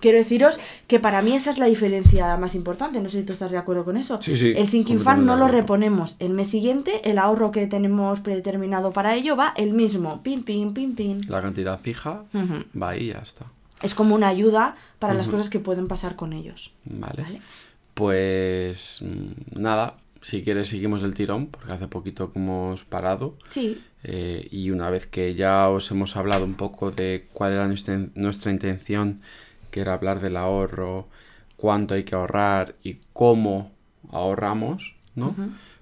quiero 0.00 0.18
deciros 0.18 0.58
que 0.88 0.98
para 1.00 1.22
mí 1.22 1.32
esa 1.32 1.50
es 1.50 1.58
la 1.58 1.66
diferencia 1.66 2.36
más 2.36 2.54
importante. 2.54 3.00
No 3.00 3.08
sé 3.08 3.20
si 3.20 3.24
tú 3.24 3.32
estás 3.32 3.50
de 3.50 3.56
acuerdo 3.56 3.84
con 3.84 3.96
eso. 3.96 4.18
Sí, 4.20 4.36
sí, 4.36 4.52
el 4.56 4.68
sinking 4.68 4.98
fan 5.00 5.24
no 5.24 5.36
lo 5.36 5.48
reponemos. 5.48 6.16
El 6.18 6.32
mes 6.32 6.48
siguiente, 6.48 7.08
el 7.08 7.18
ahorro 7.18 7.50
que 7.52 7.66
tenemos 7.66 8.20
predeterminado 8.20 8.92
para 8.92 9.14
ello 9.14 9.36
va 9.36 9.54
el 9.56 9.72
mismo. 9.72 10.22
Pin, 10.22 10.42
pin, 10.42 10.74
pin, 10.74 10.94
pin. 10.94 11.20
La 11.28 11.40
cantidad 11.40 11.78
fija 11.80 12.24
Ujú. 12.34 12.64
va 12.80 12.90
ahí 12.90 13.04
y 13.04 13.12
ya 13.12 13.20
está. 13.20 13.46
Es 13.80 13.94
como 13.94 14.14
una 14.14 14.28
ayuda 14.28 14.76
para 15.00 15.12
las 15.14 15.26
cosas 15.26 15.50
que 15.50 15.58
pueden 15.58 15.88
pasar 15.88 16.14
con 16.14 16.32
ellos. 16.32 16.72
Vale. 16.84 17.22
Vale. 17.22 17.40
Pues 17.94 19.00
mm, 19.02 19.60
nada, 19.60 19.96
si 20.22 20.42
quieres 20.42 20.68
seguimos 20.68 21.02
el 21.02 21.12
tirón, 21.14 21.48
porque 21.48 21.72
hace 21.72 21.88
poquito 21.88 22.32
que 22.32 22.38
hemos 22.38 22.84
parado. 22.84 23.36
Sí. 23.50 23.82
Eh, 24.04 24.48
y 24.50 24.70
una 24.70 24.88
vez 24.90 25.06
que 25.06 25.34
ya 25.34 25.68
os 25.68 25.90
hemos 25.90 26.16
hablado 26.16 26.44
un 26.44 26.54
poco 26.54 26.90
de 26.90 27.28
cuál 27.32 27.52
era 27.52 27.68
nuestra, 27.68 28.50
intención, 28.50 29.20
que 29.70 29.80
era 29.80 29.92
hablar 29.94 30.20
del 30.20 30.36
ahorro, 30.36 31.08
cuánto 31.56 31.94
hay 31.94 32.04
que 32.04 32.14
ahorrar 32.14 32.74
y 32.82 32.98
cómo 33.12 33.70
ahorramos, 34.10 34.96
¿no? 35.14 35.34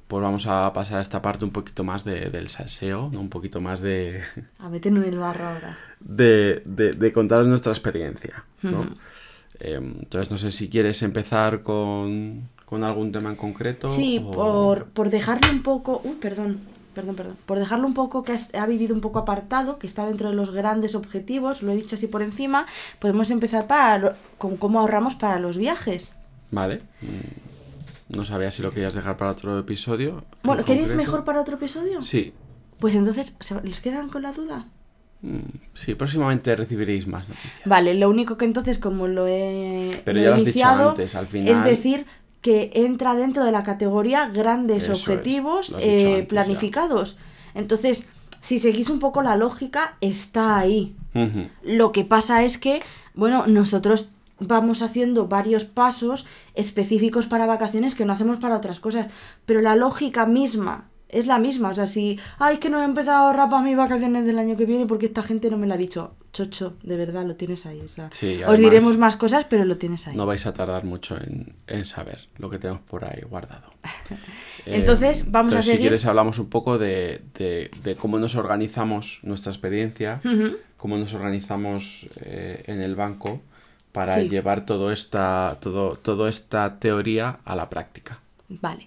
Pues 0.08 0.22
vamos 0.22 0.46
a 0.48 0.72
pasar 0.72 0.98
a 0.98 1.00
esta 1.02 1.22
parte 1.22 1.44
un 1.44 1.52
poquito 1.52 1.84
más 1.84 2.04
de- 2.04 2.30
del 2.30 2.48
salseo, 2.48 3.10
¿no? 3.12 3.20
Un 3.20 3.28
poquito 3.30 3.60
más 3.60 3.80
de, 3.80 4.22
A 4.58 4.68
meternos 4.68 5.04
en 5.06 5.12
el 5.12 5.18
barro 5.18 5.46
ahora. 5.46 5.78
de, 6.00 6.62
de, 6.64 6.92
de 6.92 7.12
contaros 7.12 7.46
nuestra 7.46 7.72
experiencia, 7.72 8.44
¿no? 8.62 8.86
Eh, 9.60 9.74
entonces 9.74 10.30
no 10.30 10.38
sé 10.38 10.50
si 10.50 10.68
quieres 10.68 11.02
empezar 11.02 11.62
con, 11.62 12.48
con 12.64 12.82
algún 12.84 13.12
tema 13.12 13.30
en 13.30 13.36
concreto. 13.36 13.88
Sí, 13.88 14.20
o- 14.24 14.30
por, 14.30 14.86
por 14.86 15.10
dejarlo 15.10 15.50
un 15.52 15.62
poco. 15.62 16.00
Uy, 16.04 16.14
perdón, 16.16 16.60
perdón, 16.94 17.14
perdón. 17.16 17.36
Por 17.46 17.58
dejarlo 17.58 17.86
un 17.86 17.94
poco 17.94 18.22
que 18.24 18.32
has- 18.32 18.54
ha 18.54 18.66
vivido 18.66 18.94
un 18.94 19.00
poco 19.00 19.18
apartado, 19.18 19.78
que 19.78 19.86
está 19.86 20.06
dentro 20.06 20.28
de 20.30 20.34
los 20.34 20.50
grandes 20.52 20.94
objetivos, 20.94 21.62
lo 21.62 21.72
he 21.72 21.76
dicho 21.76 21.96
así 21.96 22.06
por 22.06 22.22
encima, 22.22 22.66
podemos 22.98 23.30
empezar 23.30 23.66
para 23.66 24.16
con 24.38 24.56
cómo 24.56 24.80
ahorramos 24.80 25.14
para 25.14 25.38
los 25.38 25.56
viajes. 25.56 26.12
Vale. 26.50 26.80
Mm, 27.02 28.16
No 28.16 28.24
sabía 28.24 28.50
si 28.50 28.60
lo 28.62 28.70
querías 28.72 28.94
dejar 28.94 29.16
para 29.16 29.30
otro 29.30 29.56
episodio. 29.58 30.08
en 30.18 30.24
Bueno, 30.42 30.64
¿queréis 30.64 30.94
mejor 30.96 31.24
para 31.24 31.40
otro 31.40 31.54
episodio? 31.56 32.02
Sí. 32.02 32.32
Pues 32.80 32.94
entonces, 32.96 33.34
¿se- 33.40 33.60
¿les 33.62 33.80
quedan 33.80 34.08
con 34.08 34.22
la 34.22 34.32
duda? 34.32 34.66
Mm, 35.22 35.38
Sí, 35.74 35.94
próximamente 35.94 36.54
recibiréis 36.56 37.06
más 37.06 37.28
noticias. 37.28 37.52
Vale, 37.64 37.94
lo 37.94 38.08
único 38.08 38.36
que 38.36 38.44
entonces, 38.46 38.78
como 38.78 39.06
lo 39.08 39.26
he, 39.26 39.90
Pero 40.04 40.18
lo 40.18 40.24
ya 40.24 40.30
lo 40.30 40.36
has 40.36 40.44
dicho 40.44 40.66
antes, 40.66 41.14
al 41.14 41.24
es 41.24 41.30
final- 41.30 41.64
decir, 41.64 42.06
que 42.40 42.70
entra 42.74 43.14
dentro 43.14 43.44
de 43.44 43.52
la 43.52 43.62
categoría 43.62 44.28
grandes 44.28 44.84
Eso 44.84 44.92
es, 44.92 45.06
objetivos 45.08 45.70
eh, 45.72 45.74
antes 45.74 46.20
ya. 46.22 46.28
planificados. 46.28 47.18
Entonces, 47.54 48.08
si 48.40 48.58
seguís 48.58 48.88
un 48.88 48.98
poco 48.98 49.20
la 49.22 49.36
lógica, 49.36 49.96
está 50.00 50.56
ahí. 50.58 50.96
Lo 51.62 51.92
que 51.92 52.04
pasa 52.04 52.42
es 52.44 52.56
que, 52.56 52.80
bueno, 53.14 53.46
nosotros 53.46 54.10
vamos 54.38 54.80
haciendo 54.80 55.26
varios 55.28 55.64
pasos 55.66 56.24
específicos 56.54 57.26
para 57.26 57.44
vacaciones 57.44 57.94
que 57.94 58.06
no 58.06 58.14
hacemos 58.14 58.38
para 58.38 58.56
otras 58.56 58.80
cosas, 58.80 59.08
pero 59.44 59.60
la 59.60 59.76
lógica 59.76 60.24
misma 60.24 60.88
es 61.12 61.26
la 61.26 61.38
misma. 61.38 61.70
O 61.70 61.74
sea, 61.74 61.86
si, 61.86 62.18
ay, 62.38 62.58
que 62.58 62.70
no 62.70 62.80
he 62.80 62.84
empezado 62.84 63.18
a 63.24 63.26
ahorrar 63.28 63.50
para 63.50 63.62
mis 63.62 63.76
vacaciones 63.76 64.24
del 64.26 64.38
año 64.38 64.56
que 64.56 64.64
viene 64.66 64.86
porque 64.86 65.06
esta 65.06 65.22
gente 65.22 65.50
no 65.50 65.58
me 65.58 65.66
lo 65.66 65.74
ha 65.74 65.76
dicho. 65.76 66.14
Chocho, 66.32 66.74
de 66.84 66.96
verdad, 66.96 67.24
lo 67.26 67.34
tienes 67.34 67.66
ahí. 67.66 67.80
O 67.80 67.88
sea, 67.88 68.08
Sí, 68.12 68.40
os 68.44 68.58
diremos 68.58 68.96
más 68.98 69.16
cosas, 69.16 69.46
pero 69.50 69.64
lo 69.64 69.76
tienes 69.78 70.06
ahí. 70.06 70.16
No 70.16 70.26
vais 70.26 70.46
a 70.46 70.54
tardar 70.54 70.84
mucho 70.84 71.16
en, 71.16 71.54
en 71.66 71.84
saber 71.84 72.28
lo 72.38 72.48
que 72.50 72.58
tenemos 72.58 72.82
por 72.82 73.04
ahí 73.04 73.22
guardado. 73.28 73.70
Entonces, 74.66 75.30
vamos 75.30 75.54
a 75.54 75.62
seguir. 75.62 75.76
Si 75.78 75.82
quieres, 75.82 76.04
hablamos 76.06 76.38
un 76.38 76.48
poco 76.48 76.78
de, 76.78 77.22
de- 77.38 77.70
de 77.82 77.96
cómo 77.96 78.18
nos 78.18 78.34
organizamos 78.36 79.20
nuestra 79.22 79.50
experiencia, 79.52 80.20
cómo 80.76 80.96
nos 80.96 81.14
organizamos 81.14 82.08
eh, 82.20 82.62
en 82.66 82.80
el 82.80 82.94
banco 82.94 83.40
para 83.92 84.16
Sí. 84.20 84.28
llevar 84.28 84.64
todo 84.66 84.92
esta, 84.92 85.58
todo, 85.60 85.96
toda 85.96 86.28
esta 86.30 86.78
teoría 86.78 87.38
a 87.44 87.56
la 87.56 87.68
práctica. 87.68 88.20
Vale. 88.48 88.86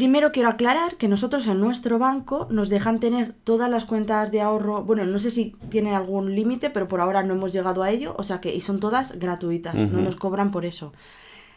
Primero 0.00 0.32
quiero 0.32 0.48
aclarar 0.48 0.96
que 0.96 1.08
nosotros 1.08 1.46
en 1.46 1.60
nuestro 1.60 1.98
banco 1.98 2.46
nos 2.48 2.70
dejan 2.70 3.00
tener 3.00 3.34
todas 3.44 3.68
las 3.68 3.84
cuentas 3.84 4.32
de 4.32 4.40
ahorro, 4.40 4.82
bueno, 4.82 5.04
no 5.04 5.18
sé 5.18 5.30
si 5.30 5.54
tienen 5.68 5.92
algún 5.92 6.34
límite, 6.34 6.70
pero 6.70 6.88
por 6.88 7.02
ahora 7.02 7.22
no 7.22 7.34
hemos 7.34 7.52
llegado 7.52 7.82
a 7.82 7.90
ello, 7.90 8.14
o 8.16 8.22
sea 8.22 8.40
que 8.40 8.54
y 8.54 8.62
son 8.62 8.80
todas 8.80 9.18
gratuitas, 9.18 9.74
no 9.74 10.00
nos 10.00 10.16
cobran 10.16 10.52
por 10.52 10.64
eso. 10.64 10.94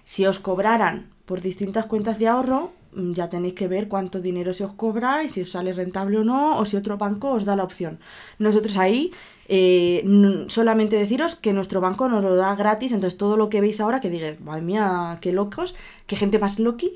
Si 0.03 0.25
os 0.25 0.39
cobraran 0.39 1.07
por 1.23 1.39
distintas 1.39 1.85
cuentas 1.85 2.19
de 2.19 2.27
ahorro, 2.27 2.73
mm, 2.93 3.13
ya 3.13 3.29
tenéis 3.29 3.53
que 3.53 3.69
ver 3.69 3.87
cuánto 3.87 4.19
dinero 4.19 4.51
se 4.51 4.65
os 4.65 4.73
cobra 4.73 5.23
y 5.23 5.29
si 5.29 5.43
os 5.43 5.51
sale 5.51 5.71
rentable 5.71 6.17
o 6.17 6.25
no, 6.25 6.59
o 6.59 6.65
si 6.65 6.75
otro 6.75 6.97
banco 6.97 7.31
os 7.31 7.45
da 7.45 7.55
la 7.55 7.63
opción. 7.63 7.99
Nosotros 8.39 8.75
ahí 8.75 9.13
eh, 9.47 10.03
solamente 10.49 10.97
deciros 10.97 11.35
que 11.35 11.53
nuestro 11.53 11.79
banco 11.79 12.09
nos 12.09 12.21
lo 12.21 12.35
da 12.35 12.53
gratis, 12.55 12.91
entonces 12.91 13.17
todo 13.17 13.37
lo 13.37 13.47
que 13.47 13.61
veis 13.61 13.79
ahora, 13.79 14.01
que 14.01 14.09
digáis, 14.09 14.41
madre 14.41 14.63
mía, 14.63 15.17
qué 15.21 15.31
locos, 15.31 15.75
qué 16.07 16.17
gente 16.17 16.39
más 16.39 16.59
loqui, 16.59 16.95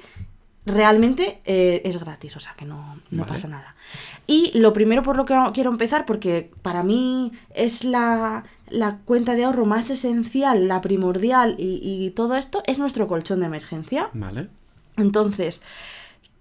realmente 0.68 1.40
eh, 1.46 1.82
es 1.86 1.98
gratis, 2.00 2.36
o 2.36 2.40
sea 2.40 2.54
que 2.56 2.66
no, 2.66 3.00
pasa 3.26 3.48
nada. 3.48 3.76
Y 4.28 4.52
lo 4.58 4.74
primero 4.74 5.02
por 5.02 5.16
lo 5.16 5.26
que 5.26 5.36
quiero 5.54 5.72
empezar, 5.72 6.06
porque 6.06 6.52
para 6.62 6.84
mí 6.84 7.32
es 7.54 7.84
la, 7.84 8.44
cuenta 9.06 9.36
de 9.36 9.46
ahorro 9.46 9.66
más 9.66 9.90
esencial, 9.90 10.68
la 10.68 10.82
primordial 10.82 11.56
y, 11.58 12.12
todo 12.16 12.36
esto, 12.36 12.62
es 12.68 12.80
nuestro 12.80 13.08
colchón 13.08 13.40
de 13.40 13.46
emergencia. 13.46 14.10
Vale. 14.14 14.50
Entonces, 14.98 15.62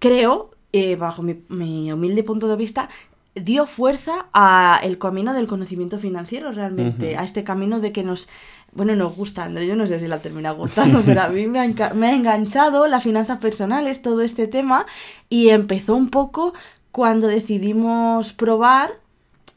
creo, 0.01 0.51
eh, 0.73 0.97
bajo 0.97 1.23
mi, 1.23 1.93
humilde 1.93 2.25
punto 2.25 2.49
de 2.49 2.57
vista, 2.57 2.89
dio 3.37 3.67
fuerza 3.67 4.27
a 4.33 4.81
el 4.83 4.99
camino 4.99 5.35
del 5.35 5.47
conocimiento 5.47 5.99
financiero 5.99 6.51
realmente, 6.51 7.17
a 7.17 7.23
este 7.23 7.45
camino 7.45 7.81
de 7.81 7.93
que 7.93 8.03
nos 8.03 8.29
bueno, 8.77 8.95
nos 8.95 9.17
gusta, 9.17 9.45
André, 9.45 9.67
yo 9.67 9.75
no 9.75 9.87
sé 9.87 9.99
si 9.99 10.07
la 10.07 10.19
termina 10.19 10.51
gustando, 10.53 11.03
pero 11.05 11.23
a 11.23 11.29
mí 11.29 11.47
me 11.47 11.61
ha, 11.61 11.95
me 11.95 12.07
ha 12.07 12.15
enganchado 12.15 12.87
las 12.87 13.03
finanzas 13.03 13.39
personales, 13.39 14.03
todo 14.03 14.21
este 14.21 14.47
tema, 14.47 14.87
y 15.29 15.49
empezó 15.49 15.97
un 15.97 16.11
poco 16.11 16.53
cuando 16.93 17.27
decidimos 17.27 18.33
probar, 18.33 18.91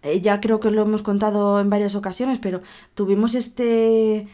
eh, 0.04 0.22
ya 0.22 0.42
creo 0.42 0.60
que 0.60 0.72
lo 0.72 0.82
hemos 0.82 1.02
contado 1.02 1.60
en 1.60 1.70
varias 1.70 1.96
ocasiones, 1.96 2.40
pero 2.40 2.62
tuvimos 2.96 3.36
este 3.36 4.28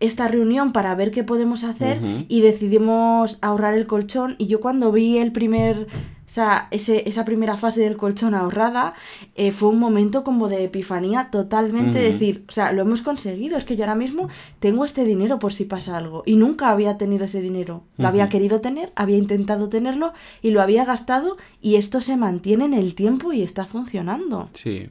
esta 0.00 0.28
reunión 0.28 0.72
para 0.72 0.94
ver 0.94 1.10
qué 1.10 1.24
podemos 1.24 1.62
hacer 1.62 2.00
y 2.26 2.40
decidimos 2.40 3.38
ahorrar 3.42 3.74
el 3.74 3.86
colchón 3.86 4.34
y 4.38 4.46
yo 4.46 4.58
cuando 4.60 4.90
vi 4.92 5.18
el 5.18 5.30
primer 5.30 5.88
o 6.30 6.32
sea, 6.32 6.68
ese, 6.70 7.08
esa 7.08 7.24
primera 7.24 7.56
fase 7.56 7.80
del 7.80 7.96
colchón 7.96 8.36
ahorrada 8.36 8.94
eh, 9.34 9.50
fue 9.50 9.68
un 9.68 9.80
momento 9.80 10.22
como 10.22 10.48
de 10.48 10.62
epifanía 10.62 11.28
totalmente, 11.28 11.98
decir, 11.98 12.44
o 12.48 12.52
sea, 12.52 12.70
lo 12.70 12.82
hemos 12.82 13.02
conseguido, 13.02 13.58
es 13.58 13.64
que 13.64 13.74
yo 13.74 13.82
ahora 13.82 13.96
mismo 13.96 14.28
tengo 14.60 14.84
este 14.84 15.04
dinero 15.04 15.40
por 15.40 15.52
si 15.52 15.64
pasa 15.64 15.96
algo. 15.96 16.22
Y 16.26 16.36
nunca 16.36 16.70
había 16.70 16.96
tenido 16.98 17.24
ese 17.24 17.42
dinero. 17.42 17.82
Lo 17.96 18.06
había 18.06 18.28
querido 18.28 18.60
tener, 18.60 18.92
había 18.94 19.16
intentado 19.16 19.68
tenerlo 19.68 20.12
y 20.40 20.52
lo 20.52 20.62
había 20.62 20.84
gastado 20.84 21.36
y 21.60 21.74
esto 21.74 22.00
se 22.00 22.16
mantiene 22.16 22.64
en 22.66 22.74
el 22.74 22.94
tiempo 22.94 23.32
y 23.32 23.42
está 23.42 23.64
funcionando. 23.64 24.50
Sí, 24.52 24.88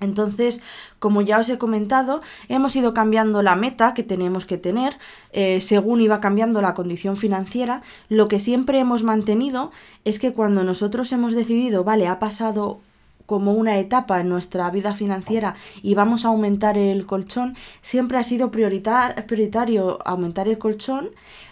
entonces, 0.00 0.62
como 0.98 1.22
ya 1.22 1.38
os 1.38 1.48
he 1.48 1.58
comentado, 1.58 2.22
hemos 2.48 2.74
ido 2.74 2.94
cambiando 2.94 3.42
la 3.42 3.54
meta 3.54 3.94
que 3.94 4.02
tenemos 4.02 4.46
que 4.46 4.58
tener 4.58 4.96
eh, 5.32 5.60
según 5.60 6.00
iba 6.00 6.20
cambiando 6.20 6.62
la 6.62 6.74
condición 6.74 7.16
financiera. 7.16 7.82
Lo 8.08 8.26
que 8.28 8.40
siempre 8.40 8.78
hemos 8.78 9.02
mantenido 9.02 9.70
es 10.04 10.18
que 10.18 10.32
cuando 10.32 10.64
nosotros 10.64 11.12
hemos 11.12 11.34
decidido, 11.34 11.84
vale, 11.84 12.08
ha 12.08 12.18
pasado 12.18 12.80
como 13.26 13.52
una 13.52 13.78
etapa 13.78 14.20
en 14.20 14.28
nuestra 14.28 14.68
vida 14.70 14.92
financiera 14.92 15.54
y 15.82 15.94
vamos 15.94 16.24
a 16.24 16.28
aumentar 16.28 16.76
el 16.76 17.06
colchón, 17.06 17.54
siempre 17.80 18.18
ha 18.18 18.24
sido 18.24 18.50
prioritario 18.50 19.98
aumentar 20.04 20.48
el 20.48 20.58
colchón, 20.58 21.10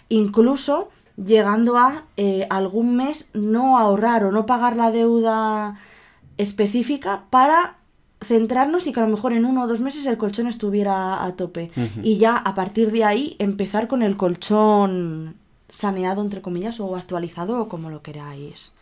incluso 0.09 0.89
llegando 1.15 1.77
a 1.77 2.03
eh, 2.17 2.47
algún 2.49 2.97
mes 2.97 3.29
no 3.33 3.77
ahorrar 3.77 4.25
o 4.25 4.33
no 4.33 4.45
pagar 4.45 4.75
la 4.75 4.91
deuda 4.91 5.79
específica 6.37 7.23
para 7.29 7.78
centrarnos 8.21 8.87
y 8.87 8.93
que 8.93 8.99
a 8.99 9.03
lo 9.03 9.09
mejor 9.09 9.33
en 9.33 9.45
uno 9.45 9.63
o 9.63 9.67
dos 9.67 9.79
meses 9.79 10.05
el 10.05 10.17
colchón 10.17 10.47
estuviera 10.47 11.23
a 11.23 11.35
tope. 11.35 11.71
Y 12.03 12.17
ya 12.17 12.37
a 12.37 12.53
partir 12.53 12.91
de 12.91 13.03
ahí 13.03 13.35
empezar 13.39 13.87
con 13.87 14.01
el 14.01 14.17
colchón 14.17 15.35
saneado, 15.67 16.21
entre 16.21 16.41
comillas, 16.41 16.79
o 16.79 16.95
actualizado, 16.95 17.61
o 17.61 17.69
como 17.69 17.89
lo 17.89 18.01
queráis 18.01 18.73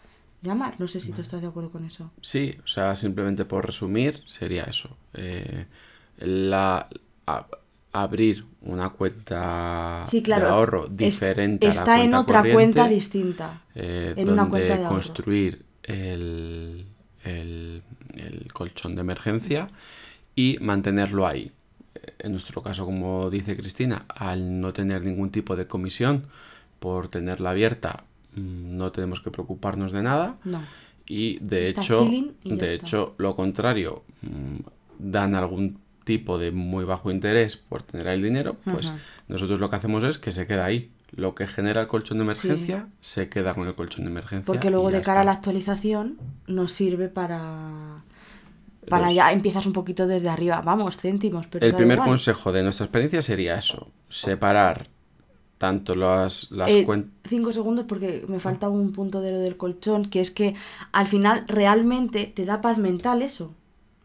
llamar. 0.41 0.75
No 0.79 0.87
sé 0.87 0.99
si 0.99 1.11
tú 1.11 1.21
estás 1.21 1.41
de 1.41 1.47
acuerdo 1.47 1.69
con 1.71 1.85
eso. 1.85 2.11
Sí, 2.21 2.55
o 2.63 2.67
sea, 2.67 2.95
simplemente 2.95 3.45
por 3.45 3.65
resumir, 3.65 4.23
sería 4.27 4.63
eso. 4.63 4.89
Eh, 5.13 5.65
la, 6.19 6.87
abrir 7.91 8.45
una 8.61 8.89
cuenta 8.89 10.05
de 10.11 10.33
ahorro 10.35 10.87
diferente 10.87 11.67
está 11.67 11.95
a 11.95 11.97
la 11.97 12.03
en 12.03 12.13
otra 12.15 12.43
cuenta 12.51 12.87
distinta. 12.87 13.61
Eh, 13.75 14.13
en 14.15 14.29
una 14.29 14.49
cuenta 14.49 14.77
de 14.77 14.83
construir 14.85 15.65
el 15.83 16.85
el 17.23 17.83
colchón 18.53 18.95
de 18.95 19.01
emergencia 19.01 19.69
y 20.35 20.57
mantenerlo 20.61 21.27
ahí. 21.27 21.51
En 22.19 22.31
nuestro 22.31 22.61
caso, 22.61 22.85
como 22.85 23.29
dice 23.29 23.55
Cristina, 23.55 24.05
al 24.07 24.61
no 24.61 24.71
tener 24.73 25.03
ningún 25.03 25.31
tipo 25.31 25.55
de 25.55 25.67
comisión 25.67 26.25
por 26.79 27.07
tenerla 27.07 27.49
abierta, 27.51 28.03
mm, 28.35 28.77
no 28.77 28.91
tenemos 28.91 29.21
que 29.21 29.31
preocuparnos 29.31 29.91
de 29.91 30.03
nada. 30.03 30.37
Y 31.07 31.39
de 31.39 31.69
hecho, 31.69 32.07
de 32.43 32.73
hecho, 32.73 33.15
lo 33.17 33.35
contrario, 33.35 34.03
mm, 34.21 34.57
dan 34.99 35.35
algún 35.35 35.79
tipo 36.03 36.37
de 36.37 36.51
muy 36.51 36.85
bajo 36.85 37.11
interés 37.11 37.57
por 37.57 37.83
tener 37.83 38.07
el 38.07 38.21
dinero, 38.21 38.55
pues 38.63 38.93
nosotros 39.27 39.59
lo 39.59 39.69
que 39.69 39.75
hacemos 39.75 40.03
es 40.03 40.17
que 40.17 40.31
se 40.31 40.47
queda 40.47 40.65
ahí. 40.65 40.91
Lo 41.11 41.35
que 41.35 41.47
genera 41.47 41.81
el 41.81 41.87
colchón 41.87 42.17
de 42.17 42.23
emergencia 42.23 42.87
se 42.99 43.29
queda 43.29 43.53
con 43.53 43.67
el 43.67 43.75
colchón 43.75 44.05
de 44.05 44.11
emergencia. 44.11 44.45
Porque 44.45 44.69
luego 44.69 44.91
de 44.91 45.01
cara 45.01 45.21
a 45.21 45.23
la 45.23 45.31
actualización 45.31 46.17
nos 46.47 46.73
sirve 46.73 47.07
para 47.07 48.03
para 48.89 49.11
ya 49.11 49.31
empiezas 49.31 49.65
un 49.65 49.73
poquito 49.73 50.07
desde 50.07 50.29
arriba, 50.29 50.61
vamos, 50.61 50.97
céntimos. 50.97 51.47
Pero 51.47 51.65
el 51.65 51.75
primer 51.75 51.99
consejo 51.99 52.51
de 52.51 52.63
nuestra 52.63 52.85
experiencia 52.85 53.21
sería 53.21 53.55
eso, 53.55 53.91
separar 54.09 54.87
tanto 55.57 55.95
las, 55.95 56.51
las 56.51 56.71
eh, 56.71 56.85
cuentas... 56.85 57.11
Cinco 57.25 57.51
segundos 57.51 57.85
porque 57.87 58.25
me 58.27 58.39
falta 58.39 58.69
un 58.69 58.91
punto 58.91 59.21
de 59.21 59.31
lo 59.31 59.39
del 59.39 59.57
colchón, 59.57 60.05
que 60.05 60.21
es 60.21 60.31
que 60.31 60.55
al 60.91 61.07
final 61.07 61.45
realmente 61.47 62.25
te 62.27 62.45
da 62.45 62.61
paz 62.61 62.77
mental 62.77 63.21
eso, 63.21 63.53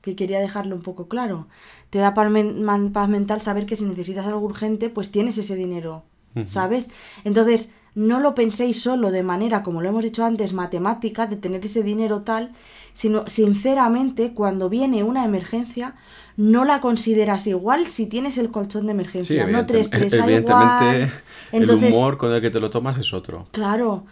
que 0.00 0.16
quería 0.16 0.40
dejarlo 0.40 0.74
un 0.74 0.82
poco 0.82 1.08
claro. 1.08 1.46
Te 1.90 1.98
da 1.98 2.14
paz, 2.14 2.30
mental 2.30 3.40
saber 3.42 3.66
que 3.66 3.76
si 3.76 3.84
necesitas 3.84 4.26
algo 4.26 4.40
urgente, 4.40 4.88
pues 4.88 5.10
tienes 5.10 5.36
ese 5.38 5.54
dinero, 5.54 6.04
¿sabes? 6.46 6.88
Entonces 7.24 7.70
no 7.94 8.20
lo 8.20 8.34
penséis 8.34 8.82
solo 8.82 9.10
de 9.10 9.22
manera, 9.22 9.62
como 9.62 9.82
lo 9.82 9.88
hemos 9.90 10.02
dicho 10.02 10.24
antes, 10.24 10.54
matemática, 10.54 11.26
de 11.26 11.36
tener 11.36 11.64
ese 11.64 11.82
dinero 11.82 12.22
tal, 12.22 12.52
sino 12.94 13.26
sinceramente 13.26 14.32
cuando 14.34 14.68
viene 14.68 15.02
una 15.02 15.24
emergencia, 15.24 15.94
no 16.36 16.64
la 16.64 16.80
consideras 16.80 17.46
igual 17.46 17.86
si 17.86 18.06
tienes 18.06 18.38
el 18.38 18.50
colchón 18.50 18.86
de 18.86 18.92
emergencia, 18.92 19.46
no 19.46 19.66
te 19.66 19.80
estresa 19.80 20.30
igual. 20.30 21.10
Entonces, 21.52 21.90
el 21.90 21.94
humor 21.94 22.16
con 22.16 22.32
el 22.32 22.40
que 22.40 22.50
te 22.50 22.60
lo 22.60 22.70
tomas 22.70 22.96
es 22.96 23.12
otro. 23.12 23.46
Claro, 23.50 24.04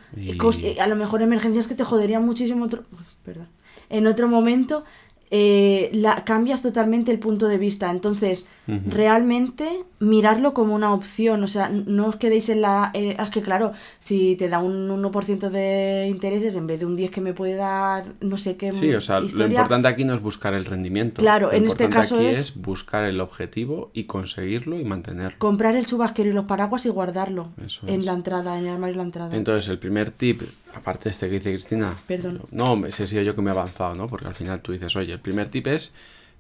a 0.81 0.87
lo 0.87 0.97
mejor 0.97 1.23
emergencias 1.23 1.67
que 1.67 1.75
te 1.75 1.85
joderían 1.85 2.25
muchísimo 2.25 2.65
otro, 2.65 2.85
perdón, 3.25 3.49
en 3.89 4.07
otro 4.07 4.29
momento 4.29 4.85
eh, 5.33 5.91
la, 5.93 6.25
cambias 6.25 6.61
totalmente 6.61 7.13
el 7.13 7.21
punto 7.21 7.47
de 7.47 7.59
vista. 7.59 7.91
Entonces, 7.91 8.47
realmente 8.87 9.85
mirarlo 10.01 10.55
como 10.55 10.75
una 10.75 10.93
opción. 10.93 11.43
O 11.45 11.49
sea, 11.49 11.69
no 11.69 12.07
os 12.07 12.17
quedéis 12.17 12.49
en 12.49 12.63
la... 12.63 12.91
Eh, 12.95 13.17
es 13.19 13.31
que 13.31 13.41
claro, 13.41 13.73
si 14.01 14.37
te 14.37 14.49
da 14.49 14.59
un 14.59 14.89
1% 14.89 15.51
de 15.51 16.07
intereses 16.09 16.55
en 16.55 16.67
vez 16.67 16.81
de 16.81 16.87
un 16.87 16.97
10 16.97 17.11
que 17.11 17.21
me 17.21 17.33
puede 17.33 17.55
dar 17.55 18.15
no 18.21 18.37
sé 18.37 18.57
qué... 18.57 18.73
Sí, 18.73 18.93
o 18.93 19.01
sea, 19.01 19.21
lo 19.21 19.47
importante 19.47 19.89
aquí 19.89 20.05
no 20.05 20.15
es 20.15 20.21
buscar 20.21 20.55
el 20.55 20.65
rendimiento. 20.65 21.21
Claro, 21.21 21.53
en 21.53 21.67
este 21.67 21.89
caso 21.89 22.17
aquí 22.17 22.27
es... 22.27 22.61
buscar 22.61 23.05
el 23.05 23.21
objetivo 23.21 23.91
y 23.93 24.05
conseguirlo 24.05 24.79
y 24.79 24.85
mantenerlo. 24.85 25.39
Comprar 25.39 25.77
el 25.77 25.87
chubasquero 25.87 26.31
y 26.31 26.33
los 26.33 26.47
paraguas 26.47 26.87
y 26.87 26.89
guardarlo 26.89 27.49
en 27.87 28.05
la 28.05 28.15
entrada, 28.15 28.59
en 28.59 28.67
el 28.67 28.73
armario 28.73 28.95
de 28.95 28.99
la 28.99 29.05
entrada. 29.05 29.37
Entonces, 29.37 29.69
el 29.69 29.79
primer 29.79 30.11
tip, 30.11 30.43
aparte 30.75 31.05
de 31.05 31.11
este 31.11 31.29
que 31.29 31.35
dice 31.35 31.53
Cristina... 31.53 31.95
Perdón. 32.07 32.43
No, 32.51 32.87
ese 32.87 33.05
he 33.05 33.07
sido 33.07 33.23
yo 33.23 33.35
que 33.35 33.43
me 33.43 33.51
he 33.51 33.53
avanzado, 33.53 33.95
¿no? 33.95 34.09
Porque 34.09 34.27
al 34.27 34.35
final 34.35 34.61
tú 34.61 34.73
dices, 34.73 34.95
oye, 34.97 35.13
el 35.13 35.21
primer 35.21 35.49
tip 35.49 35.67
es 35.67 35.93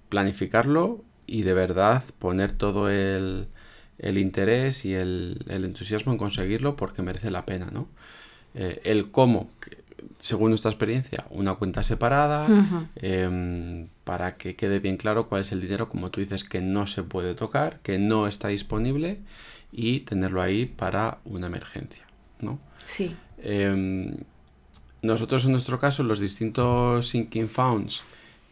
planificarlo 0.08 1.04
y 1.26 1.42
de 1.42 1.54
verdad 1.54 2.02
poner 2.18 2.52
todo 2.52 2.90
el, 2.90 3.48
interés 3.98 4.84
y 4.84 4.94
el, 4.94 5.44
entusiasmo 5.48 6.12
en 6.12 6.18
conseguirlo 6.18 6.76
porque 6.76 7.02
merece 7.02 7.30
la 7.30 7.46
pena, 7.46 7.68
¿no? 7.72 7.88
Eh, 8.54 8.80
el 8.84 9.10
cómo, 9.10 9.48
según 10.18 10.50
nuestra 10.50 10.70
experiencia, 10.70 11.24
una 11.30 11.54
cuenta 11.54 11.84
separada, 11.84 12.46
em, 12.96 13.88
para 14.04 14.34
que 14.34 14.56
quede 14.56 14.80
bien 14.80 14.96
claro 14.96 15.28
cuál 15.28 15.42
es 15.42 15.52
el 15.52 15.60
dinero, 15.60 15.88
como 15.88 16.10
tú 16.10 16.20
dices, 16.20 16.44
que 16.44 16.60
no 16.60 16.86
se 16.86 17.02
puede 17.02 17.34
tocar, 17.34 17.78
que 17.80 17.98
no 17.98 18.26
está 18.26 18.48
disponible 18.48 19.20
y 19.72 20.00
tenerlo 20.00 20.42
ahí 20.42 20.66
para 20.66 21.18
una 21.24 21.46
emergencia, 21.46 22.04
¿no? 22.40 22.58
Sí. 22.84 23.14
Em, 23.42 24.16
nosotros 25.02 25.44
en 25.44 25.52
nuestro 25.52 25.78
caso, 25.78 26.02
los 26.02 26.18
distintos 26.18 27.08
sinking 27.08 27.48
funds 27.48 28.02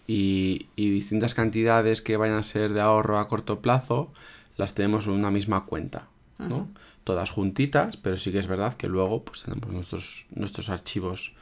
y, 0.06 0.66
distintas 0.76 1.34
cantidades 1.34 2.00
que 2.00 2.16
vayan 2.16 2.38
a 2.38 2.42
ser 2.42 2.72
de 2.72 2.80
ahorro 2.80 3.18
a 3.18 3.28
corto 3.28 3.60
plazo 3.60 4.10
las 4.56 4.74
tenemos 4.74 5.06
en 5.06 5.12
una 5.12 5.30
misma 5.30 5.64
cuenta. 5.66 6.08
¿no? 6.38 6.68
Todas 7.04 7.30
juntitas, 7.30 7.96
pero 7.96 8.16
sí 8.16 8.32
que 8.32 8.38
es 8.38 8.46
verdad 8.46 8.74
que 8.74 8.88
luego 8.88 9.24
pues 9.24 9.42
tenemos 9.42 9.68
nuestros, 9.70 10.26
nuestros 10.30 10.68
archivos. 10.68 11.34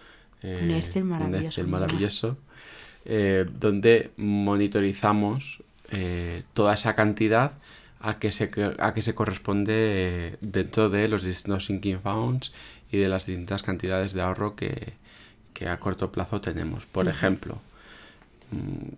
Eh, 0.42 0.60
un 0.62 0.70
Excel 0.72 1.04
maravilloso. 1.04 1.40
Un 1.40 1.46
Excel 1.46 1.66
maravilloso 1.68 2.36
eh, 3.08 3.46
donde 3.60 4.10
monitorizamos 4.16 5.62
eh, 5.92 6.42
toda 6.54 6.74
esa 6.74 6.96
cantidad 6.96 7.52
a 8.00 8.18
que 8.18 8.32
se, 8.32 8.50
a 8.78 8.92
que 8.94 9.02
se 9.02 9.14
corresponde 9.14 10.38
dentro 10.40 10.90
de 10.90 11.06
los 11.06 11.22
distintos 11.22 11.66
sinking 11.66 12.00
funds 12.00 12.52
y 12.90 12.98
de 12.98 13.08
las 13.08 13.26
distintas 13.26 13.62
cantidades 13.62 14.12
de 14.12 14.22
ahorro 14.22 14.54
que, 14.56 14.94
a 15.66 15.78
corto 15.78 16.12
plazo 16.12 16.40
tenemos. 16.40 16.86
Por 16.86 17.08
ejemplo, 17.08 17.58
mm, 18.50 18.94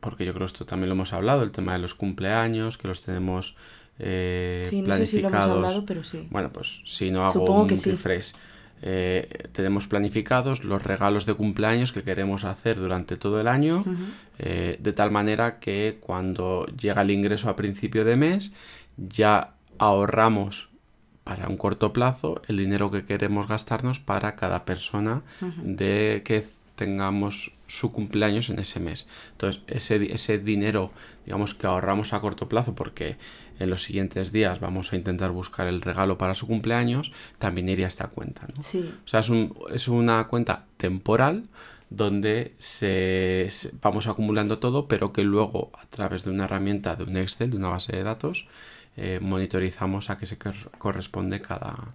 porque 0.00 0.24
yo 0.24 0.32
creo 0.32 0.46
que 0.46 0.52
esto 0.52 0.66
también 0.66 0.88
lo 0.88 0.94
hemos 0.94 1.12
hablado, 1.12 1.42
el 1.42 1.50
tema 1.50 1.74
de 1.74 1.78
los 1.78 1.94
cumpleaños, 1.94 2.78
que 2.78 2.88
los 2.88 3.02
tenemos 3.02 3.56
eh, 3.98 4.66
sí, 4.68 4.82
no 4.82 4.94
Sé 4.94 5.06
si 5.06 5.20
lo 5.20 5.28
hemos 5.28 5.44
hablado, 5.44 5.86
pero 5.86 6.02
sí. 6.02 6.26
Bueno, 6.30 6.50
pues 6.52 6.80
si 6.84 7.10
no 7.10 7.24
hago 7.24 7.62
un 7.62 7.68
refresh. 7.68 8.34
Eh, 8.84 9.28
tenemos 9.52 9.86
planificados 9.86 10.64
los 10.64 10.82
regalos 10.82 11.24
de 11.24 11.34
cumpleaños 11.34 11.92
que 11.92 12.02
queremos 12.02 12.42
hacer 12.42 12.78
durante 12.80 13.16
todo 13.16 13.40
el 13.40 13.46
año, 13.46 13.84
eh, 14.40 14.76
de 14.80 14.92
tal 14.92 15.12
manera 15.12 15.60
que 15.60 15.98
cuando 16.00 16.66
llega 16.66 17.02
el 17.02 17.12
ingreso 17.12 17.48
a 17.48 17.54
principio 17.54 18.04
de 18.04 18.16
mes, 18.16 18.52
ya 18.96 19.54
ahorramos 19.78 20.71
para 21.24 21.48
un 21.48 21.56
corto 21.56 21.92
plazo 21.92 22.42
el 22.48 22.56
dinero 22.56 22.90
que 22.90 23.04
queremos 23.04 23.48
gastarnos 23.48 24.00
para 24.00 24.34
cada 24.36 24.64
persona 24.64 25.22
de 25.62 26.22
que 26.24 26.44
tengamos 26.74 27.52
su 27.66 27.92
cumpleaños 27.92 28.50
en 28.50 28.58
ese 28.58 28.80
mes. 28.80 29.08
Entonces, 29.32 29.62
ese, 29.66 30.12
ese 30.12 30.38
dinero, 30.38 30.90
digamos 31.24 31.54
que 31.54 31.66
ahorramos 31.66 32.12
a 32.12 32.20
corto 32.20 32.48
plazo 32.48 32.74
porque 32.74 33.16
en 33.58 33.70
los 33.70 33.82
siguientes 33.82 34.32
días 34.32 34.60
vamos 34.60 34.92
a 34.92 34.96
intentar 34.96 35.30
buscar 35.30 35.66
el 35.66 35.80
regalo 35.80 36.18
para 36.18 36.34
su 36.34 36.46
cumpleaños, 36.46 37.12
también 37.38 37.68
iría 37.68 37.86
a 37.86 37.88
esta 37.88 38.08
cuenta. 38.08 38.48
¿no? 38.48 38.60
O 38.60 39.08
sea, 39.08 39.20
es, 39.20 39.28
un, 39.28 39.54
es 39.72 39.88
una 39.88 40.26
cuenta 40.28 40.66
temporal 40.76 41.44
donde 41.88 42.54
se, 42.58 43.48
vamos 43.80 44.06
acumulando 44.06 44.58
todo, 44.58 44.88
pero 44.88 45.12
que 45.12 45.22
luego 45.22 45.70
a 45.80 45.86
través 45.86 46.24
de 46.24 46.30
una 46.30 46.44
herramienta, 46.44 46.96
de 46.96 47.04
un 47.04 47.16
Excel, 47.16 47.50
de 47.50 47.58
una 47.58 47.68
base 47.68 47.94
de 47.94 48.02
datos, 48.02 48.46
eh, 48.96 49.18
monitorizamos 49.20 50.10
a 50.10 50.18
qué 50.18 50.26
se 50.26 50.38
corresponde 50.78 51.40
cada, 51.40 51.94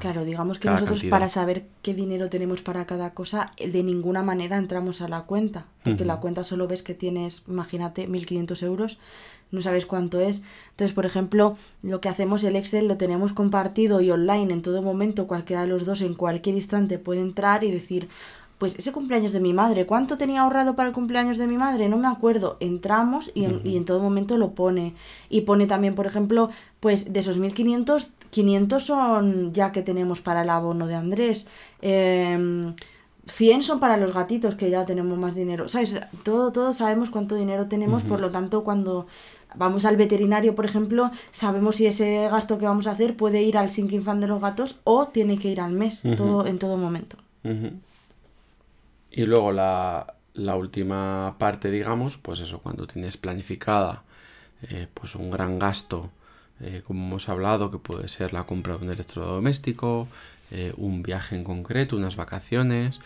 claro, 0.00 0.24
digamos 0.24 0.58
que 0.58 0.68
nosotros 0.68 1.04
para 1.04 1.28
saber 1.28 1.66
qué 1.82 1.94
dinero 1.94 2.28
tenemos 2.28 2.62
para 2.62 2.86
cada 2.86 3.14
cosa, 3.14 3.52
de 3.56 3.82
ninguna 3.82 4.22
manera 4.22 4.56
entramos 4.56 5.00
a 5.00 5.08
la 5.08 5.22
cuenta, 5.22 5.66
porque 5.84 6.04
la 6.04 6.16
cuenta 6.16 6.42
solo 6.42 6.66
ves 6.66 6.82
que 6.82 6.94
tienes, 6.94 7.42
imagínate, 7.46 8.08
1.500 8.08 8.62
euros, 8.64 8.98
no 9.52 9.62
sabes 9.62 9.86
cuánto 9.86 10.20
es. 10.20 10.42
Entonces, 10.70 10.92
por 10.92 11.06
ejemplo, 11.06 11.56
lo 11.82 12.00
que 12.00 12.08
hacemos 12.08 12.42
el 12.42 12.56
Excel 12.56 12.88
lo 12.88 12.96
tenemos 12.96 13.32
compartido 13.32 14.00
y 14.00 14.10
online 14.10 14.52
en 14.52 14.62
todo 14.62 14.82
momento, 14.82 15.28
cualquiera 15.28 15.62
de 15.62 15.68
los 15.68 15.84
dos 15.84 16.00
en 16.00 16.14
cualquier 16.14 16.56
instante 16.56 16.98
puede 16.98 17.20
entrar 17.20 17.62
y 17.62 17.70
decir, 17.70 18.08
pues 18.58 18.78
ese 18.78 18.92
cumpleaños 18.92 19.32
de 19.32 19.40
mi 19.40 19.52
madre, 19.52 19.86
¿cuánto 19.86 20.16
tenía 20.16 20.42
ahorrado 20.42 20.76
para 20.76 20.88
el 20.88 20.94
cumpleaños 20.94 21.38
de 21.38 21.46
mi 21.46 21.56
madre? 21.56 21.88
No 21.88 21.96
me 21.96 22.08
acuerdo. 22.08 22.56
Entramos 22.60 23.30
y 23.34 23.44
en, 23.44 23.60
y 23.64 23.76
en 23.76 23.84
todo 23.84 24.00
momento 24.00 24.38
lo 24.38 24.52
pone. 24.52 24.94
Y 25.28 25.42
pone 25.42 25.66
también, 25.66 25.94
por 25.94 26.06
ejemplo, 26.06 26.50
pues 26.80 27.12
de 27.12 27.20
esos 27.20 27.36
1500, 27.38 28.10
500 28.30 28.82
son 28.82 29.52
ya 29.52 29.72
que 29.72 29.82
tenemos 29.82 30.20
para 30.20 30.42
el 30.42 30.50
abono 30.50 30.86
de 30.86 30.94
Andrés. 30.94 31.46
Eh, 31.82 32.72
100 33.26 33.62
son 33.62 33.80
para 33.80 33.96
los 33.96 34.12
gatitos, 34.14 34.54
que 34.54 34.70
ya 34.70 34.84
tenemos 34.84 35.18
más 35.18 35.34
dinero. 35.34 35.68
¿Sabes? 35.68 35.98
Todo, 36.22 36.52
todos 36.52 36.76
sabemos 36.76 37.10
cuánto 37.10 37.34
dinero 37.34 37.66
tenemos, 37.66 38.02
por 38.02 38.20
lo 38.20 38.30
tanto, 38.30 38.64
cuando 38.64 39.06
vamos 39.56 39.84
al 39.84 39.96
veterinario, 39.96 40.54
por 40.54 40.64
ejemplo, 40.64 41.10
sabemos 41.32 41.76
si 41.76 41.86
ese 41.86 42.28
gasto 42.28 42.58
que 42.58 42.66
vamos 42.66 42.86
a 42.86 42.92
hacer 42.92 43.16
puede 43.16 43.42
ir 43.42 43.56
al 43.56 43.70
sinking 43.70 44.02
fan 44.02 44.20
de 44.20 44.26
los 44.26 44.40
gatos 44.40 44.80
o 44.84 45.06
tiene 45.08 45.38
que 45.38 45.48
ir 45.48 45.60
al 45.60 45.72
mes, 45.72 46.02
todo 46.16 46.46
en 46.46 46.58
todo 46.58 46.76
momento. 46.76 47.16
Y 49.16 49.26
luego 49.26 49.52
la, 49.52 50.16
última 50.34 51.36
parte, 51.38 51.70
digamos, 51.70 52.18
pues 52.18 52.40
eso, 52.40 52.58
cuando 52.58 52.88
tienes 52.88 53.16
planificada 53.16 54.02
eh, 54.62 54.88
pues 54.92 55.14
un 55.14 55.30
gran 55.30 55.60
gasto, 55.60 56.10
eh, 56.58 56.82
como 56.84 57.06
hemos 57.06 57.28
hablado, 57.28 57.70
que 57.70 57.78
puede 57.78 58.08
ser 58.08 58.32
la 58.32 58.42
compra 58.42 58.76
de 58.76 58.84
un 58.84 58.90
electrodoméstico, 58.90 60.08
eh, 60.50 60.74
un 60.76 61.04
viaje 61.04 61.36
en 61.36 61.44
concreto, 61.44 61.96
unas 61.96 62.16
vacaciones, 62.16 62.98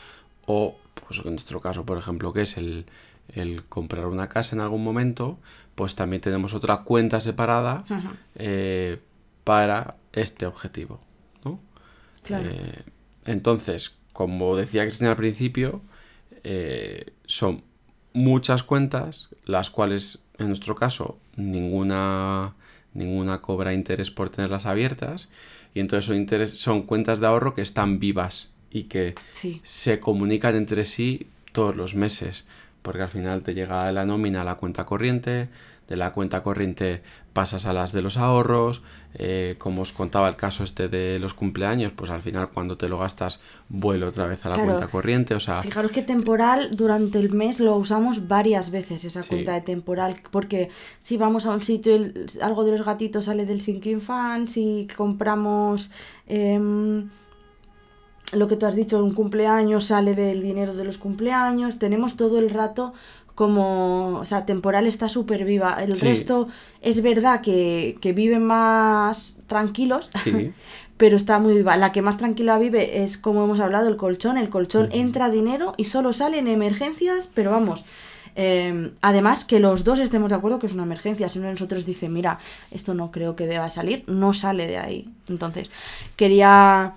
o 0.46 0.78
pues 0.94 1.20
en 1.22 1.32
nuestro 1.32 1.60
caso, 1.60 1.84
por 1.84 1.98
ejemplo, 1.98 2.32
que 2.32 2.40
es 2.42 2.56
el, 2.56 2.86
el 3.34 3.66
comprar 3.66 4.06
una 4.06 4.30
casa 4.30 4.56
en 4.56 4.62
algún 4.62 4.82
momento, 4.82 5.36
pues 5.74 5.94
también 5.94 6.22
tenemos 6.22 6.54
otra 6.54 6.84
cuenta 6.84 7.20
separada 7.20 7.84
para 9.44 9.96
este 10.14 10.46
objetivo. 10.46 11.00
¿no? 11.44 11.60
entonces, 13.26 13.98
como 14.14 14.56
decía 14.56 14.84
Cristina 14.84 15.10
al 15.10 15.16
principio, 15.16 15.82
eh, 16.44 17.12
son 17.26 17.62
muchas 18.12 18.62
cuentas, 18.62 19.34
las 19.44 19.70
cuales 19.70 20.26
en 20.38 20.48
nuestro 20.48 20.74
caso 20.74 21.18
ninguna, 21.36 22.54
ninguna 22.94 23.40
cobra 23.40 23.74
interés 23.74 24.10
por 24.10 24.30
tenerlas 24.30 24.66
abiertas, 24.66 25.30
y 25.74 25.80
entonces 25.80 26.06
son, 26.06 26.46
son 26.48 26.82
cuentas 26.82 27.20
de 27.20 27.26
ahorro 27.26 27.54
que 27.54 27.62
están 27.62 27.98
vivas 27.98 28.50
y 28.70 28.84
que 28.84 29.14
se 29.62 30.00
comunican 30.00 30.56
entre 30.56 30.84
sí 30.84 31.28
todos 31.52 31.76
los 31.76 31.94
meses, 31.94 32.46
porque 32.82 33.02
al 33.02 33.08
final 33.08 33.42
te 33.42 33.54
llega 33.54 33.90
la 33.92 34.04
nómina 34.04 34.42
a 34.42 34.44
la 34.44 34.56
cuenta 34.56 34.84
corriente, 34.84 35.48
de 35.88 35.96
la 35.96 36.12
cuenta 36.12 36.42
corriente 36.42 37.02
pasas 37.32 37.66
a 37.66 37.72
las 37.72 37.92
de 37.92 38.02
los 38.02 38.16
ahorros, 38.16 38.82
eh, 39.14 39.54
como 39.58 39.82
os 39.82 39.92
contaba 39.92 40.28
el 40.28 40.36
caso 40.36 40.64
este 40.64 40.88
de 40.88 41.18
los 41.18 41.34
cumpleaños, 41.34 41.92
pues 41.96 42.10
al 42.10 42.20
final 42.20 42.50
cuando 42.50 42.76
te 42.76 42.88
lo 42.88 42.98
gastas 42.98 43.40
vuelve 43.68 44.04
otra 44.04 44.26
vez 44.26 44.44
a 44.44 44.50
la 44.50 44.62
cuenta 44.62 44.88
corriente, 44.88 45.34
o 45.34 45.40
sea... 45.40 45.62
Fijaros 45.62 45.90
que 45.90 46.02
temporal 46.02 46.70
durante 46.72 47.18
el 47.18 47.30
mes 47.30 47.60
lo 47.60 47.76
usamos 47.76 48.28
varias 48.28 48.70
veces 48.70 49.04
esa 49.04 49.22
cuenta 49.22 49.54
de 49.54 49.62
temporal, 49.62 50.16
porque 50.30 50.68
si 50.98 51.16
vamos 51.16 51.46
a 51.46 51.54
un 51.54 51.62
sitio, 51.62 51.96
algo 52.42 52.64
de 52.64 52.72
los 52.72 52.84
gatitos 52.84 53.24
sale 53.24 53.46
del 53.46 53.60
sinking 53.60 54.00
fan, 54.00 54.46
si 54.46 54.88
compramos... 54.94 55.90
Em, 56.26 57.08
lo 58.34 58.46
que 58.46 58.56
tú 58.56 58.66
has 58.66 58.74
dicho, 58.74 59.02
un 59.02 59.14
cumpleaños 59.14 59.86
sale 59.86 60.14
del 60.14 60.42
dinero 60.42 60.74
de 60.74 60.84
los 60.84 60.98
cumpleaños, 60.98 61.78
tenemos 61.78 62.16
todo 62.16 62.38
el 62.38 62.50
rato 62.50 62.92
como, 63.38 64.18
o 64.18 64.24
sea, 64.24 64.46
temporal 64.46 64.88
está 64.88 65.08
súper 65.08 65.44
viva. 65.44 65.78
El 65.80 65.96
resto 66.00 66.48
es 66.82 67.02
verdad 67.02 67.40
que, 67.40 67.96
viven 68.12 68.44
más 68.44 69.36
tranquilos, 69.46 70.10
pero 70.96 71.16
está 71.16 71.38
muy 71.38 71.54
viva. 71.54 71.76
La 71.76 71.92
que 71.92 72.02
más 72.02 72.16
tranquila 72.16 72.58
vive 72.58 73.04
es, 73.04 73.16
como 73.16 73.44
hemos 73.44 73.60
hablado, 73.60 73.86
el 73.86 73.96
colchón. 73.96 74.38
El 74.38 74.50
colchón 74.50 74.88
entra 74.90 75.30
dinero 75.30 75.74
y 75.76 75.84
solo 75.84 76.12
sale 76.12 76.38
en 76.38 76.48
emergencias, 76.48 77.30
pero 77.32 77.52
vamos. 77.52 77.84
Em, 78.34 78.90
además, 79.02 79.44
que 79.44 79.60
los 79.60 79.84
dos 79.84 80.00
estemos 80.00 80.30
de 80.30 80.34
acuerdo 80.34 80.58
que 80.58 80.66
es 80.66 80.72
una 80.72 80.82
emergencia. 80.82 81.28
Si 81.28 81.38
uno 81.38 81.46
de 81.46 81.54
nosotros 81.54 81.86
dice, 81.86 82.08
mira, 82.08 82.40
esto 82.72 82.92
no 82.92 83.12
creo 83.12 83.36
que 83.36 83.46
deba 83.46 83.70
salir, 83.70 84.02
no 84.08 84.34
sale 84.34 84.66
de 84.66 84.78
ahí. 84.78 85.08
Entonces, 85.28 85.70
quería 86.16 86.96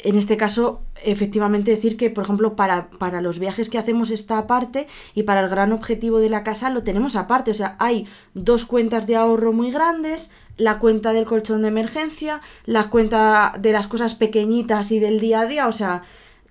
en 0.00 0.16
este 0.16 0.36
caso, 0.36 0.82
efectivamente 1.02 1.72
decir 1.72 1.96
que, 1.96 2.08
por 2.08 2.24
ejemplo, 2.24 2.54
para, 2.54 2.88
para, 2.90 3.20
los 3.20 3.40
viajes 3.40 3.68
que 3.68 3.78
hacemos 3.78 4.10
esta 4.10 4.46
parte 4.46 4.86
y 5.14 5.24
para 5.24 5.40
el 5.40 5.48
gran 5.48 5.72
objetivo 5.72 6.20
de 6.20 6.28
la 6.28 6.44
casa 6.44 6.70
lo 6.70 6.84
tenemos 6.84 7.16
aparte. 7.16 7.50
O 7.50 7.54
sea, 7.54 7.74
hay 7.80 8.06
dos 8.34 8.64
cuentas 8.64 9.08
de 9.08 9.16
ahorro 9.16 9.52
muy 9.52 9.72
grandes, 9.72 10.30
la 10.56 10.78
cuenta 10.78 11.12
del 11.12 11.24
colchón 11.24 11.62
de 11.62 11.68
emergencia, 11.68 12.42
la 12.64 12.90
cuenta 12.90 13.54
de 13.58 13.72
las 13.72 13.88
cosas 13.88 14.14
pequeñitas 14.14 14.92
y 14.92 15.00
del 15.00 15.18
día 15.18 15.40
a 15.40 15.46
día. 15.46 15.66
O 15.66 15.72
sea, 15.72 16.04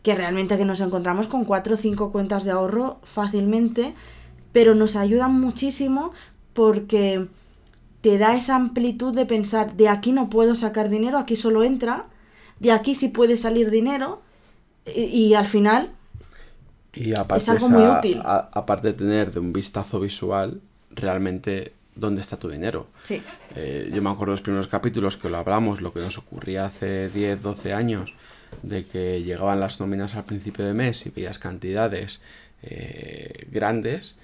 que 0.03 0.13
realmente 0.13 0.57
que 0.57 0.65
nos 0.65 0.81
encontramos 0.81 1.27
con 1.27 1.45
cuatro 1.45 1.75
o 1.75 1.77
cinco 1.77 2.11
cuentas 2.11 2.43
de 2.43 2.51
ahorro 2.51 2.99
fácilmente, 3.03 3.93
pero 4.51 4.75
nos 4.75 4.97
ayudan 4.97 5.39
muchísimo 5.39 6.11
porque 6.51 7.27
te 8.01 8.17
da 8.17 8.35
esa 8.35 8.55
amplitud 8.55 9.15
de 9.15 9.25
pensar, 9.25 9.75
de 9.75 9.87
aquí 9.87 10.11
no 10.11 10.29
puedo 10.29 10.55
sacar 10.55 10.89
dinero, 10.89 11.17
aquí 11.17 11.37
solo 11.37 11.63
entra 11.63 12.07
de 12.59 12.71
aquí 12.71 12.95
sí 12.95 13.09
puede 13.09 13.37
salir 13.37 13.69
dinero 13.69 14.21
y, 14.85 15.33
al 15.33 15.45
final 15.45 15.91
es 16.93 17.49
algo 17.49 17.69
muy 17.69 17.83
útil. 17.83 18.21
aparte 18.23 18.87
de 18.87 18.93
tener 18.93 19.31
de 19.31 19.39
un 19.39 19.53
vistazo 19.53 19.99
visual, 19.99 20.61
realmente 20.91 21.73
dónde 21.95 22.21
está 22.21 22.37
tu 22.37 22.49
dinero. 22.49 22.87
Sí. 23.03 23.21
Eh, 23.55 23.89
yo 23.93 24.01
me 24.01 24.09
acuerdo 24.09 24.31
de 24.31 24.37
los 24.37 24.41
primeros 24.41 24.67
capítulos 24.67 25.17
que 25.17 25.29
lo 25.29 25.37
hablamos, 25.37 25.81
lo 25.81 25.93
que 25.93 25.99
nos 25.99 26.17
ocurría 26.17 26.65
hace 26.65 27.09
10, 27.09 27.41
12 27.41 27.73
años, 27.73 28.13
de 28.63 28.85
que 28.85 29.21
llegaban 29.23 29.59
las 29.59 29.79
nóminas 29.79 30.15
al 30.15 30.25
principio 30.25 30.65
de 30.65 30.73
mes 30.73 31.05
y 31.05 31.09
veías 31.09 31.39
cantidades 31.39 32.21
eh, 32.63 33.47
grandes, 33.51 34.17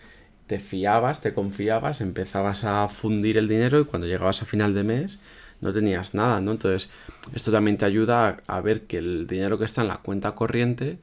te 0.47 0.59
fiabas, 0.59 1.21
te 1.21 1.33
confiabas, 1.33 2.01
empezabas 2.01 2.63
a 2.63 2.87
fundir 2.89 3.37
el 3.37 3.47
dinero 3.47 3.79
y 3.79 3.85
cuando 3.85 4.07
llegabas 4.07 4.41
a 4.41 4.45
final 4.45 4.73
de 4.73 4.83
mes 4.83 5.21
no 5.63 5.71
tenías 5.73 6.13
nada, 6.13 6.41
¿no? 6.41 6.51
Entonces, 6.51 6.89
esto 7.33 7.51
también 7.51 7.77
te 7.77 7.85
ayuda 7.85 8.37
a, 8.45 8.61
ver 8.61 8.81
que 8.81 8.97
el 8.97 9.27
dinero 9.27 9.57
que 9.57 9.65
está 9.65 9.81
en 9.81 9.87
la 9.87 9.97
cuenta 9.97 10.35
corriente 10.35 10.99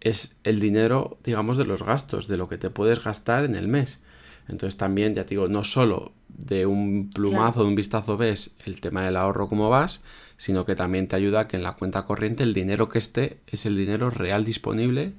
es 0.00 0.38
el 0.44 0.60
dinero, 0.60 1.18
digamos, 1.24 1.58
de 1.58 1.66
los 1.66 1.82
gastos, 1.82 2.26
de 2.26 2.38
lo 2.38 2.48
que 2.48 2.56
te 2.56 2.70
puedes 2.70 3.04
gastar 3.04 3.44
en 3.44 3.54
el 3.54 3.68
mes. 3.68 4.02
Entonces 4.48 4.78
también, 4.78 5.14
ya 5.14 5.24
te 5.24 5.30
digo, 5.30 5.48
no 5.48 5.62
solo 5.62 6.12
de 6.28 6.64
un 6.64 7.10
plumazo, 7.10 7.60
de 7.60 7.68
un 7.68 7.74
vistazo 7.74 8.16
ves 8.16 8.54
el 8.64 8.80
tema 8.80 9.02
del 9.02 9.16
ahorro 9.16 9.48
cómo 9.48 9.68
vas, 9.68 10.02
sino 10.38 10.64
que 10.64 10.74
también 10.74 11.06
te 11.06 11.16
ayuda 11.16 11.40
a 11.40 11.48
que 11.48 11.56
en 11.58 11.62
la 11.62 11.74
cuenta 11.74 12.06
corriente 12.06 12.44
el 12.44 12.54
dinero 12.54 12.88
que 12.88 12.98
esté 12.98 13.40
es 13.46 13.66
el 13.66 13.76
dinero 13.76 14.08
real 14.08 14.46
disponible 14.46 15.12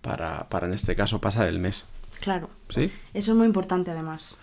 para, 0.00 0.48
para 0.48 0.66
en 0.66 0.72
este 0.72 0.96
caso 0.96 1.20
pasar 1.20 1.46
el 1.46 1.60
mes. 1.60 1.86
Claro. 2.20 2.50
¿Sí? 2.70 2.90
Eso 3.14 3.32
es 3.32 3.36
muy 3.36 3.46
importante 3.46 3.92
además. 3.92 4.34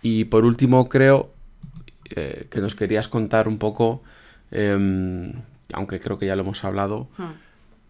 Y 0.00 0.24
por 0.24 0.46
último, 0.46 0.88
creo 0.88 1.35
eh, 2.14 2.46
que 2.50 2.60
nos 2.60 2.74
querías 2.74 3.08
contar 3.08 3.48
un 3.48 3.58
poco, 3.58 4.02
em, 4.50 5.32
aunque 5.72 5.98
creo 6.00 6.18
que 6.18 6.26
ya 6.26 6.36
lo 6.36 6.42
hemos 6.42 6.64
hablado, 6.64 7.08
Hmm. 7.18 7.32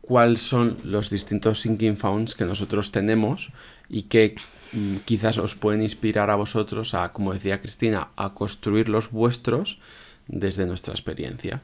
cuáles 0.00 0.40
son 0.40 0.76
los 0.84 1.10
distintos 1.10 1.60
sinking 1.60 1.96
funds 1.96 2.34
que 2.34 2.44
nosotros 2.44 2.92
tenemos 2.92 3.50
y 3.88 4.02
que 4.02 4.36
mm, 4.72 4.96
quizás 5.04 5.38
os 5.38 5.54
pueden 5.54 5.82
inspirar 5.82 6.30
a 6.30 6.36
vosotros 6.36 6.94
a, 6.94 7.12
como 7.12 7.32
decía 7.32 7.60
Cristina, 7.60 8.08
a 8.16 8.34
construir 8.34 8.88
los 8.88 9.10
vuestros 9.10 9.78
desde 10.28 10.66
nuestra 10.66 10.92
experiencia. 10.94 11.60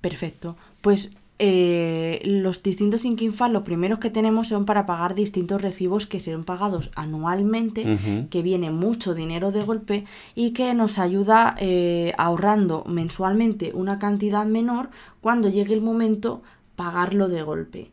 Perfecto. 0.00 0.56
Pues 0.80 1.10
eh, 1.40 2.22
los 2.24 2.62
distintos 2.62 3.00
sinking 3.00 3.32
funds, 3.32 3.52
los 3.52 3.64
primeros 3.64 3.98
que 3.98 4.10
tenemos 4.10 4.48
son 4.48 4.64
para 4.64 4.86
pagar 4.86 5.16
distintos 5.16 5.60
recibos 5.60 6.06
que 6.06 6.20
serán 6.20 6.44
pagados 6.44 6.90
anualmente, 6.94 8.26
que 8.30 8.42
viene 8.42 8.70
mucho 8.70 9.14
dinero 9.14 9.50
de 9.50 9.62
golpe 9.62 10.04
y 10.36 10.52
que 10.52 10.74
nos 10.74 10.98
ayuda 10.98 11.56
eh, 11.58 12.12
ahorrando 12.18 12.84
mensualmente 12.86 13.72
una 13.74 13.98
cantidad 13.98 14.46
menor 14.46 14.90
cuando 15.20 15.48
llegue 15.48 15.74
el 15.74 15.80
momento 15.80 16.42
pagarlo 16.76 17.28
de 17.28 17.42
golpe. 17.42 17.90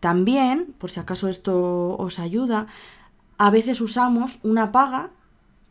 También, 0.00 0.74
por 0.78 0.90
si 0.90 0.98
acaso 0.98 1.28
esto 1.28 1.96
os 1.98 2.18
ayuda, 2.18 2.66
a 3.36 3.50
veces 3.50 3.80
usamos 3.80 4.38
una 4.42 4.72
paga 4.72 5.10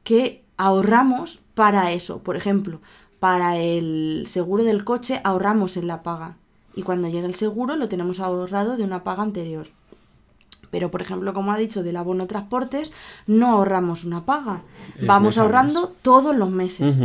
que 0.04 0.44
ahorramos 0.58 1.40
para 1.56 1.92
eso. 1.92 2.20
Por 2.20 2.36
ejemplo, 2.36 2.80
para 3.20 3.58
el 3.58 4.26
seguro 4.28 4.64
del 4.64 4.84
coche 4.84 5.20
ahorramos 5.24 5.78
en 5.78 5.88
la 5.88 6.04
paga. 6.04 6.38
Y 6.76 6.84
cuando 6.84 7.10
llega 7.10 7.28
el 7.28 7.36
seguro 7.36 7.76
lo 7.76 7.90
tenemos 7.90 8.20
ahorrado 8.20 8.78
de 8.78 8.84
una 8.84 9.04
paga 9.04 9.24
anterior. 9.24 9.68
Pero, 10.70 10.90
por 10.90 11.02
ejemplo, 11.02 11.34
como 11.34 11.52
ha 11.52 11.58
dicho, 11.58 11.84
del 11.84 11.98
abono 11.98 12.28
transportes, 12.28 12.92
no 13.28 13.48
ahorramos 13.52 14.06
una 14.06 14.26
paga. 14.26 14.62
Vamos 15.06 15.38
ahorrando 15.38 15.94
todos 16.02 16.36
los 16.36 16.50
meses. 16.50 16.96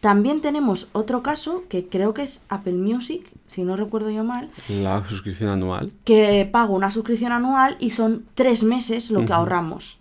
También 0.00 0.40
tenemos 0.40 0.88
otro 0.92 1.22
caso, 1.22 1.64
que 1.68 1.88
creo 1.88 2.14
que 2.14 2.22
es 2.22 2.42
Apple 2.48 2.74
Music, 2.74 3.28
si 3.48 3.64
no 3.64 3.76
recuerdo 3.76 4.10
yo 4.10 4.22
mal, 4.22 4.50
La 4.68 5.04
suscripción 5.04 5.50
anual, 5.50 5.90
que 6.04 6.48
pago 6.50 6.74
una 6.74 6.92
suscripción 6.92 7.32
anual 7.32 7.76
y 7.80 7.90
son 7.90 8.24
tres 8.34 8.62
meses 8.62 9.10
lo 9.10 9.24
que 9.24 9.32
ahorramos. 9.32 9.98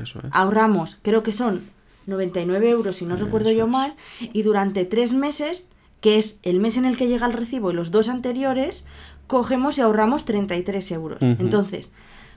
eso 0.00 0.20
es. 0.20 0.24
Ahorramos, 0.30 0.96
creo 1.02 1.22
que 1.22 1.34
son 1.34 1.60
99 2.06 2.70
euros, 2.70 2.96
si 2.96 3.04
no 3.04 3.16
recuerdo 3.16 3.50
yo 3.50 3.66
mal, 3.66 3.94
y 4.20 4.42
durante 4.42 4.84
tres 4.84 5.12
meses, 5.12 5.66
que 6.00 6.18
es 6.18 6.38
el 6.42 6.60
mes 6.60 6.76
en 6.76 6.84
el 6.86 6.96
que 6.96 7.08
llega 7.08 7.26
el 7.26 7.32
recibo 7.32 7.70
y 7.70 7.74
los 7.74 7.90
dos 7.90 8.08
anteriores, 8.08 8.84
cogemos 9.26 9.78
y 9.78 9.80
ahorramos 9.82 10.24
33 10.24 10.90
euros. 10.92 11.18
Entonces, 11.20 11.92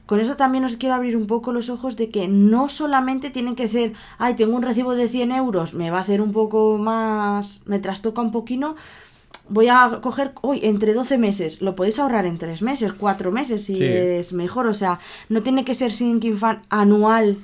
con 0.06 0.20
eso 0.20 0.36
también 0.36 0.66
os 0.66 0.76
quiero 0.76 0.96
abrir 0.96 1.16
un 1.16 1.28
poco 1.28 1.54
los 1.54 1.70
ojos 1.70 1.96
de 1.96 2.10
que 2.10 2.28
no 2.28 2.68
solamente 2.70 3.30
tienen 3.30 3.56
que 3.56 3.68
ser, 3.70 3.94
ay, 4.18 4.34
tengo 4.36 4.56
un 4.56 4.62
recibo 4.64 4.96
de 4.96 5.08
100 5.08 5.32
euros, 5.32 5.74
me 5.74 5.92
va 5.92 6.00
a 6.00 6.02
hacer 6.02 6.22
un 6.22 6.32
poco 6.34 6.78
más, 6.78 7.62
me 7.66 7.80
trastoca 7.80 8.22
un 8.22 8.32
poquito, 8.32 8.76
voy 9.50 9.70
a 9.70 10.00
coger, 10.02 10.34
hoy 10.42 10.60
entre 10.64 10.94
12 10.94 11.18
meses, 11.18 11.62
lo 11.62 11.74
podéis 11.76 12.00
ahorrar 12.00 12.26
en 12.26 12.38
3 12.38 12.62
meses, 12.62 12.92
4 12.94 13.32
meses 13.32 13.64
si 13.64 13.76
Sí. 13.78 13.84
es 13.86 14.34
mejor, 14.34 14.68
o 14.68 14.74
sea, 14.74 15.00
no 15.30 15.42
tiene 15.42 15.64
que 15.64 15.74
ser 15.74 15.92
sinking 15.92 16.38
fund 16.38 16.60
anual 16.70 17.38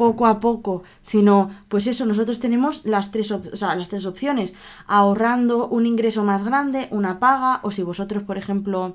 poco 0.00 0.24
a 0.24 0.40
poco, 0.40 0.82
sino 1.02 1.50
pues 1.68 1.86
eso, 1.86 2.06
nosotros 2.06 2.40
tenemos 2.40 2.86
las 2.86 3.10
tres, 3.10 3.30
o 3.30 3.42
sea, 3.54 3.74
las 3.74 3.90
tres 3.90 4.06
opciones, 4.06 4.54
ahorrando 4.86 5.68
un 5.68 5.84
ingreso 5.84 6.24
más 6.24 6.42
grande, 6.42 6.88
una 6.90 7.18
paga, 7.18 7.60
o 7.64 7.70
si 7.70 7.82
vosotros, 7.82 8.22
por 8.22 8.38
ejemplo, 8.38 8.94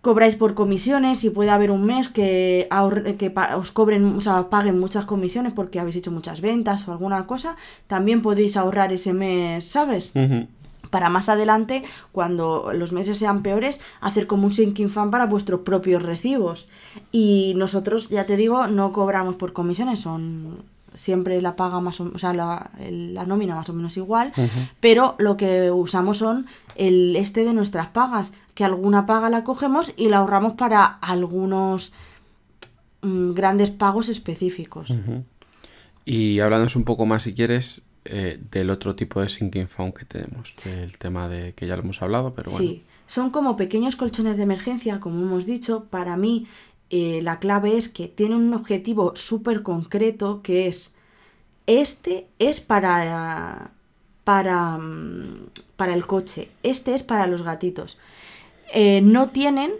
cobráis 0.00 0.36
por 0.36 0.54
comisiones 0.54 1.22
y 1.24 1.28
puede 1.28 1.50
haber 1.50 1.70
un 1.70 1.84
mes 1.84 2.08
que, 2.08 2.66
que 3.18 3.34
os 3.56 3.72
cobren, 3.72 4.16
o 4.16 4.22
sea, 4.22 4.48
paguen 4.48 4.78
muchas 4.78 5.04
comisiones 5.04 5.52
porque 5.52 5.78
habéis 5.78 5.96
hecho 5.96 6.10
muchas 6.10 6.40
ventas 6.40 6.88
o 6.88 6.92
alguna 6.92 7.26
cosa, 7.26 7.56
también 7.86 8.22
podéis 8.22 8.56
ahorrar 8.56 8.94
ese 8.94 9.12
mes, 9.12 9.66
¿sabes? 9.66 10.12
Para 10.90 11.08
más 11.08 11.28
adelante, 11.28 11.84
cuando 12.12 12.72
los 12.74 12.92
meses 12.92 13.18
sean 13.18 13.42
peores, 13.42 13.80
hacer 14.00 14.26
como 14.26 14.46
un 14.46 14.52
sinking 14.52 14.90
fund 14.90 15.10
para 15.10 15.26
vuestros 15.26 15.60
propios 15.60 16.02
recibos. 16.02 16.68
Y 17.12 17.54
nosotros, 17.56 18.08
ya 18.08 18.26
te 18.26 18.36
digo, 18.36 18.66
no 18.66 18.92
cobramos 18.92 19.36
por 19.36 19.52
comisiones, 19.52 20.00
son 20.00 20.64
siempre 20.94 21.40
la 21.40 21.56
paga 21.56 21.80
más 21.80 22.00
o, 22.00 22.10
o 22.14 22.18
sea, 22.18 22.32
la, 22.32 22.70
la 22.78 23.24
nómina 23.24 23.54
más 23.54 23.68
o 23.68 23.72
menos 23.72 23.96
igual, 23.96 24.32
pero 24.80 25.14
lo 25.18 25.36
que 25.36 25.70
usamos 25.70 26.18
son 26.18 26.46
el 26.76 27.16
este 27.16 27.44
de 27.44 27.52
nuestras 27.52 27.88
pagas, 27.88 28.32
que 28.54 28.64
alguna 28.64 29.06
paga 29.06 29.30
la 29.30 29.44
cogemos 29.44 29.92
y 29.96 30.08
la 30.08 30.18
ahorramos 30.18 30.54
para 30.54 30.84
algunos 30.84 31.92
mm, 33.02 33.32
grandes 33.32 33.70
pagos 33.70 34.08
específicos. 34.08 34.92
Y 36.04 36.40
háblanos 36.40 36.76
un 36.76 36.84
poco 36.84 37.06
más, 37.06 37.22
si 37.22 37.34
quieres, 37.34 37.82
eh, 38.04 38.40
del 38.50 38.70
otro 38.70 38.96
tipo 38.96 39.20
de 39.20 39.28
sinking 39.28 39.68
fund 39.68 39.92
que 39.92 40.04
tenemos. 40.04 40.54
Del 40.64 40.96
tema 40.98 41.28
de 41.28 41.52
que 41.54 41.66
ya 41.66 41.76
lo 41.76 41.82
hemos 41.82 42.00
hablado, 42.02 42.32
pero 42.34 42.50
bueno. 42.50 42.66
Sí, 42.66 42.84
son 43.06 43.30
como 43.30 43.56
pequeños 43.56 43.96
colchones 43.96 44.36
de 44.36 44.44
emergencia, 44.44 45.00
como 45.00 45.22
hemos 45.22 45.44
dicho. 45.44 45.84
Para 45.90 46.16
mí, 46.16 46.46
eh, 46.88 47.20
la 47.22 47.38
clave 47.38 47.76
es 47.76 47.88
que 47.88 48.08
tienen 48.08 48.38
un 48.38 48.54
objetivo 48.54 49.14
súper 49.16 49.62
concreto, 49.62 50.42
que 50.42 50.66
es, 50.66 50.94
este 51.66 52.26
es 52.38 52.60
para, 52.60 53.72
para, 54.24 54.78
mm, 54.78 55.48
para 55.76 55.94
el 55.94 56.06
coche, 56.06 56.48
este 56.62 56.94
es 56.94 57.02
para 57.02 57.26
los 57.26 57.42
gatitos. 57.42 57.98
Eh, 58.72 59.00
no 59.02 59.28
tienen 59.30 59.72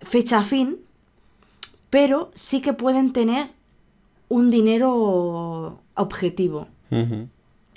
fecha 0.00 0.42
fin, 0.42 0.78
pero 1.90 2.30
sí 2.34 2.60
que 2.60 2.72
pueden 2.72 3.12
tener 3.12 3.48
un 4.28 4.50
dinero 4.50 5.80
objetivo. 5.94 6.68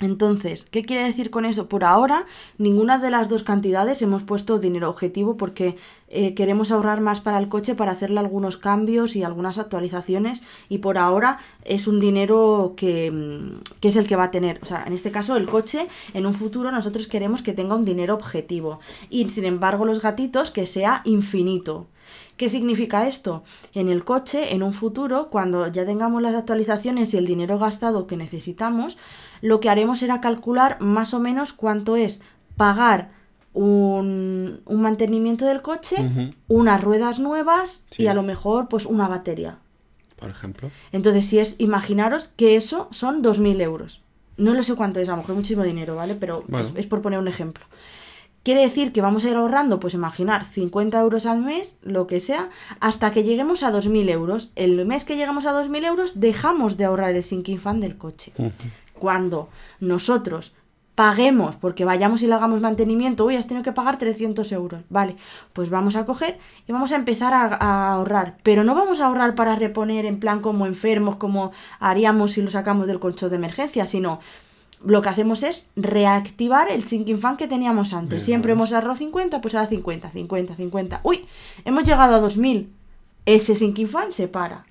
Entonces, 0.00 0.64
¿qué 0.64 0.84
quiere 0.84 1.04
decir 1.04 1.30
con 1.30 1.44
eso? 1.44 1.68
Por 1.68 1.82
ahora, 1.82 2.24
ninguna 2.56 2.98
de 2.98 3.10
las 3.10 3.28
dos 3.28 3.42
cantidades 3.42 4.00
hemos 4.00 4.22
puesto 4.22 4.60
dinero 4.60 4.88
objetivo 4.88 5.36
porque 5.36 5.76
eh, 6.06 6.34
queremos 6.34 6.70
ahorrar 6.70 7.00
más 7.00 7.20
para 7.20 7.38
el 7.38 7.48
coche 7.48 7.74
para 7.74 7.90
hacerle 7.90 8.20
algunos 8.20 8.56
cambios 8.58 9.16
y 9.16 9.24
algunas 9.24 9.58
actualizaciones 9.58 10.42
y 10.68 10.78
por 10.78 10.98
ahora 10.98 11.38
es 11.64 11.88
un 11.88 11.98
dinero 11.98 12.74
que, 12.76 13.10
mm, 13.10 13.80
que 13.80 13.88
es 13.88 13.96
el 13.96 14.06
que 14.06 14.14
va 14.14 14.24
a 14.24 14.30
tener. 14.30 14.60
O 14.62 14.66
sea, 14.66 14.84
en 14.86 14.92
este 14.92 15.10
caso 15.10 15.36
el 15.36 15.46
coche, 15.46 15.88
en 16.14 16.26
un 16.26 16.34
futuro 16.34 16.70
nosotros 16.70 17.08
queremos 17.08 17.42
que 17.42 17.52
tenga 17.52 17.74
un 17.74 17.84
dinero 17.84 18.14
objetivo 18.14 18.78
y 19.10 19.28
sin 19.30 19.46
embargo 19.46 19.84
los 19.84 20.00
gatitos 20.00 20.52
que 20.52 20.66
sea 20.66 21.02
infinito. 21.04 21.88
¿Qué 22.38 22.48
significa 22.48 23.06
esto? 23.06 23.42
En 23.74 23.90
el 23.90 24.04
coche, 24.04 24.54
en 24.54 24.62
un 24.62 24.72
futuro, 24.72 25.28
cuando 25.28 25.66
ya 25.66 25.84
tengamos 25.84 26.22
las 26.22 26.34
actualizaciones 26.34 27.12
y 27.12 27.18
el 27.18 27.26
dinero 27.26 27.58
gastado 27.58 28.06
que 28.06 28.16
necesitamos, 28.16 28.96
lo 29.42 29.60
que 29.60 29.68
haremos 29.68 29.98
será 29.98 30.20
calcular 30.22 30.80
más 30.80 31.12
o 31.12 31.20
menos 31.20 31.52
cuánto 31.52 31.96
es 31.96 32.22
pagar 32.56 33.10
un, 33.54 34.60
un 34.66 34.80
mantenimiento 34.82 35.44
del 35.46 35.62
coche, 35.62 35.96
unas 36.46 36.80
ruedas 36.82 37.18
nuevas 37.18 37.84
Sí. 37.90 38.04
y 38.04 38.06
a 38.06 38.14
lo 38.14 38.22
mejor 38.22 38.68
pues 38.68 38.86
una 38.86 39.08
batería. 39.08 39.58
Por 40.16 40.30
ejemplo. 40.30 40.70
Entonces, 40.92 41.26
si 41.26 41.38
es, 41.38 41.56
imaginaros 41.58 42.28
que 42.28 42.56
eso 42.56 42.88
son 42.92 43.22
2.000 43.22 43.60
euros. 43.60 44.00
No 44.36 44.54
lo 44.54 44.62
sé 44.62 44.74
cuánto 44.74 45.00
es, 45.00 45.08
a 45.08 45.12
lo 45.12 45.18
mejor 45.18 45.34
muchísimo 45.34 45.64
dinero, 45.64 45.96
¿vale? 45.96 46.14
Pero 46.14 46.44
Bueno. 46.46 46.66
es, 46.66 46.72
es 46.76 46.86
por 46.86 47.02
poner 47.02 47.18
un 47.18 47.26
ejemplo. 47.28 47.64
Quiere 48.42 48.62
decir 48.62 48.92
que 48.92 49.02
vamos 49.02 49.24
a 49.24 49.30
ir 49.30 49.36
ahorrando, 49.36 49.78
pues 49.78 49.94
imaginar, 49.94 50.44
50 50.44 50.98
euros 51.00 51.26
al 51.26 51.42
mes, 51.42 51.76
lo 51.82 52.06
que 52.06 52.20
sea, 52.20 52.48
hasta 52.80 53.10
que 53.10 53.22
lleguemos 53.22 53.62
a 53.62 53.72
2.000 53.72 54.08
euros. 54.10 54.52
El 54.56 54.84
mes 54.86 55.04
que 55.04 55.16
lleguemos 55.16 55.44
a 55.44 55.52
2.000 55.52 55.84
euros, 55.84 56.20
dejamos 56.20 56.76
de 56.76 56.84
ahorrar 56.86 57.14
el 57.14 57.24
sinking 57.24 57.58
fund 57.58 57.82
del 57.82 57.98
coche. 57.98 58.32
Cuando 58.94 59.48
nosotros 59.80 60.54
paguemos, 60.94 61.54
porque 61.54 61.84
vayamos 61.84 62.22
y 62.22 62.26
le 62.26 62.34
hagamos 62.34 62.60
mantenimiento, 62.60 63.24
uy, 63.24 63.36
has 63.36 63.46
tenido 63.46 63.62
que 63.62 63.70
pagar 63.70 63.98
300 63.98 64.50
euros, 64.50 64.82
vale, 64.88 65.14
pues 65.52 65.70
vamos 65.70 65.94
a 65.94 66.04
coger 66.04 66.38
y 66.66 66.72
vamos 66.72 66.90
a 66.90 66.96
empezar 66.96 67.34
a, 67.34 67.54
a 67.54 67.92
ahorrar, 67.92 68.38
pero 68.42 68.64
no 68.64 68.74
vamos 68.74 69.00
a 69.00 69.06
ahorrar 69.06 69.36
para 69.36 69.54
reponer 69.54 70.06
en 70.06 70.18
plan 70.18 70.40
como 70.40 70.66
enfermos, 70.66 71.14
como 71.14 71.52
haríamos 71.78 72.32
si 72.32 72.42
lo 72.42 72.50
sacamos 72.50 72.88
del 72.88 72.98
colchón 72.98 73.30
de 73.30 73.36
emergencia, 73.36 73.86
sino 73.86 74.18
lo 74.84 75.02
que 75.02 75.08
hacemos 75.08 75.42
es 75.42 75.64
reactivar 75.76 76.70
el 76.70 76.86
sinking 76.86 77.20
fund 77.20 77.36
que 77.36 77.48
teníamos 77.48 77.92
antes. 77.92 78.22
Siempre 78.22 78.52
hemos 78.52 78.72
ahorrado 78.72 78.96
50, 78.96 79.40
pues 79.40 79.54
ahora 79.54 79.66
50, 79.68 80.10
50, 80.10 80.54
50. 80.56 81.00
Uy, 81.02 81.26
hemos 81.64 81.84
llegado 81.84 82.14
a 82.14 82.20
2000. 82.20 82.72
Ese 83.26 83.56
sinking 83.56 83.88
fund 83.88 84.12
se 84.12 84.28
para. 84.28 84.64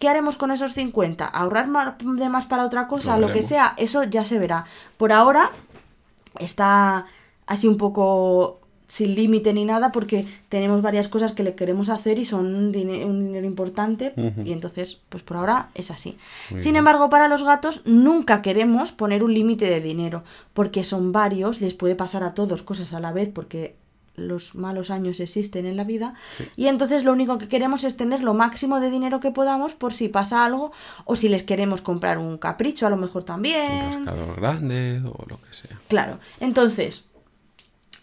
¿Qué 0.00 0.08
haremos 0.08 0.36
con 0.36 0.50
esos 0.50 0.74
50? 0.74 1.26
¿Ahorrar 1.26 1.68
más, 1.68 1.94
de 1.98 2.28
más 2.28 2.46
para 2.46 2.64
otra 2.64 2.88
cosa? 2.88 3.16
Lo 3.18 3.28
Lo, 3.28 3.32
que 3.32 3.42
sea, 3.42 3.74
eso 3.76 4.02
ya 4.02 4.24
se 4.24 4.38
verá. 4.38 4.64
Por 4.96 5.12
ahora 5.12 5.50
está 6.40 7.06
así 7.46 7.68
un 7.68 7.76
poco 7.76 8.60
sin 8.86 9.14
límite 9.14 9.52
ni 9.54 9.64
nada 9.64 9.92
porque 9.92 10.26
tenemos 10.48 10.82
varias 10.82 11.08
cosas 11.08 11.32
que 11.32 11.42
le 11.42 11.54
queremos 11.54 11.88
hacer 11.88 12.18
y 12.18 12.24
son 12.26 12.54
un, 12.54 12.70
dine- 12.72 13.04
un 13.06 13.24
dinero 13.26 13.46
importante 13.46 14.12
y 14.44 14.52
entonces 14.52 14.98
pues 15.08 15.22
por 15.22 15.38
ahora 15.38 15.70
es 15.74 15.90
así. 15.90 16.18
Muy 16.50 16.60
sin 16.60 16.72
bien. 16.72 16.76
embargo 16.80 17.08
para 17.08 17.28
los 17.28 17.42
gatos 17.42 17.80
nunca 17.86 18.42
queremos 18.42 18.92
poner 18.92 19.24
un 19.24 19.32
límite 19.32 19.66
de 19.66 19.80
dinero 19.80 20.22
porque 20.52 20.84
son 20.84 21.12
varios, 21.12 21.60
les 21.62 21.72
puede 21.74 21.94
pasar 21.94 22.22
a 22.22 22.34
todos 22.34 22.62
cosas 22.62 22.92
a 22.92 23.00
la 23.00 23.12
vez 23.12 23.30
porque 23.32 23.76
los 24.16 24.54
malos 24.54 24.90
años 24.92 25.18
existen 25.18 25.66
en 25.66 25.76
la 25.76 25.82
vida 25.82 26.14
Sí. 26.36 26.44
y 26.54 26.66
entonces 26.68 27.02
lo 27.02 27.12
único 27.12 27.36
que 27.38 27.48
queremos 27.48 27.82
es 27.82 27.96
tener 27.96 28.22
lo 28.22 28.32
máximo 28.32 28.78
de 28.80 28.90
dinero 28.90 29.18
que 29.18 29.32
podamos 29.32 29.72
por 29.72 29.92
si 29.92 30.08
pasa 30.08 30.44
algo 30.44 30.70
o 31.04 31.16
si 31.16 31.28
les 31.28 31.42
queremos 31.42 31.80
comprar 31.80 32.18
un 32.18 32.38
capricho 32.38 32.86
a 32.86 32.90
lo 32.90 32.96
mejor 32.96 33.22
Un 33.22 33.26
también. 33.26 34.04
rascador 34.06 34.36
grande 34.40 35.00
o 35.04 35.24
lo 35.28 35.38
que 35.40 35.52
sea. 35.52 35.80
Claro, 35.88 36.18
entonces 36.38 37.02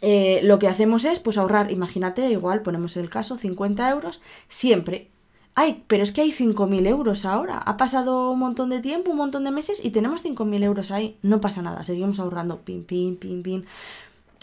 eh, 0.02 0.42
lo 0.44 0.60
que 0.60 0.68
hacemos 0.68 1.06
es 1.06 1.20
pues 1.20 1.38
ahorrar, 1.38 1.72
imagínate, 1.72 2.30
igual 2.30 2.62
ponemos 2.62 2.98
el 2.98 3.10
caso, 3.10 3.38
50 3.38 3.90
euros, 3.90 4.22
siempre. 4.50 5.10
Ay, 5.54 5.84
pero 5.88 6.04
es 6.04 6.12
que 6.12 6.22
hay 6.22 6.32
5.000 6.32 6.88
euros 6.88 7.26
ahora. 7.26 7.58
Ha 7.58 7.78
pasado 7.78 8.32
un 8.32 8.40
montón 8.40 8.70
de 8.70 8.80
tiempo, 8.80 9.12
un 9.12 9.18
montón 9.18 9.44
de 9.44 9.52
meses 9.52 9.84
y 9.84 9.92
tenemos 9.92 10.24
5.000 10.24 10.64
euros 10.64 10.92
ahí. 10.92 11.18
No 11.22 11.42
pasa 11.42 11.62
nada, 11.62 11.84
seguimos 11.84 12.20
ahorrando. 12.20 12.62
Pin, 12.62 12.86
pin, 12.86 13.18
pin, 13.18 13.44
pin. 13.44 13.66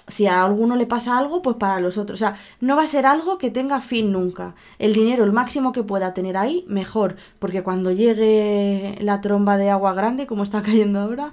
Si 0.07 0.27
a 0.27 0.45
alguno 0.45 0.77
le 0.77 0.87
pasa 0.87 1.19
algo, 1.19 1.43
pues 1.43 1.57
para 1.57 1.81
los 1.81 1.99
otros. 1.99 2.19
O 2.19 2.25
sea, 2.25 2.37
no 2.61 2.77
va 2.77 2.83
a 2.85 2.87
ser 2.87 3.07
algo 3.07 3.39
que 3.39 3.51
tenga 3.51 3.81
fin 3.81 4.13
nunca. 4.13 4.55
El 4.79 4.95
dinero, 4.95 5.25
el 5.25 5.33
máximo 5.33 5.73
que 5.73 5.83
pueda 5.83 6.15
tener 6.15 6.37
ahí, 6.37 6.65
mejor. 6.69 7.17
Porque 7.39 7.63
cuando 7.63 7.91
llegue 7.91 8.97
la 9.01 9.21
tromba 9.21 9.57
de 9.57 9.71
agua 9.71 9.95
grande, 9.95 10.27
como 10.27 10.43
está 10.43 10.63
cayendo 10.63 11.01
ahora, 11.01 11.33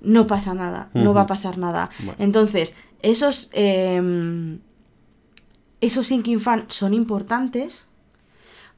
no 0.00 0.26
pasa 0.26 0.54
nada. 0.54 0.90
No 0.94 1.14
va 1.14 1.22
a 1.22 1.26
pasar 1.26 1.58
nada. 1.58 1.90
Bueno. 1.98 2.14
Entonces, 2.18 2.74
esos, 3.02 3.50
eh, 3.52 4.58
esos 5.80 6.06
sinking 6.06 6.40
fan 6.40 6.64
son 6.68 6.94
importantes 6.94 7.86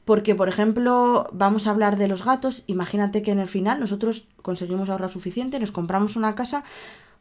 porque, 0.04 0.34
por 0.34 0.48
ejemplo, 0.48 1.28
vamos 1.32 1.66
a 1.66 1.70
hablar 1.70 1.96
de 1.96 2.08
los 2.08 2.24
gatos. 2.24 2.64
Imagínate 2.66 3.22
que 3.22 3.30
en 3.30 3.38
el 3.38 3.48
final 3.48 3.78
nosotros 3.78 4.26
conseguimos 4.42 4.88
ahorrar 4.88 5.12
suficiente, 5.12 5.60
nos 5.60 5.70
compramos 5.70 6.16
una 6.16 6.34
casa. 6.34 6.64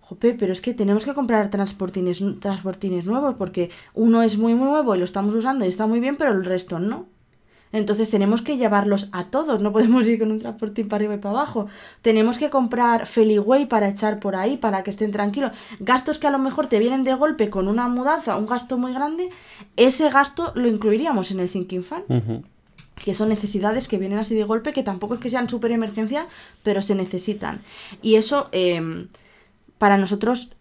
Jope, 0.02 0.34
pero 0.34 0.52
es 0.52 0.62
que 0.62 0.74
tenemos 0.74 1.06
que 1.06 1.14
comprar 1.14 1.49
transportines, 1.49 2.24
transportines 2.39 3.06
nuevos 3.06 3.36
porque 3.38 3.70
uno 3.93 4.24
es 4.24 4.38
muy 4.38 4.54
nuevo 4.56 4.93
y 4.95 4.99
lo 4.99 5.06
estamos 5.06 5.34
usando 5.34 5.64
y 5.64 5.70
está 5.70 5.88
muy 5.88 5.99
bien, 5.99 6.18
pero 6.18 6.32
el 6.32 6.43
resto 6.43 6.80
no. 6.80 7.06
Entonces 7.74 8.09
tenemos 8.09 8.41
que 8.41 8.57
llevarlos 8.57 9.09
a 9.11 9.26
todos, 9.26 9.61
no 9.61 9.72
podemos 9.72 10.05
ir 10.07 10.19
con 10.19 10.32
un 10.32 10.39
transportín 10.39 10.88
para 10.88 10.97
arriba 10.97 11.15
y 11.15 11.17
para 11.17 11.39
abajo. 11.39 11.67
Tenemos 12.01 12.38
que 12.38 12.49
comprar 12.49 13.07
Feliway 13.07 13.65
para 13.65 13.89
echar 13.89 14.19
por 14.19 14.36
ahí, 14.36 14.57
para 14.57 14.84
que 14.84 14.91
estén 14.91 15.11
tranquilos. 15.11 15.51
Gastos 15.80 16.19
que 16.19 16.28
a 16.28 16.32
lo 16.32 16.39
mejor 16.39 16.67
te 16.67 16.80
vienen 16.80 17.03
de 17.03 17.13
golpe 17.13 17.49
con 17.49 17.67
una 17.67 17.88
mudanza, 17.88 18.38
un 18.38 18.45
gasto 18.45 18.78
muy 18.78 18.93
grande, 18.93 19.30
ese 19.78 20.09
gasto 20.09 20.51
lo 20.55 20.67
incluiríamos 20.67 21.32
en 21.32 21.39
el 21.39 21.49
sinking 21.49 21.84
fan 21.84 22.03
que 23.03 23.15
son 23.15 23.30
necesidades 23.30 23.88
que 23.88 23.97
vienen 23.97 24.19
así 24.19 24.36
de 24.36 24.43
golpe, 24.43 24.74
que 24.74 24.84
tampoco 24.84 25.15
es 25.15 25.19
que 25.19 25.32
sean 25.32 25.49
súper 25.49 25.72
emergencia, 25.72 26.28
pero 26.61 26.84
se 26.84 26.93
necesitan. 26.93 27.61
Y 28.03 28.15
eso 28.15 28.47
eh, 28.51 29.07
para 29.80 29.97
nosotros 29.97 30.51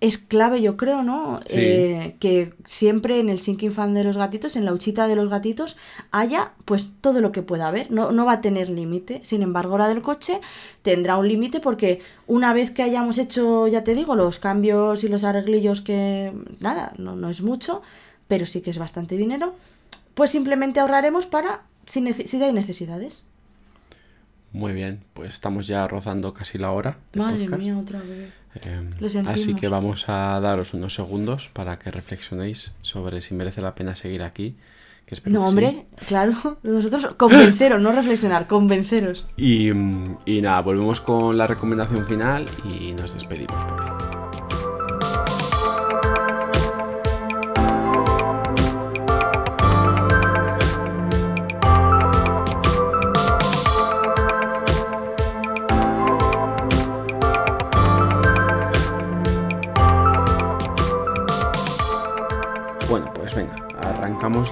es 0.00 0.18
clave, 0.18 0.62
yo 0.62 0.76
creo, 0.76 1.02
¿no? 1.02 1.40
Sí. 1.46 1.56
Eh, 1.56 2.16
que 2.20 2.52
siempre 2.64 3.18
en 3.18 3.28
el 3.28 3.40
sinking 3.40 3.72
fan 3.72 3.94
de 3.94 4.04
los 4.04 4.16
gatitos, 4.16 4.54
en 4.56 4.64
la 4.64 4.72
huchita 4.72 5.08
de 5.08 5.16
los 5.16 5.28
gatitos, 5.28 5.76
haya 6.10 6.52
pues 6.64 6.92
todo 7.00 7.20
lo 7.20 7.32
que 7.32 7.42
pueda 7.42 7.68
haber. 7.68 7.90
No, 7.90 8.12
no 8.12 8.24
va 8.24 8.34
a 8.34 8.40
tener 8.40 8.70
límite. 8.70 9.20
Sin 9.24 9.42
embargo, 9.42 9.76
la 9.76 9.88
del 9.88 10.02
coche 10.02 10.40
tendrá 10.82 11.16
un 11.16 11.26
límite 11.26 11.60
porque 11.60 12.00
una 12.26 12.52
vez 12.52 12.70
que 12.70 12.82
hayamos 12.82 13.18
hecho, 13.18 13.66
ya 13.66 13.82
te 13.82 13.94
digo, 13.94 14.14
los 14.14 14.38
cambios 14.38 15.02
y 15.02 15.08
los 15.08 15.24
arreglillos 15.24 15.80
que 15.80 16.32
nada, 16.60 16.92
no, 16.96 17.16
no 17.16 17.28
es 17.28 17.42
mucho, 17.42 17.82
pero 18.28 18.46
sí 18.46 18.60
que 18.60 18.70
es 18.70 18.78
bastante 18.78 19.16
dinero, 19.16 19.54
pues 20.14 20.30
simplemente 20.30 20.80
ahorraremos 20.80 21.26
para 21.26 21.62
si, 21.88 22.00
hay 22.42 22.52
necesidades. 22.52 23.22
Muy 24.52 24.72
bien, 24.72 25.00
pues 25.14 25.30
estamos 25.30 25.66
ya 25.66 25.86
rozando 25.88 26.32
casi 26.32 26.58
la 26.58 26.70
hora. 26.70 26.98
de 27.12 27.20
Madre 27.20 27.40
podcast. 27.40 27.62
mía, 27.62 27.78
otra 27.78 28.00
vez. 28.00 28.32
Eh, 28.54 28.90
así 29.26 29.54
que 29.54 29.68
vamos 29.68 30.08
a 30.08 30.40
daros 30.40 30.74
unos 30.74 30.94
segundos 30.94 31.48
para 31.52 31.78
que 31.78 31.90
reflexionéis 31.90 32.72
sobre 32.82 33.20
si 33.20 33.34
merece 33.34 33.60
la 33.60 33.74
pena 33.74 33.94
seguir 33.94 34.22
aquí. 34.22 34.56
Que 35.06 35.16
No, 35.16 35.22
que 35.22 35.30
sí. 35.30 35.36
hombre, 35.36 35.86
claro. 36.06 36.32
Nosotros 36.62 37.14
convenceros, 37.16 37.80
no 37.80 37.92
reflexionar, 37.92 38.46
convenceros. 38.46 39.26
Y, 39.36 39.68
y 39.70 40.40
nada, 40.42 40.60
volvemos 40.60 41.00
con 41.00 41.38
la 41.38 41.46
recomendación 41.46 42.06
final 42.06 42.44
y 42.64 42.92
nos 42.92 43.14
despedimos 43.14 43.64
por 43.64 43.80
ahí. 43.80 44.07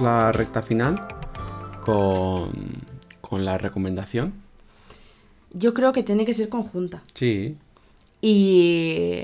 La 0.01 0.31
recta 0.31 0.61
final 0.61 1.07
con, 1.81 2.51
con 3.21 3.45
la 3.45 3.57
recomendación. 3.57 4.33
Yo 5.53 5.73
creo 5.73 5.93
que 5.93 6.03
tiene 6.03 6.25
que 6.25 6.33
ser 6.33 6.49
conjunta. 6.49 7.01
Sí, 7.13 7.57
Y 8.21 9.23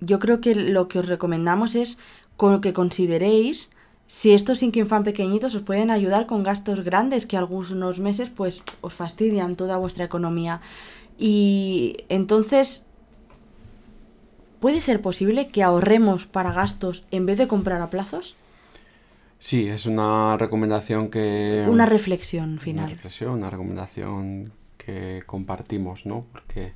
yo 0.00 0.18
creo 0.18 0.40
que 0.40 0.54
lo 0.54 0.88
que 0.88 0.98
os 0.98 1.06
recomendamos 1.06 1.74
es 1.74 1.98
con 2.36 2.60
que 2.60 2.72
consideréis 2.72 3.70
si 4.06 4.32
estos 4.32 4.58
sinking 4.58 4.88
fan 4.88 5.04
pequeñitos 5.04 5.54
os 5.54 5.62
pueden 5.62 5.90
ayudar 5.90 6.26
con 6.26 6.42
gastos 6.42 6.82
grandes 6.82 7.26
que 7.26 7.36
algunos 7.36 8.00
meses 8.00 8.28
pues 8.28 8.62
os 8.80 8.92
fastidian 8.92 9.56
toda 9.56 9.76
vuestra 9.76 10.04
economía. 10.04 10.60
Y 11.18 11.98
entonces 12.08 12.86
¿puede 14.60 14.80
ser 14.80 15.00
posible 15.00 15.48
que 15.48 15.62
ahorremos 15.62 16.26
para 16.26 16.52
gastos 16.52 17.04
en 17.10 17.26
vez 17.26 17.38
de 17.38 17.48
comprar 17.48 17.80
a 17.82 17.88
plazos? 17.88 18.34
Sí, 19.40 19.66
es 19.68 19.86
una 19.86 20.36
recomendación 20.36 21.08
que... 21.10 21.66
Una 21.68 21.86
reflexión 21.86 22.50
Una 22.52 22.60
final. 22.60 22.90
reflexión, 22.90 23.32
una 23.32 23.48
recomendación 23.50 24.52
que 24.76 25.22
compartimos, 25.26 26.04
¿no? 26.06 26.26
Porque 26.30 26.72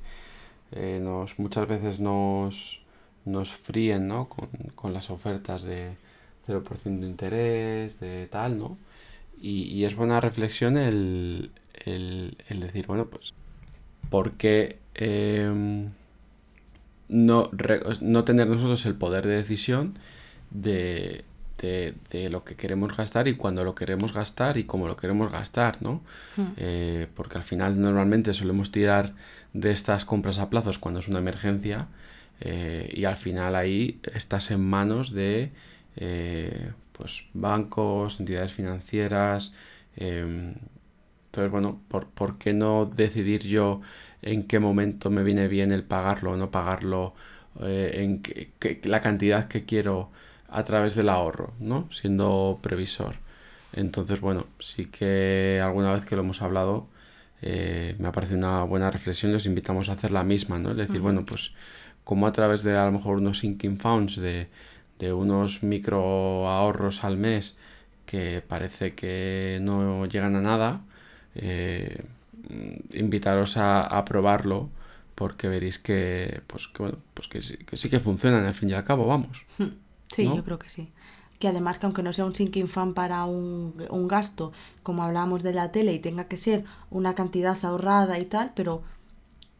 eh, 0.71 0.99
nos, 1.01 1.37
muchas 1.39 1.67
veces 1.67 1.99
nos, 1.99 2.83
nos 3.23 3.51
fríen, 3.51 4.07
¿no? 4.07 4.27
Con, 4.27 4.49
con 4.73 4.93
las 4.93 5.11
ofertas 5.11 5.61
de 5.63 5.95
0% 6.47 6.99
de 7.01 7.07
interés, 7.07 7.99
de 7.99 8.25
tal, 8.27 8.57
¿no? 8.57 8.77
Y, 9.39 9.63
y 9.65 9.85
es 9.85 9.95
buena 9.95 10.19
reflexión 10.19 10.75
el, 10.77 11.51
el- 11.85 12.35
el 12.47 12.59
decir, 12.61 12.87
bueno, 12.87 13.05
pues, 13.05 13.33
¿por 14.09 14.33
qué 14.33 14.79
em, 14.95 15.91
no, 17.09 17.49
re- 17.51 17.81
no 18.01 18.23
tener 18.23 18.47
nosotros 18.47 18.85
el 18.87 18.95
poder 18.95 19.27
de 19.27 19.35
decisión 19.35 19.99
de, 20.51 21.25
de- 21.61 21.93
de 22.11 22.29
lo 22.29 22.43
que 22.43 22.55
queremos 22.55 22.95
gastar 22.95 23.27
y 23.27 23.35
cuándo 23.35 23.63
lo 23.63 23.75
queremos 23.75 24.13
gastar 24.13 24.57
y 24.57 24.65
cómo 24.65 24.87
lo 24.87 24.97
queremos 24.97 25.31
gastar, 25.31 25.81
¿no? 25.81 26.01
Hmm. 26.35 26.51
Eh, 26.57 27.07
porque 27.15 27.37
al 27.37 27.43
final 27.43 27.79
normalmente 27.79 28.33
solemos 28.33 28.71
tirar 28.71 29.13
de 29.53 29.71
estas 29.71 30.05
compras 30.05 30.39
a 30.39 30.49
plazos 30.49 30.77
cuando 30.79 30.99
es 30.99 31.07
una 31.07 31.19
emergencia 31.19 31.87
eh, 32.41 32.91
y 32.93 33.05
al 33.05 33.15
final 33.15 33.55
ahí 33.55 33.99
estás 34.13 34.51
en 34.51 34.61
manos 34.65 35.11
de 35.11 35.51
eh, 35.97 36.71
pues 36.91 37.25
bancos, 37.33 38.19
entidades 38.19 38.51
financieras. 38.53 39.53
em, 39.95 40.55
entonces, 41.27 41.51
bueno, 41.51 41.81
¿por, 41.89 42.07
por 42.07 42.37
qué 42.37 42.53
no 42.53 42.85
decidir 42.85 43.43
yo 43.43 43.81
en 44.21 44.43
qué 44.47 44.59
momento 44.59 45.09
me 45.09 45.23
viene 45.23 45.47
bien 45.47 45.71
el 45.71 45.83
pagarlo 45.83 46.31
o 46.31 46.37
no 46.37 46.49
pagarlo, 46.51 47.13
en 47.59 48.21
qué- 48.21 48.51
qué- 48.59 48.81
la 48.85 49.01
cantidad 49.01 49.47
que 49.47 49.65
quiero 49.65 50.11
a 50.55 50.63
través 50.63 50.95
del 50.95 51.09
ahorro, 51.09 51.53
¿no? 51.59 51.87
Siendo 51.91 52.59
previsor. 52.61 53.15
Entonces, 53.73 54.21
bueno, 54.21 54.47
sí 54.59 54.85
que 54.85 55.61
alguna 55.61 55.91
vez 55.93 56.05
que 56.05 56.15
lo 56.15 56.21
hemos 56.21 56.41
hablado, 56.41 56.87
eh, 57.41 57.95
me 57.99 58.07
ha 58.07 58.11
parecido 58.13 58.39
una 58.39 58.63
buena 58.63 58.89
reflexión 58.89 59.33
y 59.33 59.35
os 59.35 59.45
invitamos 59.45 59.89
a 59.89 59.93
hacer 59.93 60.11
la 60.11 60.23
misma, 60.23 60.57
¿no? 60.57 60.71
Es 60.71 60.77
decir, 60.77 61.01
bueno, 61.01 61.25
pues 61.25 61.51
como 62.05 62.25
a 62.25 62.31
través 62.31 62.63
de 62.63 62.77
a 62.77 62.85
lo 62.85 62.93
mejor 62.93 63.17
unos 63.17 63.39
sinking 63.39 63.77
funds, 63.77 64.15
de, 64.15 64.47
de 64.99 65.11
unos 65.11 65.61
micro 65.61 66.47
ahorros 66.47 67.03
al 67.03 67.17
mes 67.17 67.57
que 68.05 68.41
parece 68.47 68.93
que 68.95 69.59
no 69.61 70.05
llegan 70.05 70.35
a 70.37 70.41
nada, 70.41 70.81
eh, 71.35 72.03
invitaros 72.93 73.57
a, 73.57 73.81
a 73.81 74.05
probarlo 74.05 74.69
porque 75.15 75.47
veréis 75.47 75.79
que, 75.79 76.41
pues, 76.47 76.67
que, 76.67 76.83
bueno, 76.83 76.97
pues 77.13 77.27
que, 77.27 77.41
sí, 77.41 77.57
que 77.57 77.75
sí 77.77 77.89
que 77.89 77.99
funcionan 77.99 78.45
al 78.45 78.53
fin 78.53 78.69
y 78.69 78.73
al 78.73 78.83
cabo, 78.83 79.07
vamos. 79.07 79.45
Sí, 80.15 80.25
¿no? 80.25 80.35
yo 80.35 80.43
creo 80.43 80.59
que 80.59 80.69
sí. 80.69 80.91
Que 81.39 81.47
además 81.49 81.77
que 81.79 81.85
aunque 81.85 82.01
no 82.03 82.13
sea 82.13 82.25
un 82.25 82.33
sinking 82.35 82.67
fan 82.67 82.93
para 82.93 83.25
un, 83.25 83.73
un 83.89 84.07
gasto, 84.07 84.51
como 84.83 85.03
hablábamos 85.03 85.43
de 85.43 85.53
la 85.53 85.71
tele, 85.71 85.93
y 85.93 85.99
tenga 85.99 86.25
que 86.29 86.37
ser 86.37 86.63
una 86.89 87.13
cantidad 87.13 87.57
ahorrada 87.63 88.17
y 88.19 88.25
tal, 88.25 88.53
pero 88.55 88.83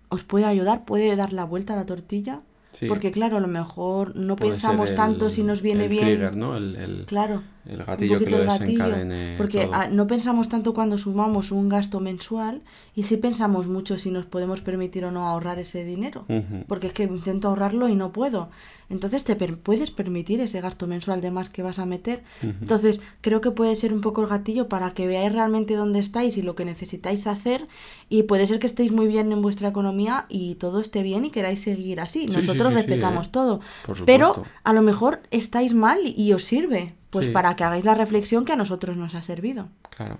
os 0.09 0.23
puede 0.23 0.45
ayudar, 0.45 0.85
puede 0.85 1.15
dar 1.15 1.33
la 1.33 1.43
vuelta 1.45 1.73
a 1.73 1.75
la 1.77 1.85
tortilla 1.85 2.41
Sí. 2.71 2.87
Porque 2.87 3.09
claro, 3.09 3.37
a 3.37 3.39
lo 3.39 3.47
mejor 3.47 4.17
no 4.17 4.35
Puede 4.35 4.51
pensamos 4.51 4.93
tanto 4.95 5.29
si 5.29 5.43
nos 5.43 5.61
viene 5.61 5.85
el 5.85 5.89
bien. 5.89 6.05
trigger, 6.07 6.35
¿no? 6.35 6.57
El, 6.57 6.75
el- 6.75 7.05
Claro. 7.05 7.41
El 7.67 7.83
gatillo 7.83 8.19
que 8.19 8.29
lo 8.29 8.37
gatillo, 8.45 8.65
desencadene 8.65 9.35
porque 9.37 9.63
todo. 9.65 9.73
ah, 9.73 9.87
no 9.87 10.07
pensamos 10.07 10.49
tanto 10.49 10.73
cuando 10.73 10.97
sumamos 10.97 11.51
un 11.51 11.67
gasto 11.69 11.99
mensual 11.99 12.61
y 12.95 13.03
sí 13.03 13.17
pensamos 13.17 13.67
mucho 13.67 13.97
si 13.97 14.11
nos 14.11 14.25
podemos 14.25 14.61
permitir 14.61 15.05
o 15.05 15.11
no 15.11 15.27
ahorrar 15.27 15.59
ese 15.59 15.83
dinero. 15.83 16.25
Porque 16.67 16.87
es 16.87 16.93
que 16.93 17.03
intento 17.03 17.47
ahorrarlo 17.49 17.89
y 17.89 17.95
no 17.95 18.11
puedo. 18.11 18.49
Entonces 18.89 19.23
te 19.23 19.35
per- 19.35 19.57
puedes 19.57 19.89
permitir 19.89 20.39
ese 20.41 20.61
gasto 20.61 20.85
mensual 20.85 21.19
de 21.19 21.31
más 21.31 21.49
que 21.49 21.63
vas 21.63 21.79
a 21.79 21.85
meter. 21.85 22.23
Entonces 22.41 23.01
creo 23.21 23.41
que 23.41 23.51
puede 23.51 23.75
ser 23.75 23.91
un 23.93 24.01
poco 24.01 24.21
el 24.21 24.27
gatillo 24.27 24.69
para 24.69 24.91
que 24.91 25.07
veáis 25.07 25.31
realmente 25.31 25.75
dónde 25.75 25.99
estáis 25.99 26.37
y 26.37 26.41
lo 26.43 26.55
que 26.55 26.65
necesitáis 26.65 27.25
hacer. 27.27 27.67
Y 28.09 28.23
puede 28.23 28.45
ser 28.45 28.59
que 28.59 28.67
estéis 28.67 28.91
muy 28.91 29.07
bien 29.07 29.31
en 29.31 29.41
vuestra 29.41 29.69
economía 29.69 30.25
y 30.29 30.55
todo 30.55 30.79
esté 30.79 31.01
bien 31.03 31.25
y 31.25 31.31
queráis 31.31 31.61
seguir 31.61 31.99
así. 31.99 32.21
Sí, 32.21 32.27
sí, 32.29 32.35
Nosotros 32.35 32.67
sí, 32.67 32.73
sí, 32.73 32.75
respetamos 32.75 33.27
eh. 33.27 33.31
todo. 33.33 33.59
Pero 34.05 34.43
a 34.63 34.73
lo 34.73 34.81
mejor 34.83 35.21
estáis 35.31 35.73
mal 35.73 35.99
y 36.05 36.31
os 36.33 36.43
sirve. 36.43 36.93
Pues 37.15 37.27
Sí. 37.27 37.31
para 37.31 37.55
que 37.55 37.63
hagáis 37.63 37.85
la 37.85 37.95
reflexión 37.95 38.43
que 38.43 38.51
a 38.51 38.57
nosotros 38.57 38.97
nos 38.97 39.15
ha 39.15 39.21
servido. 39.21 39.69
Claro. 39.95 40.17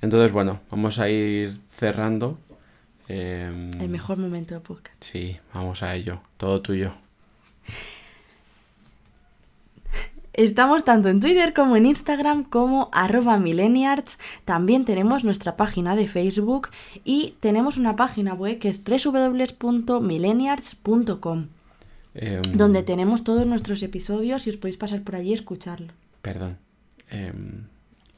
Entonces, 0.00 0.32
bueno, 0.32 0.58
vamos 0.68 0.98
a 0.98 1.08
ir 1.08 1.60
cerrando. 1.70 2.38
Em, 3.06 3.70
El 3.80 3.88
mejor 3.88 4.18
momento 4.18 4.52
de 4.54 4.60
podcast. 4.60 4.96
Sí, 5.00 5.38
vamos 5.54 5.84
a 5.84 5.94
ello. 5.94 6.20
Todo 6.38 6.60
tuyo. 6.60 6.92
Estamos 10.32 10.84
tanto 10.84 11.08
en 11.08 11.20
Twitter 11.20 11.52
como 11.54 11.76
en 11.76 11.86
Instagram 11.86 12.42
como 12.44 12.88
arroba 12.92 13.36
millenniarts. 13.38 14.18
También 14.44 14.84
tenemos 14.84 15.22
nuestra 15.24 15.56
página 15.56 15.94
de 15.94 16.08
Facebook 16.08 16.70
y 17.04 17.34
tenemos 17.40 17.76
una 17.76 17.94
página 17.96 18.32
web 18.34 18.58
que 18.58 18.70
es 18.70 18.82
www.millenniarts.com 18.82 21.46
Em, 22.14 22.42
donde 22.54 22.82
tenemos 22.82 23.24
todos 23.24 23.46
nuestros 23.46 23.82
episodios 23.82 24.46
y 24.46 24.50
os 24.50 24.56
podéis 24.56 24.76
pasar 24.76 25.02
por 25.02 25.14
allí 25.16 25.30
y 25.30 25.34
escucharlo. 25.34 25.92
Perdón. 26.20 26.58
Em, 27.10 27.64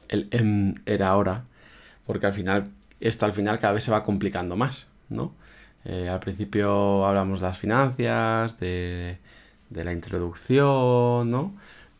el 0.09 0.27
em 0.31 0.75
era 0.85 1.09
ahora, 1.09 1.45
porque 2.05 2.25
al 2.27 2.33
final, 2.33 2.65
esto 2.99 3.25
al 3.25 3.33
final 3.33 3.59
cada 3.59 3.73
vez 3.73 3.83
se 3.83 3.91
va 3.91 4.03
complicando 4.03 4.55
más, 4.55 4.89
¿no? 5.09 5.33
Eh, 5.85 6.09
al 6.09 6.19
principio 6.19 7.05
hablamos 7.05 7.39
de 7.41 7.47
las 7.47 7.57
finanzas, 7.57 8.59
de, 8.59 9.17
de 9.69 9.83
la 9.83 9.93
introducción, 9.93 11.29
¿no? 11.31 11.53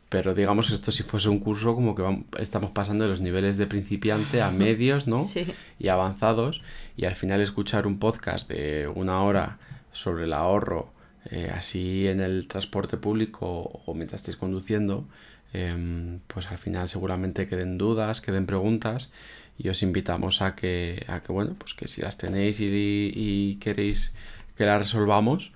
Pero 0.10 0.34
digamos, 0.36 0.72
esto 0.72 0.92
si 0.92 1.04
fuese 1.04 1.30
un 1.30 1.40
curso 1.40 1.76
como 1.76 1.96
que 1.96 2.04
vam- 2.04 2.26
estamos 2.40 2.72
pasando 2.72 3.04
de 3.06 3.10
los 3.10 3.22
niveles 3.22 3.58
de 3.58 3.68
principiante 3.68 4.42
a 4.42 4.50
medios, 4.52 5.08
¿no? 5.08 5.24
Sí. 5.34 5.46
Y 5.80 5.88
avanzados. 5.90 6.62
Y 6.98 7.06
al 7.06 7.16
final 7.16 7.42
escuchar 7.42 7.88
un 7.88 8.00
podcast 8.00 8.48
de 8.50 8.88
una 8.94 9.22
hora 9.24 9.58
sobre 9.92 10.26
el 10.26 10.34
ahorro, 10.34 10.92
eh, 11.32 11.52
así 11.54 12.08
en 12.08 12.22
el 12.22 12.48
transporte 12.48 12.98
público 12.98 13.82
o 13.86 13.94
mientras 13.94 14.22
estéis 14.22 14.38
conduciendo, 14.38 15.06
em, 15.54 16.20
pues 16.28 16.48
al 16.48 16.58
final 16.58 16.90
seguramente 16.90 17.48
queden 17.48 17.78
dudas, 17.78 18.22
queden 18.22 18.46
preguntas 18.46 19.12
y 19.58 19.70
os 19.70 19.82
invitamos 19.84 20.42
a 20.42 20.56
que, 20.56 21.06
a 21.08 21.22
que 21.22 21.32
bueno, 21.32 21.56
pues 21.58 21.74
que 21.74 21.88
si 21.88 22.02
las 22.02 22.18
tenéis 22.18 22.60
y, 22.60 22.66
y 22.68 23.56
queréis 23.56 24.16
que 24.58 24.66
las 24.66 24.80
resolvamos, 24.80 25.54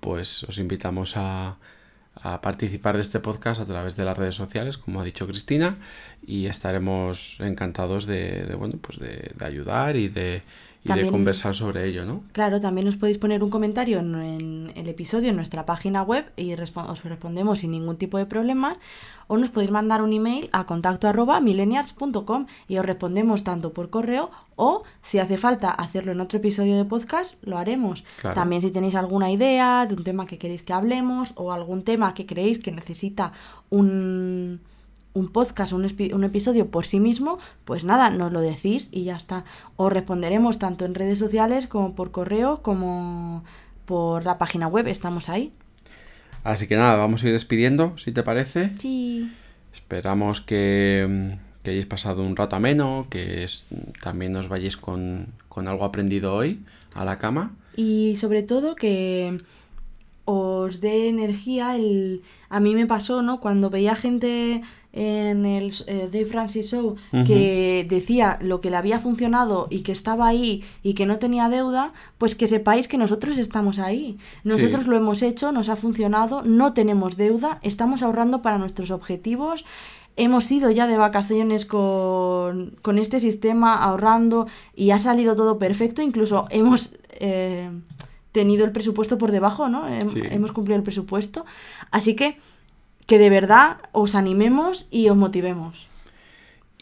pues 0.00 0.44
os 0.44 0.58
invitamos 0.58 1.16
a, 1.16 1.58
a 2.16 2.40
participar 2.40 2.96
de 2.96 3.02
este 3.02 3.20
podcast 3.20 3.60
a 3.60 3.66
través 3.66 3.96
de 3.96 4.04
las 4.04 4.16
redes 4.16 4.34
sociales, 4.34 4.78
como 4.78 5.00
ha 5.00 5.04
dicho 5.04 5.26
Cristina, 5.26 5.76
y 6.26 6.46
estaremos 6.46 7.38
encantados 7.40 8.06
de, 8.06 8.44
de, 8.44 8.54
bueno, 8.54 8.78
pues 8.80 8.98
de, 8.98 9.32
de 9.36 9.44
ayudar 9.44 9.96
y 9.96 10.08
de, 10.08 10.42
y 10.84 10.88
de 10.88 11.10
conversar 11.10 11.54
sobre 11.54 11.86
ello, 11.88 12.04
¿no? 12.04 12.22
Claro, 12.32 12.58
también 12.58 12.88
os 12.88 12.96
podéis 12.96 13.18
poner 13.18 13.42
un 13.44 13.50
comentario 13.50 14.00
en, 14.00 14.14
en 14.16 14.72
el 14.74 14.88
episodio 14.88 15.30
en 15.30 15.36
nuestra 15.36 15.64
página 15.64 16.02
web 16.02 16.24
y 16.36 16.54
respo- 16.56 16.88
os 16.90 17.04
respondemos 17.04 17.60
sin 17.60 17.70
ningún 17.70 17.96
tipo 17.96 18.18
de 18.18 18.26
problema. 18.26 18.76
O 19.28 19.36
nos 19.38 19.50
podéis 19.50 19.70
mandar 19.70 20.02
un 20.02 20.12
email 20.12 20.50
a 20.52 20.66
contacto 20.66 21.06
arroba 21.08 21.40
millennials.com 21.40 22.46
y 22.68 22.76
os 22.78 22.84
respondemos 22.84 23.44
tanto 23.44 23.72
por 23.72 23.90
correo 23.90 24.30
o 24.56 24.82
si 25.02 25.18
hace 25.20 25.38
falta 25.38 25.70
hacerlo 25.70 26.12
en 26.12 26.20
otro 26.20 26.38
episodio 26.38 26.76
de 26.76 26.84
podcast, 26.84 27.36
lo 27.42 27.56
haremos. 27.58 28.02
Claro. 28.20 28.34
También 28.34 28.60
si 28.60 28.70
tenéis 28.70 28.94
alguna 28.96 29.30
idea 29.30 29.86
de 29.86 29.94
un 29.94 30.04
tema 30.04 30.26
que 30.26 30.36
queréis 30.38 30.62
que 30.64 30.72
hablemos 30.72 31.32
o 31.36 31.52
algún 31.52 31.82
tema 31.84 32.12
que 32.12 32.26
creéis 32.26 32.58
que 32.58 32.72
necesita 32.72 33.32
un, 33.70 34.60
un 35.14 35.28
podcast, 35.28 35.72
un, 35.72 35.84
episodio 35.84 36.68
por 36.68 36.86
sí 36.86 36.98
mismo, 37.00 37.38
pues 37.64 37.84
nada, 37.84 38.10
nos 38.10 38.32
lo 38.32 38.40
decís 38.40 38.88
y 38.92 39.04
ya 39.04 39.16
está. 39.16 39.44
Os 39.76 39.92
responderemos 39.92 40.58
tanto 40.58 40.84
en 40.84 40.94
redes 40.94 41.18
sociales 41.18 41.66
como 41.66 41.94
por 41.94 42.10
correo, 42.10 42.62
como 42.62 43.44
por 43.84 44.24
la 44.24 44.38
página 44.38 44.68
web, 44.68 44.86
estamos 44.86 45.28
ahí. 45.28 45.52
Así 46.44 46.66
que 46.66 46.76
nada, 46.76 46.96
vamos 46.96 47.22
a 47.22 47.26
ir 47.26 47.32
despidiendo, 47.32 47.96
si 47.98 48.12
te 48.12 48.22
parece. 48.22 48.72
Sí. 48.78 49.30
Esperamos 49.72 50.40
que, 50.40 51.36
que 51.62 51.70
hayáis 51.70 51.86
pasado 51.86 52.22
un 52.22 52.34
rato 52.36 52.56
ameno, 52.56 53.06
que 53.10 53.44
es- 53.44 53.66
también 54.02 54.34
os 54.36 54.48
vayáis 54.48 54.76
con, 54.76 55.28
con 55.48 55.68
algo 55.68 55.84
aprendido 55.84 56.34
hoy 56.34 56.64
a 56.94 57.04
la 57.04 57.18
cama. 57.18 57.52
Y 57.76 58.16
sobre 58.18 58.42
todo 58.42 58.74
que 58.74 59.40
os 60.24 60.80
dé 60.80 61.08
energía 61.08 61.76
el... 61.76 62.22
A 62.48 62.60
mí 62.60 62.74
me 62.74 62.86
pasó, 62.86 63.22
¿no? 63.22 63.40
Cuando 63.40 63.70
veía 63.70 63.94
gente 63.94 64.62
en 64.94 65.46
el 65.46 65.72
eh, 65.86 66.08
Dave 66.12 66.26
Francis 66.26 66.70
Show 66.70 66.96
que 67.26 67.86
decía 67.88 68.38
lo 68.42 68.60
que 68.60 68.68
le 68.70 68.76
había 68.76 69.00
funcionado 69.00 69.66
y 69.70 69.80
que 69.80 69.92
estaba 69.92 70.26
ahí 70.28 70.64
y 70.82 70.92
que 70.94 71.06
no 71.06 71.18
tenía 71.18 71.48
deuda, 71.48 71.92
pues 72.18 72.34
que 72.34 72.46
sepáis 72.46 72.88
que 72.88 72.98
nosotros 72.98 73.38
estamos 73.38 73.78
ahí. 73.78 74.18
Nosotros 74.44 74.84
Sí. 74.84 74.90
lo 74.90 74.96
hemos 74.96 75.22
hecho, 75.22 75.50
nos 75.50 75.68
ha 75.70 75.76
funcionado, 75.76 76.42
no 76.42 76.74
tenemos 76.74 77.16
deuda, 77.16 77.58
estamos 77.62 78.02
ahorrando 78.02 78.42
para 78.42 78.58
nuestros 78.58 78.90
objetivos. 78.90 79.64
Hemos 80.16 80.52
ido 80.52 80.70
ya 80.70 80.86
de 80.86 80.98
vacaciones 80.98 81.64
con, 81.64 82.76
con 82.82 82.98
este 82.98 83.18
sistema 83.18 83.74
ahorrando 83.82 84.46
y 84.76 84.90
ha 84.90 84.98
salido 84.98 85.34
todo 85.34 85.58
perfecto. 85.58 86.02
Incluso 86.02 86.46
hemos 86.50 86.94
eh, 87.12 87.70
tenido 88.30 88.66
el 88.66 88.72
presupuesto 88.72 89.16
por 89.16 89.30
debajo, 89.30 89.70
¿no? 89.70 89.84
Sí. 90.10 90.20
Hemos 90.30 90.52
cumplido 90.52 90.76
el 90.76 90.82
presupuesto. 90.82 91.46
Así 91.90 92.14
que 92.14 92.36
que 93.06 93.18
de 93.18 93.30
verdad 93.30 93.78
os 93.92 94.14
animemos 94.14 94.86
y 94.90 95.08
os 95.08 95.16
motivemos. 95.16 95.86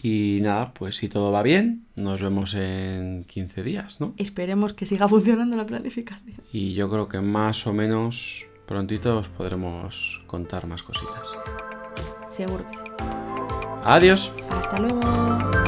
Y 0.03 0.39
nada, 0.41 0.73
pues 0.73 0.97
si 0.97 1.09
todo 1.09 1.31
va 1.31 1.43
bien, 1.43 1.85
nos 1.97 2.23
vemos 2.23 2.55
en 2.55 3.25
15 3.25 3.63
días, 3.63 4.01
¿no? 4.01 4.15
Esperemos 4.17 4.73
que 4.73 4.87
siga 4.87 5.09
funcionando 5.09 5.57
la 5.57 5.67
planificación. 5.67 6.37
Y 6.53 6.73
yo 6.73 6.89
creo 6.91 7.09
que 7.09 7.21
más 7.21 7.67
o 7.67 7.75
menos 7.75 8.47
prontito 8.67 9.19
os 9.19 9.29
podremos 9.29 10.23
contar 10.27 10.67
más 10.67 10.83
cositas. 10.83 11.33
Seguro. 12.31 12.65
Adiós. 13.85 14.33
Hasta 14.49 14.79
luego. 14.79 15.60